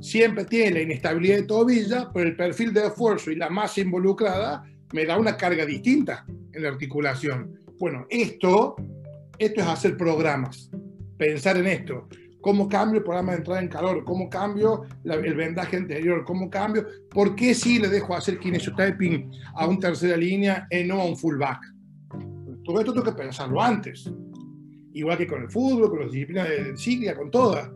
Siempre 0.00 0.44
tiene 0.44 0.70
la 0.70 0.82
inestabilidad 0.82 1.38
de 1.38 1.42
tobilla, 1.42 2.10
pero 2.14 2.28
el 2.28 2.36
perfil 2.36 2.72
de 2.72 2.86
esfuerzo 2.86 3.32
y 3.32 3.34
la 3.34 3.50
masa 3.50 3.80
involucrada 3.80 4.62
me 4.92 5.04
da 5.04 5.18
una 5.18 5.36
carga 5.36 5.66
distinta 5.66 6.24
en 6.52 6.62
la 6.62 6.68
articulación. 6.68 7.58
Bueno, 7.80 8.06
esto, 8.08 8.76
esto 9.36 9.60
es 9.60 9.66
hacer 9.66 9.96
programas, 9.96 10.70
pensar 11.16 11.56
en 11.56 11.66
esto. 11.66 12.08
¿Cómo 12.40 12.68
cambio 12.68 12.98
el 12.98 13.04
programa 13.04 13.32
de 13.32 13.38
entrada 13.38 13.60
en 13.62 13.68
calor? 13.68 14.04
¿Cómo 14.04 14.28
cambio 14.28 14.84
el 15.02 15.34
vendaje 15.34 15.78
anterior? 15.78 16.24
¿Cómo 16.26 16.50
cambio? 16.50 16.86
¿Por 17.08 17.34
qué 17.34 17.54
si 17.54 17.78
le 17.78 17.88
dejo 17.88 18.14
hacer 18.14 18.38
kinesiotyping 18.38 19.30
a 19.54 19.66
un 19.66 19.80
tercera 19.80 20.14
línea 20.16 20.66
y 20.70 20.84
no 20.84 21.00
a 21.00 21.06
un 21.06 21.16
fullback? 21.16 21.60
Todo 22.64 22.80
esto 22.80 22.92
tengo 22.92 23.06
que 23.06 23.12
pensarlo 23.12 23.62
antes. 23.62 24.10
Igual 24.92 25.16
que 25.16 25.26
con 25.26 25.42
el 25.42 25.50
fútbol, 25.50 25.88
con 25.88 26.00
las 26.00 26.12
disciplinas 26.12 26.48
de 26.48 26.76
ciclia, 26.76 27.16
con 27.16 27.30
todas. 27.30 27.66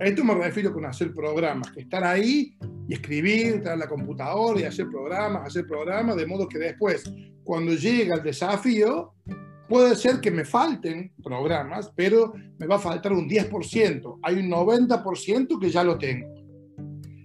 A 0.00 0.04
esto 0.04 0.22
me 0.22 0.34
refiero 0.34 0.72
con 0.72 0.84
hacer 0.84 1.12
programas, 1.14 1.72
que 1.72 1.80
estar 1.80 2.04
ahí 2.04 2.54
y 2.86 2.92
escribir, 2.92 3.62
traer 3.62 3.78
la 3.78 3.88
computadora 3.88 4.60
y 4.60 4.64
hacer 4.64 4.86
programas, 4.88 5.46
hacer 5.46 5.66
programas, 5.66 6.16
de 6.16 6.26
modo 6.26 6.46
que 6.46 6.58
después, 6.58 7.10
cuando 7.42 7.72
llega 7.72 8.16
el 8.16 8.22
desafío, 8.22 9.14
puede 9.68 9.94
ser 9.96 10.20
que 10.20 10.30
me 10.30 10.44
falten 10.44 11.12
programas, 11.22 11.92
pero 11.94 12.32
me 12.58 12.66
va 12.66 12.76
a 12.76 12.80
faltar 12.80 13.12
un 13.12 13.28
10%. 13.28 14.18
Hay 14.22 14.36
un 14.36 14.50
90% 14.50 15.58
que 15.58 15.70
ya 15.70 15.84
lo 15.84 15.98
tengo, 15.98 16.28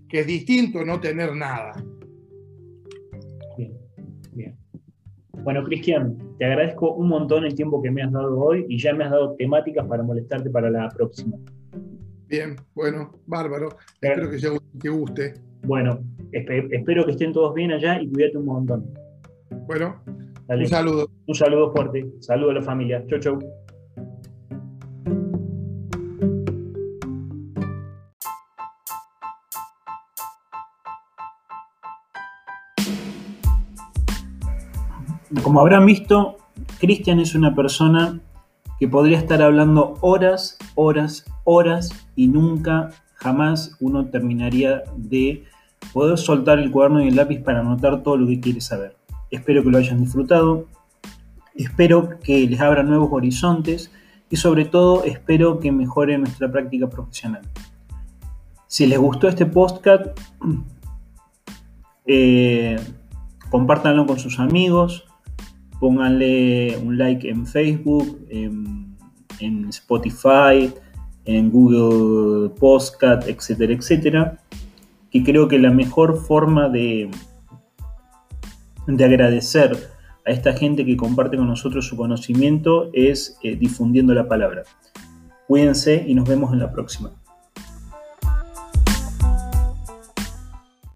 que 0.08 0.22
es 0.22 0.28
distinto 0.28 0.84
no 0.84 1.00
tener 1.00 1.36
nada. 1.36 1.74
Bueno, 5.44 5.64
Cristian, 5.64 6.18
te 6.38 6.46
agradezco 6.46 6.94
un 6.96 7.08
montón 7.08 7.46
el 7.46 7.56
tiempo 7.56 7.82
que 7.82 7.90
me 7.90 8.04
has 8.04 8.12
dado 8.12 8.38
hoy 8.40 8.66
y 8.68 8.78
ya 8.78 8.94
me 8.94 9.06
has 9.06 9.12
dado 9.12 9.36
temáticas 9.36 9.88
para 9.88 10.04
molestarte 10.04 10.50
para 10.50 10.70
la 10.70 10.90
próxima. 10.90 11.38
Bien, 12.28 12.56
bueno, 12.76 13.12
bárbaro. 13.26 13.70
Espero 14.02 14.30
que, 14.30 14.38
te 14.80 14.90
guste. 14.90 15.34
Bueno, 15.64 16.02
espero 16.32 17.06
que 17.06 17.12
estén 17.12 17.32
todos 17.34 17.54
bien 17.54 17.72
allá 17.72 18.02
y 18.02 18.12
cuídate 18.12 18.38
un 18.38 18.46
montón. 18.46 18.94
Bueno, 19.66 20.04
un 20.50 20.68
saludo. 20.68 21.10
Un 21.28 21.36
saludo 21.36 21.72
fuerte. 21.72 22.06
Saludo 22.20 22.52
a 22.52 22.54
la 22.56 22.62
familia. 22.62 23.04
Chau, 23.08 23.20
chau. 23.20 23.40
Como 35.44 35.62
habrán 35.62 35.86
visto, 35.86 36.38
Cristian 36.80 37.20
es 37.20 37.36
una 37.36 37.56
persona 37.56 38.20
que 38.80 38.88
podría 38.88 39.18
estar 39.18 39.42
hablando 39.42 39.96
horas, 40.02 40.58
horas, 40.76 41.26
horas 41.44 41.92
y 42.16 42.28
nunca, 42.28 42.90
jamás 43.16 43.76
uno 43.80 44.10
terminaría 44.10 44.84
de 44.96 45.44
poder 45.94 46.18
soltar 46.18 46.60
el 46.60 46.72
cuaderno 46.72 47.04
y 47.04 47.10
el 47.10 47.16
lápiz 47.16 47.40
para 47.40 47.60
anotar 47.60 48.02
todo 48.04 48.18
lo 48.18 48.28
que 48.28 48.40
quiere 48.40 48.62
saber. 48.62 48.99
Espero 49.32 49.64
que 49.64 49.70
lo 49.70 49.78
hayan 49.78 50.00
disfrutado, 50.00 50.68
espero 51.56 52.20
que 52.20 52.48
les 52.48 52.60
abra 52.60 52.84
nuevos 52.84 53.10
horizontes 53.12 53.92
y 54.30 54.38
sobre 54.38 54.66
todo 54.66 55.04
espero 55.04 55.60
que 55.60 55.72
mejore 55.72 56.18
nuestra 56.18 56.52
práctica 56.52 56.90
profesional. 56.90 57.42
Si 58.68 58.86
les 58.86 59.00
gustó 59.00 59.28
este 59.28 59.46
podcast, 59.46 60.06
eh, 62.06 62.76
compártanlo 63.50 64.06
con 64.06 64.20
sus 64.20 64.40
amigos, 64.40 65.06
pónganle 65.80 66.78
un 66.78 66.98
like 66.98 67.30
en 67.30 67.48
Facebook, 67.48 68.20
en, 68.30 68.96
Spotify, 69.70 70.72
en 71.26 71.50
Google 71.50 72.50
Podcast, 72.60 73.28
etcétera, 73.28 73.74
etcétera. 73.74 74.40
Que 75.10 75.24
creo 75.24 75.48
que 75.48 75.58
la 75.58 75.72
mejor 75.72 76.18
forma 76.18 76.70
de, 76.70 77.10
de 78.98 79.06
agradecer 79.06 79.78
a 80.26 80.32
esta 80.32 80.54
gente 80.54 80.86
que 80.86 80.98
comparte 80.98 81.38
con 81.38 81.48
nosotros 81.48 81.88
su 81.88 81.96
conocimiento 81.96 82.90
es 82.94 83.38
eh, 83.44 83.56
difundiendo 83.56 84.14
la 84.14 84.28
palabra. 84.28 84.64
Cuídense 85.48 86.04
y 86.08 86.14
nos 86.14 86.28
vemos 86.28 86.54
en 86.54 86.60
la 86.60 86.72
próxima. 86.72 87.12